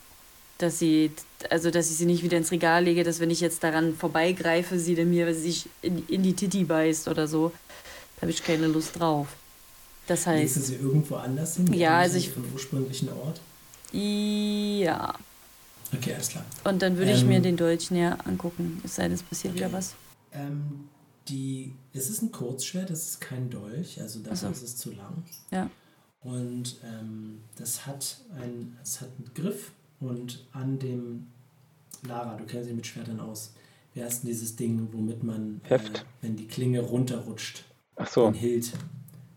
dass 0.61 0.79
sie, 0.79 1.11
also 1.49 1.71
dass 1.71 1.89
ich 1.89 1.97
sie 1.97 2.05
nicht 2.05 2.23
wieder 2.23 2.37
ins 2.37 2.51
Regal 2.51 2.83
lege, 2.83 3.03
dass 3.03 3.19
wenn 3.19 3.29
ich 3.29 3.41
jetzt 3.41 3.63
daran 3.63 3.95
vorbeigreife, 3.95 4.79
sie 4.79 4.95
dann 4.95 5.09
mir 5.09 5.33
sich 5.33 5.69
in, 5.81 6.07
in 6.07 6.23
die 6.23 6.33
Titi 6.33 6.63
beißt 6.63 7.07
oder 7.07 7.27
so. 7.27 7.51
Da 8.15 8.23
habe 8.23 8.31
ich 8.31 8.43
keine 8.43 8.67
Lust 8.67 8.99
drauf. 8.99 9.27
Das 10.07 10.27
heißt. 10.27 10.55
Du 10.55 10.59
sie 10.61 10.75
irgendwo 10.75 11.15
anders 11.15 11.55
hin? 11.55 11.71
Ja, 11.73 11.99
also 11.99 12.17
ich. 12.17 12.31
Vom 12.31 12.45
ursprünglichen 12.53 13.09
Ort? 13.09 13.41
Ja. 13.91 15.13
Okay, 15.93 16.13
alles 16.13 16.29
klar. 16.29 16.45
Und 16.63 16.81
dann 16.81 16.97
würde 16.97 17.11
ich 17.11 17.23
mir 17.25 17.41
den 17.41 17.57
Dolch 17.57 17.91
näher 17.91 18.17
angucken, 18.25 18.81
es 18.83 18.95
sei 18.95 19.03
denn, 19.03 19.13
es 19.13 19.23
passiert 19.23 19.53
okay. 19.53 19.65
wieder 19.65 19.73
was. 19.73 19.95
Ähm, 20.33 20.87
die, 21.27 21.73
es 21.93 22.09
ist 22.09 22.21
ein 22.21 22.31
Kurzschwert, 22.31 22.89
es 22.89 23.09
ist 23.09 23.21
kein 23.21 23.49
Dolch, 23.49 23.99
also 23.99 24.19
dafür 24.19 24.35
so. 24.35 24.49
ist 24.49 24.63
es 24.63 24.77
zu 24.77 24.91
lang. 24.91 25.23
Ja. 25.51 25.69
Und 26.23 26.77
ähm, 26.83 27.41
das 27.57 27.85
hat 27.85 28.17
ein, 28.39 28.77
es 28.81 29.01
hat 29.01 29.09
einen 29.17 29.33
Griff 29.33 29.71
und 30.01 30.45
an 30.51 30.77
dem 30.79 31.27
Lara, 32.05 32.35
du 32.35 32.43
kennst 32.45 32.67
dich 32.67 32.75
mit 32.75 32.85
Schwertern 32.85 33.19
aus. 33.19 33.53
Wie 33.93 34.03
heißt 34.03 34.23
denn 34.23 34.29
dieses 34.29 34.55
Ding, 34.55 34.89
womit 34.91 35.23
man, 35.23 35.61
äh, 35.69 35.79
wenn 36.21 36.35
die 36.35 36.47
Klinge 36.47 36.81
runterrutscht, 36.81 37.63
Ach 37.95 38.07
so. 38.07 38.25
den 38.25 38.33
Hilt? 38.33 38.73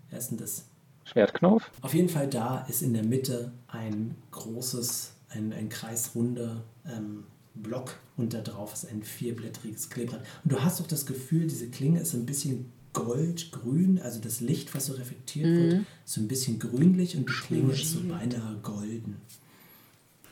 Wie 0.09 0.17
heißt 0.17 0.33
denn 0.33 0.39
das? 0.39 0.65
Schwertknauf? 1.05 1.71
Auf 1.83 1.95
jeden 1.95 2.09
Fall 2.09 2.29
da 2.29 2.65
ist 2.69 2.83
in 2.83 2.95
der 2.95 3.05
Mitte 3.05 3.53
ein 3.69 4.17
großes 4.31 5.15
ein, 5.35 5.53
ein 5.53 5.69
kreisrunder 5.69 6.63
ähm, 6.87 7.25
Block 7.55 7.97
und 8.17 8.35
da 8.35 8.41
drauf 8.41 8.73
ist 8.73 8.91
ein 8.91 9.03
vierblättriges 9.03 9.91
Klebrad. 9.91 10.21
Und 10.45 10.53
du 10.53 10.63
hast 10.63 10.81
doch 10.81 10.87
das 10.87 11.07
Gefühl, 11.07 11.47
diese 11.47 11.69
Klinge 11.69 12.01
ist 12.01 12.15
ein 12.15 12.27
bisschen 12.27 12.73
goldgrün, 12.93 14.01
also 14.01 14.21
das 14.21 14.41
Licht, 14.41 14.75
was 14.75 14.87
so 14.87 14.95
reflektiert 14.95 15.47
mhm. 15.47 15.57
wird, 15.57 15.75
ist 16.05 16.15
so 16.15 16.21
ein 16.21 16.29
bisschen 16.29 16.59
grünlich 16.59 17.17
und 17.17 17.29
die 17.29 17.47
Klinge 17.47 17.73
ist 17.73 17.91
so 17.91 18.01
beinahe 18.01 18.57
golden. 18.63 19.17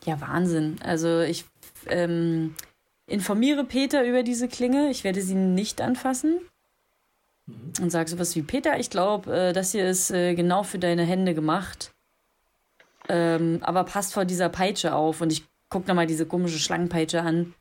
Ja, 0.04 0.20
Wahnsinn. 0.20 0.76
Also 0.82 1.20
ich 1.20 1.44
ähm, 1.86 2.54
informiere 3.06 3.64
Peter 3.64 4.04
über 4.04 4.22
diese 4.22 4.48
Klinge. 4.48 4.90
Ich 4.90 5.04
werde 5.04 5.22
sie 5.22 5.34
nicht 5.34 5.80
anfassen. 5.80 6.40
Mhm. 7.46 7.72
Und 7.82 7.90
sage 7.90 8.10
sowas 8.10 8.34
wie, 8.36 8.42
Peter, 8.42 8.78
ich 8.78 8.90
glaube, 8.90 9.34
äh, 9.34 9.52
das 9.52 9.72
hier 9.72 9.88
ist 9.88 10.10
äh, 10.10 10.34
genau 10.34 10.62
für 10.62 10.78
deine 10.78 11.04
Hände 11.04 11.34
gemacht. 11.34 11.92
Ähm, 13.08 13.58
aber 13.62 13.84
passt 13.84 14.14
vor 14.14 14.24
dieser 14.24 14.48
Peitsche 14.48 14.94
auf 14.94 15.20
und 15.20 15.32
ich 15.32 15.44
gucke 15.68 15.88
nochmal 15.88 16.06
diese 16.06 16.26
komische 16.26 16.58
Schlangenpeitsche 16.58 17.22
an. 17.22 17.54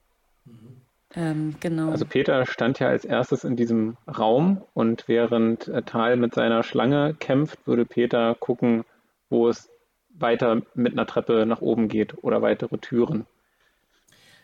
Ähm, 1.16 1.56
genau. 1.60 1.92
Also 1.92 2.06
Peter 2.06 2.46
stand 2.46 2.80
ja 2.80 2.88
als 2.88 3.06
erstes 3.06 3.44
in 3.44 3.56
diesem 3.56 3.98
Raum 4.08 4.62
und 4.74 5.08
während 5.08 5.68
äh, 5.68 5.82
Tal 5.82 6.16
mit 6.16 6.34
seiner 6.34 6.64
Schlange 6.64 7.16
kämpft, 7.20 7.66
würde 7.66 7.86
Peter 7.86 8.36
gucken, 8.36 8.86
wo 9.30 9.50
es 9.50 9.71
weiter 10.18 10.62
mit 10.76 10.94
einer 10.94 11.06
Treppe 11.06 11.46
nach 11.46 11.62
oben 11.62 11.88
geht 11.88 12.24
oder 12.24 12.42
weitere 12.42 12.78
Türen. 12.78 13.26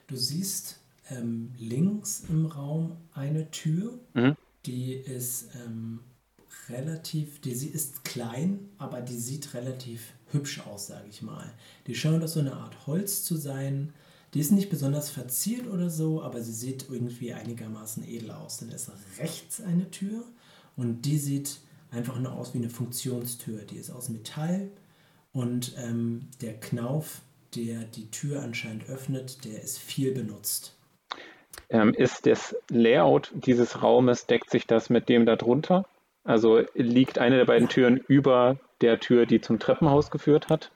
Du 0.07 0.15
siehst 0.15 0.79
ähm, 1.09 1.51
links 1.57 2.23
im 2.29 2.45
Raum 2.45 2.97
eine 3.13 3.51
Tür, 3.51 3.99
mhm. 4.13 4.35
die 4.65 4.93
ist 4.93 5.49
ähm, 5.65 5.99
relativ, 6.69 7.41
die 7.41 7.55
sie 7.55 7.69
ist 7.69 8.03
klein, 8.03 8.69
aber 8.77 9.01
die 9.01 9.17
sieht 9.17 9.53
relativ 9.53 10.13
hübsch 10.31 10.61
aus, 10.65 10.87
sage 10.87 11.07
ich 11.09 11.21
mal. 11.21 11.51
Die 11.87 11.95
scheint 11.95 12.23
aus 12.23 12.33
so 12.33 12.39
eine 12.39 12.53
Art 12.53 12.87
Holz 12.87 13.23
zu 13.23 13.35
sein. 13.37 13.93
Die 14.33 14.39
ist 14.39 14.51
nicht 14.51 14.69
besonders 14.69 15.09
verziert 15.09 15.67
oder 15.67 15.89
so, 15.89 16.21
aber 16.21 16.41
sie 16.41 16.53
sieht 16.53 16.87
irgendwie 16.89 17.33
einigermaßen 17.33 18.07
edel 18.07 18.31
aus. 18.31 18.57
Dann 18.57 18.69
ist 18.69 18.91
rechts 19.19 19.61
eine 19.61 19.89
Tür 19.89 20.23
und 20.75 21.03
die 21.03 21.17
sieht 21.17 21.59
einfach 21.91 22.19
nur 22.19 22.33
aus 22.33 22.53
wie 22.53 22.59
eine 22.59 22.69
Funktionstür. 22.69 23.61
Die 23.61 23.77
ist 23.77 23.89
aus 23.89 24.09
Metall 24.09 24.69
und 25.37 25.75
ähm, 25.77 26.21
der 26.41 26.59
Knauf, 26.59 27.21
der 27.55 27.83
die 27.83 28.09
Tür 28.09 28.41
anscheinend 28.41 28.89
öffnet, 28.89 29.45
der 29.45 29.61
ist 29.61 29.77
viel 29.77 30.11
benutzt. 30.11 30.75
Ähm, 31.69 31.93
ist 31.93 32.25
das 32.25 32.55
Layout 32.69 33.31
dieses 33.35 33.83
Raumes, 33.83 34.25
deckt 34.25 34.49
sich 34.49 34.65
das 34.65 34.89
mit 34.89 35.09
dem 35.09 35.27
darunter? 35.27 35.85
Also 36.23 36.63
liegt 36.73 37.19
eine 37.19 37.37
der 37.37 37.45
beiden 37.45 37.69
Türen 37.69 37.97
über 38.07 38.59
der 38.81 38.99
Tür, 38.99 39.27
die 39.27 39.39
zum 39.39 39.59
Treppenhaus 39.59 40.09
geführt 40.09 40.49
hat? 40.49 40.71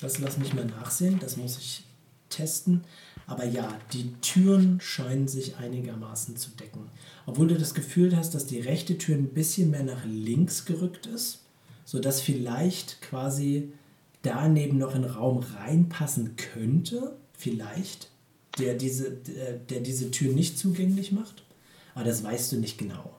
Das 0.00 0.18
lass 0.18 0.38
mich 0.38 0.54
mal 0.54 0.64
nachsehen, 0.64 1.20
das 1.20 1.36
muss 1.36 1.56
ich 1.58 1.84
testen. 2.30 2.82
Aber 3.28 3.44
ja, 3.44 3.68
die 3.92 4.12
Türen 4.22 4.80
scheinen 4.80 5.28
sich 5.28 5.56
einigermaßen 5.58 6.36
zu 6.36 6.50
decken. 6.50 6.90
Obwohl 7.26 7.46
du 7.46 7.56
das 7.56 7.74
Gefühl 7.74 8.16
hast, 8.16 8.34
dass 8.34 8.46
die 8.46 8.60
rechte 8.60 8.98
Tür 8.98 9.14
ein 9.14 9.28
bisschen 9.28 9.70
mehr 9.70 9.84
nach 9.84 10.04
links 10.04 10.64
gerückt 10.64 11.06
ist, 11.06 11.44
sodass 11.88 12.20
vielleicht 12.20 13.00
quasi 13.00 13.72
daneben 14.20 14.76
noch 14.76 14.94
ein 14.94 15.04
Raum 15.04 15.38
reinpassen 15.38 16.36
könnte, 16.36 17.16
vielleicht, 17.32 18.10
der 18.58 18.74
diese, 18.74 19.10
der, 19.10 19.54
der 19.54 19.80
diese 19.80 20.10
Tür 20.10 20.34
nicht 20.34 20.58
zugänglich 20.58 21.12
macht. 21.12 21.42
Aber 21.94 22.04
das 22.04 22.22
weißt 22.22 22.52
du 22.52 22.56
nicht 22.56 22.76
genau. 22.76 23.10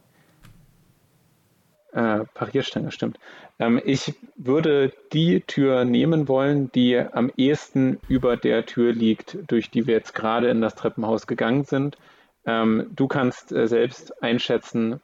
Äh, 1.93 2.25
Parierstange, 2.35 2.91
stimmt. 2.91 3.17
Ähm, 3.57 3.81
ich 3.83 4.13
würde 4.35 4.93
die 5.13 5.41
Tür 5.41 5.83
nehmen 5.83 6.27
wollen, 6.27 6.71
die 6.71 6.95
am 6.95 7.31
ehesten 7.37 7.99
über 8.07 8.37
der 8.37 8.67
Tür 8.67 8.93
liegt, 8.93 9.39
durch 9.47 9.71
die 9.71 9.87
wir 9.87 9.95
jetzt 9.95 10.13
gerade 10.13 10.47
in 10.47 10.61
das 10.61 10.75
Treppenhaus 10.75 11.25
gegangen 11.25 11.63
sind. 11.63 11.97
Ähm, 12.45 12.91
du 12.95 13.07
kannst 13.07 13.51
äh, 13.51 13.67
selbst 13.67 14.21
einschätzen, 14.21 15.01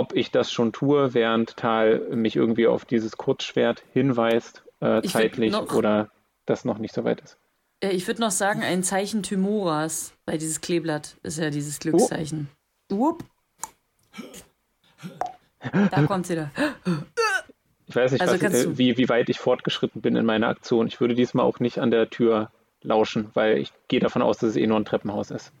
ob 0.00 0.16
ich 0.16 0.30
das 0.30 0.50
schon 0.50 0.72
tue, 0.72 1.12
während 1.12 1.58
Tal 1.58 2.00
mich 2.14 2.34
irgendwie 2.34 2.66
auf 2.66 2.86
dieses 2.86 3.18
Kurzschwert 3.18 3.84
hinweist, 3.92 4.62
äh, 4.80 5.02
zeitlich, 5.02 5.52
noch, 5.52 5.74
oder 5.74 6.10
das 6.46 6.64
noch 6.64 6.78
nicht 6.78 6.94
so 6.94 7.04
weit 7.04 7.20
ist. 7.20 7.36
Ich 7.80 8.06
würde 8.06 8.22
noch 8.22 8.30
sagen, 8.30 8.62
ein 8.62 8.82
Zeichen 8.82 9.22
Thymoras, 9.22 10.14
weil 10.24 10.38
dieses 10.38 10.62
Kleeblatt 10.62 11.18
ist 11.22 11.38
ja 11.38 11.50
dieses 11.50 11.80
Glückszeichen. 11.80 12.48
Oh. 12.90 13.18
Da 15.90 16.02
kommt 16.06 16.26
sie 16.26 16.36
da. 16.36 16.50
Ich 17.86 17.94
weiß 17.94 18.12
nicht, 18.12 18.22
also 18.22 18.42
was, 18.42 18.54
äh, 18.54 18.78
wie, 18.78 18.96
wie 18.96 19.08
weit 19.10 19.28
ich 19.28 19.38
fortgeschritten 19.38 20.00
bin 20.00 20.16
in 20.16 20.24
meiner 20.24 20.48
Aktion. 20.48 20.86
Ich 20.86 20.98
würde 20.98 21.14
diesmal 21.14 21.44
auch 21.44 21.60
nicht 21.60 21.78
an 21.78 21.90
der 21.90 22.08
Tür 22.08 22.50
lauschen, 22.80 23.28
weil 23.34 23.58
ich 23.58 23.70
gehe 23.88 24.00
davon 24.00 24.22
aus, 24.22 24.38
dass 24.38 24.50
es 24.50 24.56
eh 24.56 24.66
nur 24.66 24.78
ein 24.78 24.86
Treppenhaus 24.86 25.30
ist. 25.30 25.52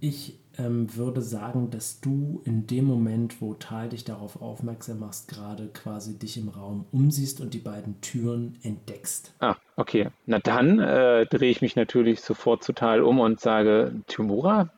Ich 0.00 0.41
ähm, 0.58 0.94
würde 0.96 1.22
sagen, 1.22 1.70
dass 1.70 2.00
du 2.00 2.42
in 2.44 2.66
dem 2.66 2.84
Moment, 2.84 3.40
wo 3.40 3.54
Tal 3.54 3.88
dich 3.88 4.04
darauf 4.04 4.40
aufmerksam 4.40 5.00
machst, 5.00 5.28
gerade 5.28 5.68
quasi 5.68 6.18
dich 6.18 6.36
im 6.36 6.48
Raum 6.48 6.86
umsiehst 6.92 7.40
und 7.40 7.54
die 7.54 7.58
beiden 7.58 8.00
Türen 8.00 8.58
entdeckst. 8.62 9.34
Ah, 9.40 9.56
okay. 9.76 10.08
Na 10.26 10.38
dann 10.38 10.78
äh, 10.78 11.26
drehe 11.26 11.50
ich 11.50 11.62
mich 11.62 11.76
natürlich 11.76 12.20
sofort 12.20 12.64
zu 12.64 12.72
Tal 12.72 13.02
um 13.02 13.20
und 13.20 13.40
sage, 13.40 13.92
Tymora? 14.06 14.70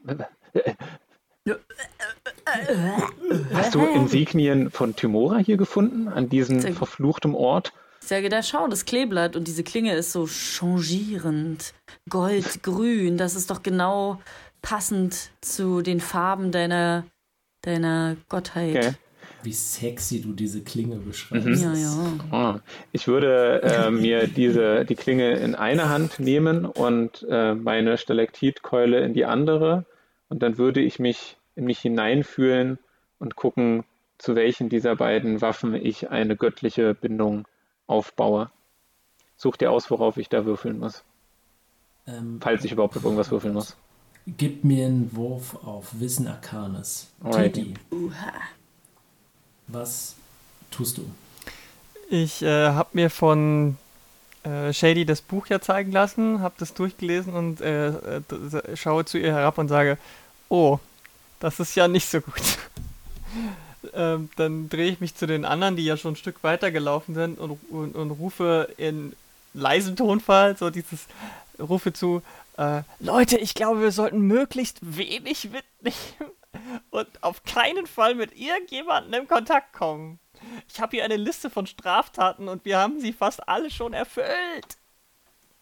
Hast 3.52 3.74
du 3.74 3.84
Insignien 3.84 4.70
von 4.70 4.94
Tymora 4.96 5.38
hier 5.38 5.56
gefunden, 5.56 6.08
an 6.08 6.28
diesem 6.28 6.60
verfluchten 6.60 7.34
Ort? 7.34 7.72
Ich 8.00 8.08
sage, 8.08 8.28
da 8.28 8.42
schau, 8.42 8.68
das 8.68 8.84
Kleeblatt 8.84 9.34
und 9.34 9.48
diese 9.48 9.64
Klinge 9.64 9.94
ist 9.94 10.12
so 10.12 10.26
changierend, 10.26 11.72
goldgrün. 12.10 13.16
Das 13.16 13.34
ist 13.34 13.50
doch 13.50 13.62
genau 13.62 14.20
passend 14.64 15.30
zu 15.42 15.82
den 15.82 16.00
Farben 16.00 16.50
deiner, 16.50 17.04
deiner 17.62 18.16
Gottheit. 18.30 18.76
Okay. 18.76 18.92
Wie 19.42 19.52
sexy 19.52 20.22
du 20.22 20.32
diese 20.32 20.62
Klinge 20.62 20.96
beschreibst. 20.96 21.46
Mhm. 21.46 21.54
Ja, 21.54 21.74
ja. 21.74 22.56
Oh. 22.56 22.60
Ich 22.92 23.06
würde 23.06 23.60
äh, 23.62 23.90
mir 23.90 24.26
diese, 24.26 24.86
die 24.86 24.94
Klinge 24.94 25.34
in 25.34 25.54
eine 25.54 25.90
Hand 25.90 26.18
nehmen 26.18 26.64
und 26.64 27.26
äh, 27.28 27.54
meine 27.54 27.98
Stalaktitkeule 27.98 29.00
in 29.00 29.12
die 29.12 29.26
andere 29.26 29.84
und 30.30 30.42
dann 30.42 30.56
würde 30.56 30.80
ich 30.80 30.98
mich 30.98 31.36
in 31.56 31.66
mich 31.66 31.78
hineinfühlen 31.80 32.78
und 33.18 33.36
gucken, 33.36 33.84
zu 34.16 34.34
welchen 34.34 34.70
dieser 34.70 34.96
beiden 34.96 35.42
Waffen 35.42 35.74
ich 35.74 36.08
eine 36.10 36.36
göttliche 36.36 36.94
Bindung 36.94 37.46
aufbaue. 37.86 38.50
Such 39.36 39.56
dir 39.58 39.70
aus, 39.70 39.90
worauf 39.90 40.16
ich 40.16 40.30
da 40.30 40.46
würfeln 40.46 40.78
muss. 40.78 41.04
Ähm, 42.06 42.38
Falls 42.40 42.64
ich 42.64 42.72
überhaupt 42.72 42.96
auf 42.96 43.04
irgendwas 43.04 43.30
würfeln 43.30 43.52
muss. 43.52 43.76
Gib 44.26 44.64
mir 44.64 44.86
einen 44.86 45.14
Wurf 45.14 45.54
auf 45.64 45.88
Wissen 46.00 46.26
Arcanis. 46.26 47.08
Teddy. 47.30 47.74
Was 49.66 50.16
tust 50.70 50.98
du? 50.98 51.10
Ich 52.08 52.42
äh, 52.42 52.68
habe 52.68 52.88
mir 52.92 53.10
von 53.10 53.76
äh, 54.44 54.72
Shady 54.72 55.04
das 55.04 55.20
Buch 55.20 55.46
ja 55.48 55.60
zeigen 55.60 55.92
lassen, 55.92 56.40
habe 56.40 56.54
das 56.58 56.72
durchgelesen 56.74 57.34
und 57.34 57.60
äh, 57.60 57.88
äh 57.88 58.76
schaue 58.76 59.04
zu 59.04 59.18
ihr 59.18 59.32
herab 59.32 59.58
und 59.58 59.68
sage, 59.68 59.98
oh, 60.48 60.78
das 61.40 61.60
ist 61.60 61.74
ja 61.74 61.88
nicht 61.88 62.08
so 62.08 62.20
gut. 62.20 62.58
ähm, 63.94 64.30
dann 64.36 64.70
drehe 64.70 64.90
ich 64.90 65.00
mich 65.00 65.14
zu 65.14 65.26
den 65.26 65.44
anderen, 65.44 65.76
die 65.76 65.84
ja 65.84 65.98
schon 65.98 66.14
ein 66.14 66.16
Stück 66.16 66.42
weiter 66.42 66.70
gelaufen 66.70 67.14
sind 67.14 67.38
und, 67.38 67.58
und, 67.70 67.94
und 67.94 68.10
rufe 68.12 68.72
in 68.78 69.14
leisem 69.52 69.96
Tonfall 69.96 70.56
so 70.56 70.70
dieses, 70.70 71.06
rufe 71.58 71.92
zu, 71.92 72.22
äh, 72.56 72.82
Leute, 73.00 73.38
ich 73.38 73.54
glaube, 73.54 73.80
wir 73.80 73.92
sollten 73.92 74.20
möglichst 74.20 74.78
wenig 74.82 75.50
mitnehmen 75.50 76.32
und 76.90 77.22
auf 77.22 77.42
keinen 77.42 77.86
Fall 77.86 78.14
mit 78.14 78.36
irgendjemandem 78.36 79.22
in 79.22 79.28
Kontakt 79.28 79.72
kommen. 79.72 80.20
Ich 80.68 80.80
habe 80.80 80.96
hier 80.96 81.04
eine 81.04 81.16
Liste 81.16 81.50
von 81.50 81.66
Straftaten 81.66 82.48
und 82.48 82.64
wir 82.64 82.78
haben 82.78 83.00
sie 83.00 83.12
fast 83.12 83.48
alle 83.48 83.70
schon 83.70 83.92
erfüllt. 83.92 84.78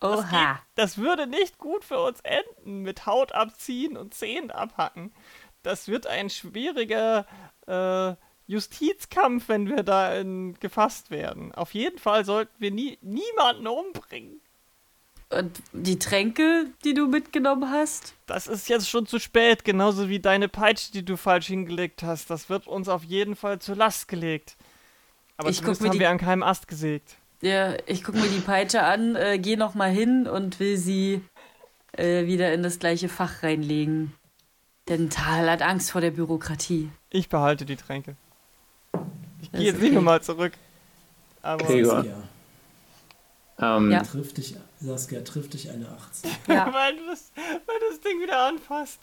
Oha. 0.00 0.60
Das 0.74 0.98
würde 0.98 1.26
nicht 1.26 1.58
gut 1.58 1.84
für 1.84 2.00
uns 2.00 2.20
enden 2.20 2.82
mit 2.82 3.06
Haut 3.06 3.32
abziehen 3.32 3.96
und 3.96 4.14
Zähnen 4.14 4.50
abhacken. 4.50 5.12
Das 5.62 5.86
wird 5.86 6.08
ein 6.08 6.28
schwieriger 6.28 7.24
äh, 7.66 8.14
Justizkampf, 8.46 9.48
wenn 9.48 9.68
wir 9.68 9.84
da 9.84 10.14
in, 10.16 10.54
gefasst 10.58 11.10
werden. 11.10 11.54
Auf 11.54 11.72
jeden 11.72 11.98
Fall 11.98 12.24
sollten 12.24 12.54
wir 12.58 12.72
nie, 12.72 12.98
niemanden 13.00 13.68
umbringen. 13.68 14.40
Und 15.38 15.62
die 15.72 15.98
Tränke, 15.98 16.66
die 16.84 16.94
du 16.94 17.06
mitgenommen 17.06 17.70
hast? 17.70 18.14
Das 18.26 18.46
ist 18.46 18.68
jetzt 18.68 18.88
schon 18.88 19.06
zu 19.06 19.18
spät, 19.18 19.64
genauso 19.64 20.08
wie 20.08 20.20
deine 20.20 20.48
Peitsche, 20.48 20.92
die 20.92 21.04
du 21.04 21.16
falsch 21.16 21.46
hingelegt 21.46 22.02
hast. 22.02 22.28
Das 22.30 22.48
wird 22.50 22.66
uns 22.66 22.88
auf 22.88 23.02
jeden 23.04 23.34
Fall 23.36 23.58
zur 23.58 23.76
Last 23.76 24.08
gelegt. 24.08 24.56
Aber 25.38 25.48
Ich 25.50 25.56
zumindest 25.56 25.80
guck 25.80 25.82
mir 25.84 25.88
haben 25.88 25.94
die- 25.94 26.00
wir 26.00 26.10
an 26.10 26.18
keinem 26.18 26.42
Ast 26.42 26.68
gesägt. 26.68 27.16
Ja, 27.40 27.74
ich 27.86 28.04
gucke 28.04 28.18
mir 28.18 28.28
die 28.28 28.40
Peitsche 28.40 28.82
an, 28.84 29.16
äh, 29.16 29.38
gehe 29.38 29.56
nochmal 29.58 29.90
hin 29.90 30.28
und 30.28 30.60
will 30.60 30.76
sie 30.76 31.22
äh, 31.96 32.26
wieder 32.26 32.52
in 32.54 32.62
das 32.62 32.78
gleiche 32.78 33.08
Fach 33.08 33.42
reinlegen. 33.42 34.14
Denn 34.88 35.10
Tal 35.10 35.50
hat 35.50 35.60
Angst 35.62 35.90
vor 35.90 36.00
der 36.00 36.10
Bürokratie. 36.12 36.90
Ich 37.10 37.28
behalte 37.28 37.64
die 37.66 37.76
Tränke. 37.76 38.16
Ich 39.42 39.50
gehe 39.52 39.60
jetzt 39.62 39.76
nicht 39.80 39.86
okay. 39.88 39.94
nochmal 39.96 40.22
zurück. 40.22 40.52
Aber 41.42 41.64
Gregor. 41.64 42.04
Ähm, 43.62 43.90
Ja. 43.90 44.02
trifft 44.02 44.36
dich, 44.38 44.56
Saskia, 44.80 45.20
trifft 45.22 45.54
dich 45.54 45.70
eine 45.70 45.88
18. 45.88 46.30
Ja. 46.48 46.72
weil, 46.74 46.96
du 46.96 47.06
das, 47.06 47.30
weil 47.36 47.78
du 47.78 47.86
das 47.90 48.00
Ding 48.00 48.20
wieder 48.20 48.42
anfasst. 48.46 48.98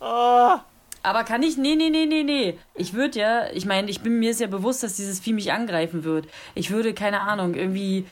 Oh. 0.00 0.56
Aber 1.02 1.24
kann 1.24 1.42
ich? 1.42 1.56
Nee, 1.56 1.74
nee, 1.76 1.90
nee, 1.90 2.06
nee, 2.06 2.22
nee. 2.22 2.58
Ich 2.74 2.92
würde 2.94 3.18
ja, 3.18 3.50
ich 3.52 3.66
meine, 3.66 3.90
ich 3.90 4.00
bin 4.00 4.18
mir 4.18 4.32
ja 4.32 4.46
bewusst, 4.46 4.82
dass 4.82 4.96
dieses 4.96 5.20
Vieh 5.20 5.32
mich 5.32 5.52
angreifen 5.52 6.04
wird. 6.04 6.28
Ich 6.54 6.70
würde, 6.70 6.94
keine 6.94 7.20
Ahnung, 7.20 7.54
irgendwie. 7.54 8.06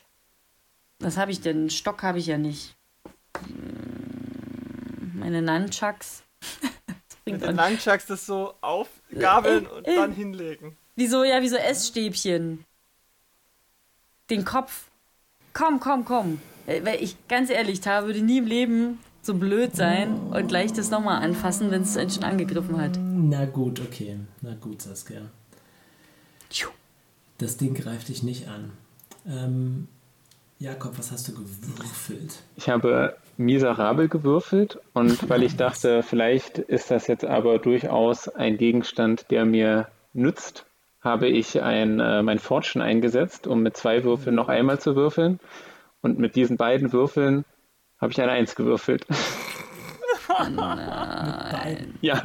Was 0.99 1.17
habe 1.17 1.31
ich 1.33 1.41
denn? 1.41 1.57
Einen 1.59 1.71
Stock 1.71 2.03
habe 2.03 2.19
ich 2.19 2.27
ja 2.27 2.39
nicht. 2.39 2.75
Hm, 3.47 5.13
Meine 5.19 5.43
Nunchucks. 5.43 6.23
Mit 7.25 7.41
bringt 7.41 7.43
den 7.43 7.57
Nunchucks 7.57 8.07
das 8.07 8.27
so 8.27 8.55
aufgabeln 8.61 9.67
Äh, 9.67 9.69
und 9.69 9.87
äh. 9.89 9.95
dann 9.97 10.13
hinlegen. 10.13 10.77
Wieso, 10.97 11.25
ja, 11.25 11.41
wie 11.43 11.49
so 11.49 11.57
Essstäbchen. 11.57 12.65
Den 14.31 14.45
Kopf. 14.45 14.91
Komm, 15.53 15.81
komm, 15.81 16.05
komm. 16.05 16.41
Äh, 16.67 16.85
Weil 16.85 17.03
ich, 17.03 17.17
ganz 17.29 17.51
ehrlich, 17.51 17.81
Tara 17.81 18.07
würde 18.07 18.23
nie 18.23 18.39
im 18.39 18.47
Leben 18.47 18.99
so 19.23 19.35
blöd 19.35 19.77
sein 19.77 20.19
und 20.31 20.49
gleich 20.49 20.73
das 20.73 20.91
nochmal 20.91 21.23
anfassen, 21.23 21.71
wenn 21.71 21.83
es 21.83 21.97
einen 21.97 22.11
schon 22.11 22.25
angegriffen 22.25 22.81
hat. 22.81 22.99
Na 23.01 23.45
gut, 23.47 23.81
okay. 23.81 24.19
Na 24.41 24.55
gut, 24.55 24.83
Saskia. 24.83 25.23
Das 27.43 27.57
Ding 27.57 27.75
greift 27.75 28.09
dich 28.09 28.23
nicht 28.23 28.47
an. 28.47 28.71
Ähm, 29.27 29.89
Jakob, 30.61 30.97
was 30.97 31.11
hast 31.11 31.27
du 31.27 31.33
gewürfelt? 31.33 32.37
Ich 32.55 32.69
habe 32.69 33.17
miserabel 33.37 34.09
gewürfelt 34.09 34.79
und 34.93 35.29
weil 35.29 35.43
ich 35.43 35.57
dachte, 35.57 36.05
vielleicht 36.05 36.59
ist 36.59 36.93
das 36.93 37.09
jetzt 37.09 37.25
aber 37.25 37.59
durchaus 37.59 38.29
ein 38.29 38.59
Gegenstand, 38.59 39.31
der 39.33 39.45
mir 39.45 39.89
nützt, 40.13 40.67
habe 41.03 41.29
ich 41.29 41.61
ein, 41.63 42.01
äh, 42.01 42.23
mein 42.23 42.39
Fortune 42.39 42.85
eingesetzt, 42.85 43.47
um 43.47 43.63
mit 43.63 43.77
zwei 43.77 44.05
Würfeln 44.05 44.37
noch 44.37 44.49
einmal 44.49 44.81
zu 44.81 44.97
würfeln. 44.97 45.41
Und 46.01 46.19
mit 46.19 46.37
diesen 46.37 46.57
beiden 46.57 46.93
Würfeln 46.93 47.45
habe 48.01 48.13
ich 48.13 48.21
eine 48.21 48.33
Eins 48.33 48.55
gewürfelt. 48.55 49.07
Beiden. 50.29 51.99
Ja. 52.01 52.23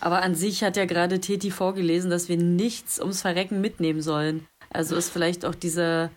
Aber 0.00 0.22
an 0.22 0.34
sich 0.34 0.62
hat 0.62 0.76
ja 0.76 0.84
gerade 0.84 1.20
Teti 1.20 1.50
vorgelesen, 1.50 2.10
dass 2.10 2.28
wir 2.28 2.36
nichts 2.36 3.00
ums 3.00 3.22
Verrecken 3.22 3.60
mitnehmen 3.60 4.02
sollen. 4.02 4.46
Also 4.70 4.96
ist 4.96 5.10
vielleicht 5.10 5.44
auch 5.44 5.54
dieser. 5.54 6.10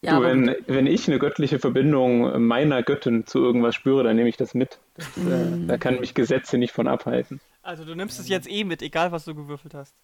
Ja, 0.00 0.18
du, 0.18 0.22
wenn, 0.22 0.54
wenn 0.68 0.86
ich 0.86 1.08
eine 1.08 1.18
göttliche 1.18 1.58
Verbindung 1.58 2.40
meiner 2.46 2.84
Göttin 2.84 3.26
zu 3.26 3.40
irgendwas 3.40 3.74
spüre, 3.74 4.04
dann 4.04 4.14
nehme 4.14 4.28
ich 4.28 4.36
das 4.36 4.54
mit. 4.54 4.78
Das, 4.94 5.06
äh, 5.16 5.66
da 5.66 5.76
kann 5.78 5.98
mich 5.98 6.14
Gesetze 6.14 6.58
nicht 6.58 6.72
von 6.72 6.86
abhalten. 6.86 7.40
Also 7.68 7.84
du 7.84 7.94
nimmst 7.94 8.18
es 8.18 8.28
jetzt 8.28 8.48
eh 8.48 8.64
mit, 8.64 8.80
egal 8.80 9.12
was 9.12 9.26
du 9.26 9.34
gewürfelt 9.34 9.74
hast. 9.74 9.94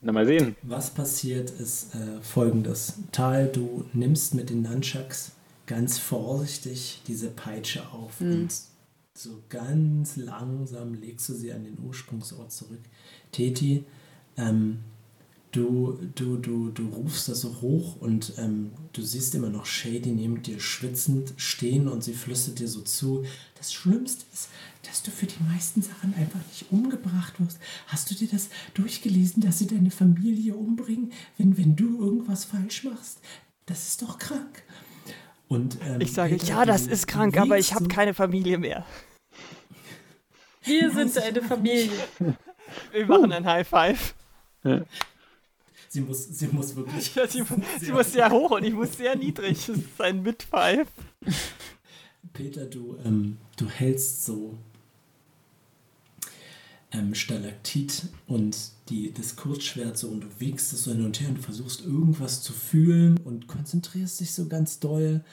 Na, 0.00 0.10
mal 0.10 0.26
sehen. 0.26 0.56
Was 0.62 0.92
passiert 0.92 1.48
ist 1.48 1.94
äh, 1.94 2.20
folgendes. 2.22 2.94
Tal, 3.12 3.46
du 3.46 3.84
nimmst 3.92 4.34
mit 4.34 4.50
den 4.50 4.62
Nunchucks 4.62 5.30
ganz 5.66 6.00
vorsichtig 6.00 7.00
diese 7.06 7.30
Peitsche 7.30 7.88
auf 7.92 8.20
und 8.20 8.48
so 9.14 9.42
ganz 9.48 10.16
langsam 10.16 10.94
legst 10.94 11.28
du 11.28 11.34
sie 11.34 11.52
an 11.52 11.62
den 11.62 11.78
Ursprungsort 11.86 12.50
zurück. 12.50 12.82
Teti, 13.30 13.84
ähm, 14.36 14.80
du, 15.52 15.98
du, 16.14 16.36
du, 16.36 16.70
du 16.70 16.88
rufst 16.88 17.28
das 17.28 17.40
so 17.40 17.60
hoch 17.60 17.96
und 18.00 18.34
ähm, 18.38 18.72
du 18.92 19.02
siehst 19.02 19.34
immer 19.34 19.48
noch 19.48 19.66
Shady 19.66 20.10
neben 20.10 20.42
dir 20.42 20.60
schwitzend 20.60 21.34
stehen 21.36 21.88
und 21.88 22.04
sie 22.04 22.12
flüstert 22.12 22.58
dir 22.58 22.68
so 22.68 22.80
zu. 22.82 23.24
Das 23.56 23.72
Schlimmste 23.72 24.24
ist, 24.32 24.48
dass 24.82 25.02
du 25.02 25.10
für 25.10 25.26
die 25.26 25.42
meisten 25.42 25.82
Sachen 25.82 26.14
einfach 26.14 26.40
nicht 26.50 26.66
umgebracht 26.70 27.40
wirst. 27.40 27.58
Hast 27.88 28.10
du 28.10 28.14
dir 28.14 28.28
das 28.28 28.50
durchgelesen, 28.74 29.42
dass 29.42 29.58
sie 29.58 29.66
deine 29.66 29.90
Familie 29.90 30.54
umbringen, 30.54 31.12
wenn, 31.36 31.56
wenn 31.56 31.76
du 31.76 31.98
irgendwas 32.00 32.44
falsch 32.44 32.84
machst? 32.84 33.20
Das 33.66 33.88
ist 33.88 34.02
doch 34.02 34.18
krank. 34.18 34.62
Und, 35.48 35.78
ähm, 35.86 36.00
Ich 36.00 36.12
sage, 36.12 36.36
Peter, 36.36 36.48
ja, 36.48 36.64
das 36.64 36.86
ist 36.86 37.06
krank, 37.06 37.36
aber 37.38 37.58
ich 37.58 37.74
habe 37.74 37.88
keine 37.88 38.12
Familie 38.12 38.58
mehr. 38.58 38.84
wir 40.62 40.90
sind 40.90 41.16
eine 41.18 41.42
Familie. 41.42 41.90
Wir 42.92 43.06
machen 43.06 43.32
ein 43.32 43.46
High 43.46 43.66
Five. 43.66 44.14
Sie 45.88 46.00
muss, 46.02 46.24
sie 46.24 46.48
muss 46.48 46.76
wirklich. 46.76 47.14
Ja, 47.14 47.26
sie, 47.26 47.42
sie 47.80 47.92
muss 47.92 48.12
sehr 48.12 48.30
hoch 48.32 48.50
und 48.52 48.64
ich 48.64 48.74
muss 48.74 48.96
sehr 48.96 49.16
niedrig. 49.16 49.66
Das 49.66 49.76
ist 49.76 50.00
ein 50.00 50.22
Mid-Five. 50.22 50.88
Peter, 52.32 52.66
du, 52.66 52.96
ähm, 53.04 53.38
du 53.56 53.68
hältst 53.68 54.24
so 54.24 54.54
ähm, 56.92 57.14
Stalaktit 57.14 58.04
und 58.26 58.56
die, 58.88 59.12
das 59.12 59.36
Kurzschwert 59.36 59.98
so 59.98 60.08
und 60.08 60.20
du 60.20 60.28
wiegst 60.38 60.72
es 60.72 60.84
so 60.84 60.92
hin 60.92 61.04
und 61.04 61.20
her 61.20 61.28
und 61.28 61.38
versuchst 61.38 61.84
irgendwas 61.84 62.42
zu 62.42 62.52
fühlen 62.52 63.18
und 63.24 63.46
konzentrierst 63.46 64.20
dich 64.20 64.32
so 64.32 64.46
ganz 64.48 64.78
doll 64.78 65.24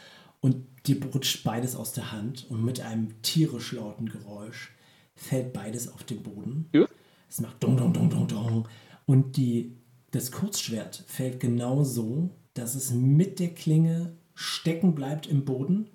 und 0.41 0.65
dir 0.85 1.03
rutscht 1.05 1.43
beides 1.43 1.75
aus 1.75 1.93
der 1.93 2.11
Hand 2.11 2.45
und 2.49 2.63
mit 2.63 2.81
einem 2.81 3.21
tierisch 3.21 3.73
lauten 3.73 4.09
Geräusch 4.09 4.71
fällt 5.15 5.53
beides 5.53 5.87
auf 5.87 6.03
den 6.03 6.23
Boden. 6.23 6.69
Ja. 6.73 6.85
Es 7.29 7.41
macht 7.41 7.63
dong, 7.63 7.77
dong, 7.77 7.93
dong, 7.93 8.09
dong, 8.09 8.27
dong. 8.27 8.67
Und 9.05 9.37
die, 9.37 9.71
das 10.15 10.31
Kurzschwert 10.31 11.03
fällt 11.07 11.39
genau 11.39 11.83
so, 11.83 12.29
dass 12.53 12.75
es 12.75 12.91
mit 12.91 13.39
der 13.39 13.53
Klinge 13.53 14.15
stecken 14.33 14.95
bleibt 14.95 15.27
im 15.27 15.43
Boden. 15.43 15.89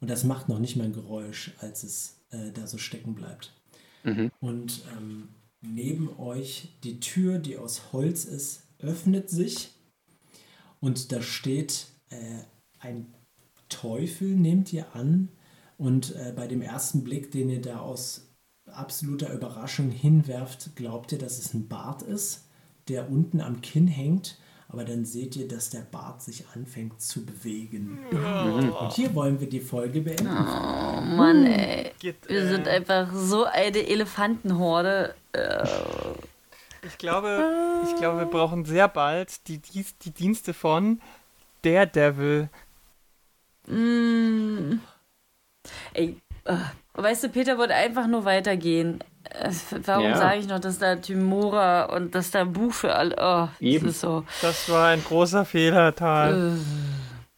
Und 0.00 0.08
das 0.08 0.24
macht 0.24 0.48
noch 0.48 0.58
nicht 0.58 0.76
mal 0.76 0.84
ein 0.84 0.92
Geräusch, 0.92 1.52
als 1.58 1.82
es 1.82 2.16
äh, 2.30 2.50
da 2.52 2.66
so 2.66 2.78
stecken 2.78 3.14
bleibt. 3.14 3.52
Und 4.40 4.82
ähm, 4.96 5.28
neben 5.60 6.18
euch 6.18 6.78
die 6.82 7.00
Tür, 7.00 7.38
die 7.38 7.58
aus 7.58 7.92
Holz 7.92 8.24
ist, 8.24 8.62
öffnet 8.78 9.28
sich. 9.28 9.74
Und 10.80 11.12
da 11.12 11.20
steht 11.20 11.88
äh, 12.08 12.38
ein 12.78 13.12
Teufel, 13.68 14.28
nehmt 14.28 14.72
ihr 14.72 14.94
an. 14.94 15.28
Und 15.76 16.14
äh, 16.16 16.32
bei 16.34 16.46
dem 16.46 16.62
ersten 16.62 17.04
Blick, 17.04 17.32
den 17.32 17.50
ihr 17.50 17.60
da 17.60 17.80
aus 17.80 18.28
absoluter 18.64 19.32
Überraschung 19.32 19.90
hinwerft, 19.90 20.74
glaubt 20.74 21.12
ihr, 21.12 21.18
dass 21.18 21.38
es 21.38 21.52
ein 21.52 21.68
Bart 21.68 22.02
ist, 22.02 22.47
der 22.88 23.10
unten 23.10 23.40
am 23.40 23.60
Kinn 23.60 23.86
hängt. 23.86 24.38
Aber 24.70 24.84
dann 24.84 25.06
seht 25.06 25.34
ihr, 25.36 25.48
dass 25.48 25.70
der 25.70 25.80
Bart 25.80 26.20
sich 26.20 26.44
anfängt 26.54 27.00
zu 27.00 27.24
bewegen. 27.24 27.98
Und 28.10 28.92
hier 28.92 29.14
wollen 29.14 29.40
wir 29.40 29.48
die 29.48 29.60
Folge 29.60 30.02
beenden. 30.02 30.28
Oh 30.28 31.00
Mann, 31.00 31.46
ey. 31.46 31.90
Geht, 31.98 32.28
Wir 32.28 32.46
sind 32.46 32.66
äh, 32.66 32.70
einfach 32.72 33.10
so 33.14 33.44
eine 33.44 33.88
Elefantenhorde. 33.88 35.14
Äh, 35.32 35.64
ich, 36.82 36.98
glaube, 36.98 37.82
ich 37.86 37.96
glaube, 37.96 38.18
wir 38.18 38.26
brauchen 38.26 38.66
sehr 38.66 38.88
bald 38.88 39.48
die, 39.48 39.56
die, 39.58 39.86
die 40.02 40.10
Dienste 40.10 40.52
von 40.52 41.00
Daredevil. 41.62 42.50
mm. 43.68 44.80
Ey, 45.94 46.20
äh, 46.44 46.56
weißt 46.92 47.24
du, 47.24 47.28
Peter 47.30 47.56
wollte 47.56 47.74
einfach 47.74 48.06
nur 48.06 48.26
weitergehen. 48.26 49.02
Äh, 49.24 49.50
warum 49.84 50.04
Ja. 50.04 50.16
sage 50.16 50.38
ich 50.40 50.48
noch, 50.48 50.58
dass 50.60 50.78
da 50.78 50.96
Timora 50.96 51.84
und 51.94 52.14
dass 52.14 52.30
da 52.30 52.40
ein 52.40 52.52
Buch 52.52 52.72
für 52.72 52.94
alle. 52.94 53.14
Oh, 53.18 53.48
Eben. 53.60 53.86
das 53.86 53.96
ist 53.96 54.00
so. 54.00 54.24
Das 54.42 54.68
war 54.70 54.88
ein 54.88 55.02
großer 55.04 55.44
Fehler, 55.44 55.94
Tal. 55.94 56.56
Äh, 56.56 56.60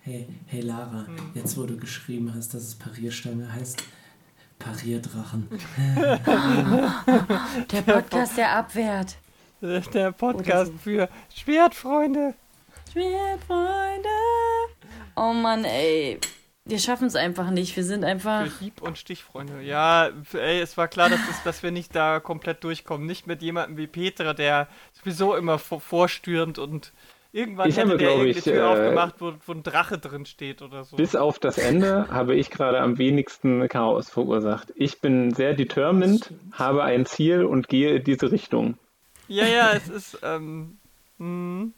Hey, 0.03 0.27
hey 0.47 0.63
Lara, 0.63 1.05
jetzt 1.35 1.59
wo 1.59 1.65
du 1.65 1.77
geschrieben 1.77 2.33
hast, 2.35 2.55
dass 2.55 2.63
es 2.63 2.75
Parierstange 2.75 3.53
heißt, 3.53 3.83
Parierdrachen. 4.59 5.47
der 7.71 7.83
Podcast, 7.83 8.37
der 8.39 8.57
abwehrt. 8.57 9.17
Der 9.61 10.13
Podcast 10.13 10.71
Oder 10.71 10.79
für 10.83 11.09
Schwertfreunde. 11.35 12.33
Schwertfreunde. 12.93 14.09
Oh 15.17 15.35
Mann, 15.35 15.65
ey. 15.65 16.19
Wir 16.71 16.79
schaffen 16.79 17.07
es 17.07 17.17
einfach 17.17 17.51
nicht. 17.51 17.77
Wir 17.77 17.85
sind 17.85 18.05
einfach. 18.05 18.47
Für 18.47 18.65
Hieb- 18.65 18.83
und 18.83 18.97
Stichfreunde. 18.97 19.61
Ja, 19.63 20.11
ey, 20.33 20.61
es 20.61 20.77
war 20.77 20.89
klar, 20.89 21.11
dass, 21.11 21.21
es, 21.29 21.43
dass 21.43 21.63
wir 21.63 21.71
nicht 21.71 21.95
da 21.95 22.21
komplett 22.21 22.63
durchkommen. 22.65 23.07
Nicht 23.07 23.27
mit 23.27 23.43
jemandem 23.43 23.77
wie 23.77 23.87
Petra, 23.87 24.35
der 24.35 24.69
sowieso 24.93 25.35
immer 25.35 25.59
vor, 25.59 25.81
vorstürmt 25.81 26.59
und 26.59 26.93
Irgendwann 27.33 27.69
Ich 27.69 27.77
hätte 27.77 27.91
habe, 27.91 27.99
der 27.99 28.09
glaub 28.09 28.19
irgendeine 28.19 28.39
ich, 28.39 28.45
Tür 28.45 28.65
äh, 28.65 28.67
aufgemacht, 28.67 29.15
wo, 29.21 29.33
wo 29.47 29.53
ein 29.53 29.63
Drache 29.63 29.99
drin 29.99 30.27
steht 30.27 30.63
oder 30.63 30.83
so. 30.83 30.97
Bis 30.97 31.15
auf 31.15 31.39
das 31.39 31.59
Ende 31.59 32.09
habe 32.11 32.35
ich 32.35 32.51
gerade 32.51 32.81
am 32.81 32.99
wenigsten 32.99 33.69
Chaos 33.69 34.11
verursacht. 34.11 34.73
Ich 34.75 35.01
bin 35.01 35.33
sehr 35.33 35.55
determined, 35.55 36.33
habe 36.53 36.83
ein 36.83 37.07
Ziel 37.07 37.45
und 37.45 37.69
gehe 37.69 37.95
in 37.95 38.05
diese 38.05 38.33
Richtung. 38.33 38.79
Ja, 39.29 39.47
ja, 39.47 39.73
es 39.73 39.89
ist, 39.89 40.19
ähm, 40.25 40.79
hm. 41.19 41.73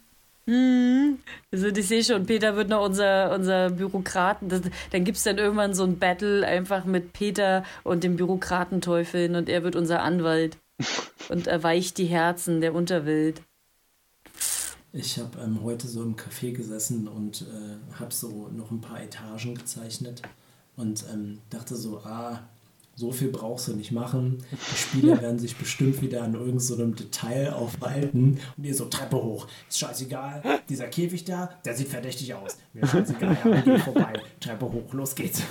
Hm. 0.52 1.18
Also 1.50 1.68
ich 1.68 1.88
sehe 1.88 2.04
schon, 2.04 2.26
Peter 2.26 2.56
wird 2.56 2.68
noch 2.68 2.84
unser, 2.84 3.32
unser 3.34 3.70
Bürokraten. 3.70 4.50
Das, 4.50 4.60
dann 4.90 5.04
gibt 5.04 5.16
es 5.16 5.24
dann 5.24 5.38
irgendwann 5.38 5.72
so 5.72 5.84
ein 5.84 5.98
Battle 5.98 6.46
einfach 6.46 6.84
mit 6.84 7.14
Peter 7.14 7.64
und 7.84 8.04
dem 8.04 8.16
Bürokratenteufeln 8.16 9.34
und 9.34 9.48
er 9.48 9.62
wird 9.62 9.76
unser 9.76 10.02
Anwalt 10.02 10.58
und 11.30 11.46
erweicht 11.46 11.96
die 11.96 12.04
Herzen 12.04 12.60
der 12.60 12.74
Unterwelt. 12.74 13.40
Ich 14.92 15.18
habe 15.18 15.38
ähm, 15.42 15.62
heute 15.62 15.88
so 15.88 16.02
im 16.02 16.16
Café 16.16 16.52
gesessen 16.52 17.08
und 17.08 17.42
äh, 17.42 17.98
habe 17.98 18.12
so 18.12 18.50
noch 18.54 18.70
ein 18.70 18.82
paar 18.82 19.02
Etagen 19.02 19.54
gezeichnet 19.54 20.20
und 20.76 21.02
ähm, 21.10 21.38
dachte 21.48 21.76
so, 21.76 22.00
ah, 22.04 22.40
so 22.94 23.10
viel 23.10 23.28
brauchst 23.28 23.68
du 23.68 23.72
nicht 23.74 23.92
machen. 23.92 24.38
Die 24.50 24.76
Spieler 24.76 25.20
werden 25.22 25.38
sich 25.38 25.56
bestimmt 25.56 26.02
wieder 26.02 26.22
an 26.22 26.34
irgendeinem 26.34 26.58
so 26.60 26.74
einem 26.74 26.94
Detail 26.94 27.52
aufhalten 27.52 28.38
und 28.56 28.64
ihr 28.64 28.74
so 28.74 28.84
Treppe 28.86 29.16
hoch. 29.16 29.46
Ist 29.68 29.78
scheißegal, 29.78 30.42
dieser 30.68 30.88
Käfig 30.88 31.24
da, 31.24 31.50
der 31.64 31.74
sieht 31.74 31.88
verdächtig 31.88 32.34
aus. 32.34 32.58
Mir 32.72 32.86
scheißegal, 32.86 33.36
ja, 33.44 33.50
wir 33.50 33.62
gehen 33.62 33.78
vorbei. 33.78 34.12
Treppe 34.40 34.66
hoch, 34.66 34.92
los 34.92 35.14
geht's. 35.14 35.42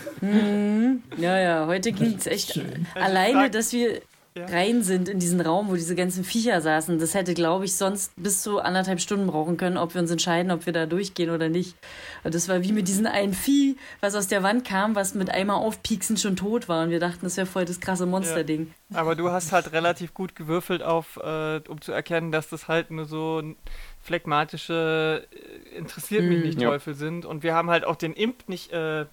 Ja, 1.17 1.39
ja, 1.39 1.67
heute 1.67 1.91
ging 1.91 2.15
es 2.17 2.27
echt. 2.27 2.53
Schön. 2.53 2.85
Alleine, 2.95 3.49
dass 3.49 3.73
wir 3.73 4.01
Ja. 4.34 4.45
rein 4.45 4.82
sind 4.82 5.09
in 5.09 5.19
diesen 5.19 5.41
Raum, 5.41 5.69
wo 5.69 5.75
diese 5.75 5.93
ganzen 5.93 6.23
Viecher 6.23 6.61
saßen, 6.61 6.99
das 6.99 7.13
hätte, 7.15 7.34
glaube 7.34 7.65
ich, 7.65 7.75
sonst 7.75 8.13
bis 8.15 8.41
zu 8.41 8.59
anderthalb 8.61 9.01
Stunden 9.01 9.27
brauchen 9.27 9.57
können, 9.57 9.75
ob 9.77 9.93
wir 9.93 9.99
uns 10.01 10.09
entscheiden, 10.09 10.51
ob 10.51 10.65
wir 10.65 10.71
da 10.71 10.86
durchgehen 10.86 11.32
oder 11.32 11.49
nicht. 11.49 11.75
Und 12.23 12.34
das 12.34 12.47
war 12.47 12.63
wie 12.63 12.71
mit 12.71 12.88
diesem 12.88 13.07
einen 13.07 13.34
Vieh, 13.34 13.75
was 13.99 14.15
aus 14.15 14.27
der 14.27 14.41
Wand 14.41 14.63
kam, 14.63 14.95
was 14.95 15.15
mit 15.15 15.29
einmal 15.29 15.57
aufpieksen 15.57 16.15
schon 16.15 16.38
tot 16.38 16.69
war. 16.69 16.84
Und 16.86 16.91
wir 16.91 17.01
dachten, 17.01 17.19
das 17.23 17.36
wäre 17.36 17.45
voll 17.45 17.65
das 17.65 17.82
krasse 17.82 18.05
Monsterding. 18.05 18.73
Aber 18.93 19.15
du 19.15 19.29
hast 19.32 19.51
halt 19.51 19.73
relativ 19.73 20.13
gut 20.13 20.34
gewürfelt 20.36 20.82
auf, 20.82 21.17
äh, 21.17 21.59
um 21.67 21.82
zu 21.82 21.91
erkennen, 21.91 22.32
dass 22.32 22.47
das 22.47 22.69
halt 22.69 22.89
nur 22.89 23.05
so 23.05 23.43
phlegmatische, 24.01 25.27
äh, 25.73 25.77
interessiert 25.77 26.23
mich 26.23 26.39
Mm. 26.39 26.41
nicht 26.43 26.61
Ja. 26.61 26.69
Teufel 26.69 26.95
sind. 26.95 27.25
Und 27.25 27.43
wir 27.43 27.53
haben 27.53 27.69
halt 27.69 27.86
auch 27.86 27.95
den 27.95 28.13
Imp 28.13 28.47
nicht 28.47 28.71
äh, 28.71 29.05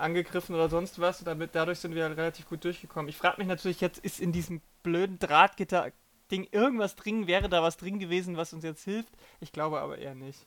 angegriffen 0.00 0.54
oder 0.54 0.68
sonst 0.68 0.98
was. 1.00 1.22
Damit, 1.24 1.50
dadurch 1.52 1.78
sind 1.78 1.94
wir 1.94 2.04
relativ 2.04 2.48
gut 2.48 2.64
durchgekommen. 2.64 3.08
Ich 3.08 3.16
frage 3.16 3.36
mich 3.38 3.46
natürlich 3.46 3.80
jetzt, 3.80 3.98
ist 3.98 4.20
in 4.20 4.32
diesem 4.32 4.60
blöden 4.82 5.18
Drahtgitter-Ding 5.18 6.48
irgendwas 6.50 6.96
drin? 6.96 7.26
Wäre 7.26 7.48
da 7.48 7.62
was 7.62 7.76
drin 7.76 7.98
gewesen, 7.98 8.36
was 8.36 8.52
uns 8.52 8.64
jetzt 8.64 8.84
hilft? 8.84 9.12
Ich 9.40 9.52
glaube 9.52 9.80
aber 9.80 9.98
eher 9.98 10.14
nicht. 10.14 10.38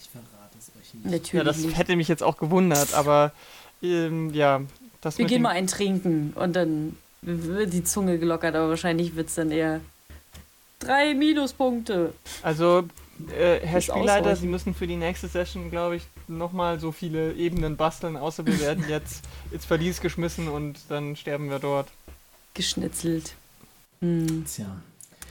Ich 0.00 0.08
verrate 0.08 0.58
es 0.58 0.70
euch 0.80 0.94
nicht. 0.94 1.04
Natürlich. 1.04 1.32
Ja, 1.32 1.44
das 1.44 1.58
nicht. 1.58 1.76
hätte 1.76 1.96
mich 1.96 2.08
jetzt 2.08 2.22
auch 2.22 2.36
gewundert, 2.36 2.94
aber 2.94 3.32
ähm, 3.82 4.32
ja, 4.32 4.62
das 5.00 5.18
Wir 5.18 5.26
gehen 5.26 5.42
mal 5.42 5.50
ein 5.50 5.66
Trinken 5.66 6.32
und 6.34 6.54
dann 6.54 6.96
wird 7.22 7.72
die 7.72 7.84
Zunge 7.84 8.18
gelockert, 8.18 8.54
aber 8.54 8.68
wahrscheinlich 8.68 9.16
wird 9.16 9.28
es 9.28 9.34
dann 9.34 9.50
eher 9.50 9.80
drei 10.78 11.14
Minuspunkte. 11.14 12.12
Also, 12.42 12.84
äh, 13.30 13.60
Herr 13.66 13.78
Ist 13.78 13.86
Spielleiter. 13.86 14.36
Sie 14.36 14.46
müssen 14.46 14.74
für 14.74 14.86
die 14.86 14.96
nächste 14.96 15.28
Session, 15.28 15.70
glaube 15.70 15.96
ich, 15.96 16.02
nochmal 16.28 16.80
so 16.80 16.92
viele 16.92 17.34
Ebenen 17.34 17.76
basteln, 17.76 18.16
außer 18.16 18.46
wir 18.46 18.58
werden 18.60 18.84
jetzt 18.88 19.24
ins 19.50 19.64
Verlies 19.64 20.00
geschmissen 20.00 20.48
und 20.48 20.78
dann 20.88 21.16
sterben 21.16 21.50
wir 21.50 21.58
dort. 21.58 21.88
Geschnitzelt. 22.54 23.34
Hm. 24.00 24.44
Tja, 24.46 24.82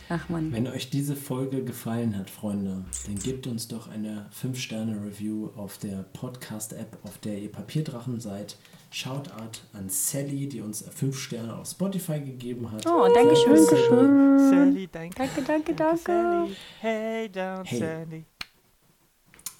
Ach 0.10 0.30
man. 0.30 0.52
wenn 0.52 0.68
euch 0.68 0.90
diese 0.90 1.16
Folge 1.16 1.64
gefallen 1.64 2.18
hat, 2.18 2.30
Freunde, 2.30 2.86
dann 3.06 3.20
gebt 3.20 3.48
uns 3.48 3.68
doch 3.68 3.88
eine 3.88 4.28
5-Sterne-Review 4.42 5.50
auf 5.56 5.78
der 5.78 6.06
Podcast-App, 6.14 6.98
auf 7.04 7.18
der 7.20 7.40
ihr 7.40 7.52
Papierdrachen 7.52 8.20
seid. 8.20 8.58
Shoutout 8.96 9.60
an 9.74 9.90
Sally, 9.90 10.48
die 10.48 10.62
uns 10.62 10.86
5 10.90 11.20
Sterne 11.20 11.54
auf 11.58 11.68
Spotify 11.68 12.18
gegeben 12.22 12.72
hat. 12.72 12.86
Oh, 12.88 13.06
danke 13.14 13.36
schön. 13.36 13.56
Danke, 13.56 13.76
Sally. 13.76 14.50
Sally, 14.50 14.88
danke. 14.90 15.16
Danke, 15.18 15.42
danke, 15.42 15.74
danke. 15.74 16.02
Sally. 16.06 16.56
Hey 16.80 17.28
down, 17.30 17.66
Hey. 17.66 17.80
Sally. 17.80 18.24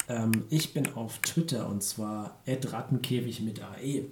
Ähm, 0.08 0.44
ich 0.48 0.72
bin 0.72 0.88
auf 0.94 1.18
Twitter 1.18 1.68
und 1.68 1.82
zwar 1.82 2.38
Rattenkäfig 2.46 3.40
mit 3.42 3.60
AE. 3.62 4.04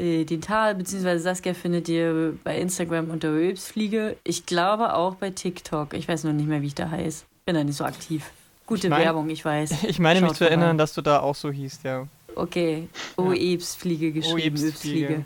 Äh, 0.00 0.24
Den 0.24 0.40
Tal 0.40 0.76
bzw. 0.76 1.18
Saskia 1.18 1.52
findet 1.54 1.88
ihr 1.88 2.38
bei 2.44 2.56
Instagram 2.60 3.10
unter 3.10 3.32
Röpsfliege. 3.32 4.16
Ich 4.22 4.46
glaube 4.46 4.94
auch 4.94 5.16
bei 5.16 5.30
TikTok. 5.30 5.94
Ich 5.94 6.06
weiß 6.06 6.22
noch 6.22 6.32
nicht 6.32 6.46
mehr, 6.46 6.62
wie 6.62 6.68
ich 6.68 6.76
da 6.76 6.88
heiße. 6.90 7.24
Bin 7.44 7.56
da 7.56 7.64
nicht 7.64 7.76
so 7.76 7.84
aktiv. 7.84 8.30
Gute 8.66 8.86
Ich 8.86 8.90
mein- 8.90 9.02
Werbung, 9.02 9.28
ich 9.30 9.44
weiß. 9.44 9.82
Ich 9.88 9.98
meine 9.98 10.20
mich 10.20 10.28
Schaut 10.28 10.36
zu 10.36 10.44
erinnern, 10.48 10.78
dass 10.78 10.94
du 10.94 11.02
da 11.02 11.18
auch 11.18 11.34
so 11.34 11.50
hießt, 11.50 11.82
ja. 11.82 12.06
Okay. 12.36 12.88
Oebsfliege 13.16 14.12
geschrieben. 14.12 14.56
Oebstfliege. 14.56 15.24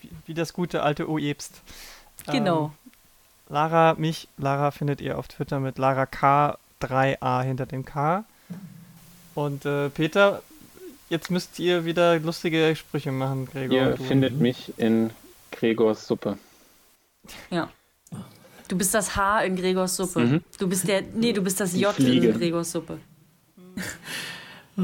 Wie, 0.00 0.10
wie 0.26 0.34
das 0.34 0.52
gute 0.52 0.82
alte 0.82 1.08
Oebst. 1.08 1.60
Genau. 2.26 2.66
Ähm, 2.66 2.90
Lara, 3.48 3.94
mich, 3.94 4.28
Lara 4.38 4.70
findet 4.70 5.00
ihr 5.00 5.18
auf 5.18 5.28
Twitter 5.28 5.60
mit 5.60 5.78
Lara 5.78 6.04
K3A 6.04 7.42
hinter 7.42 7.66
dem 7.66 7.84
K. 7.84 8.24
Und 9.34 9.66
äh, 9.66 9.90
Peter, 9.90 10.42
jetzt 11.10 11.30
müsst 11.30 11.58
ihr 11.58 11.84
wieder 11.84 12.18
lustige 12.18 12.74
Sprüche 12.76 13.12
machen, 13.12 13.46
Gregor. 13.46 13.76
Ihr 13.76 13.96
findet 13.96 14.38
mich 14.38 14.72
in 14.78 15.10
Gregors 15.50 16.06
Suppe. 16.06 16.38
Du 18.68 18.78
bist 18.78 18.94
das 18.94 19.16
H 19.16 19.42
in 19.42 19.56
Gregors 19.56 19.96
Suppe. 19.96 20.20
Mhm. 20.20 20.44
Du 20.58 20.68
bist 20.68 20.88
der. 20.88 21.02
Nee, 21.02 21.32
du 21.32 21.42
bist 21.42 21.60
das 21.60 21.74
J 21.74 21.98
in 21.98 22.32
Gregors 22.32 22.72
Suppe. 22.72 22.98
Ah, 24.76 24.82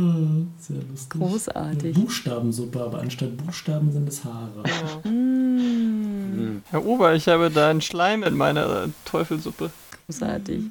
Sehr 0.58 0.76
lustig. 0.88 1.20
Großartig. 1.20 1.96
Eine 1.96 2.04
Buchstabensuppe, 2.04 2.80
aber 2.80 3.00
anstatt 3.00 3.36
Buchstaben 3.36 3.90
sind 3.92 4.08
es 4.08 4.24
Haare. 4.24 4.62
Ja. 4.66 5.10
Mm, 5.10 6.62
Herr 6.70 6.86
Ober, 6.86 7.14
ich 7.14 7.26
habe 7.28 7.50
da 7.50 7.68
einen 7.70 7.80
Schleim 7.80 8.22
in 8.22 8.36
meiner 8.36 8.88
Teufelsuppe. 9.04 9.70
großartig. 10.06 10.62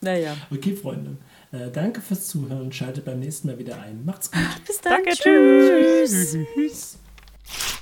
Naja. 0.00 0.36
Okay, 0.50 0.74
Freunde. 0.74 1.16
Äh, 1.52 1.70
danke 1.72 2.00
fürs 2.00 2.26
Zuhören. 2.28 2.72
Schaltet 2.72 3.04
beim 3.04 3.20
nächsten 3.20 3.48
Mal 3.48 3.58
wieder 3.58 3.80
ein. 3.80 4.04
Macht's 4.04 4.30
gut. 4.30 4.40
Bis 4.66 4.80
dann. 4.80 4.94
Danke, 4.94 5.10
tschüss. 5.16 6.10
tschüss. 6.10 6.36
Tschüss. 6.54 6.98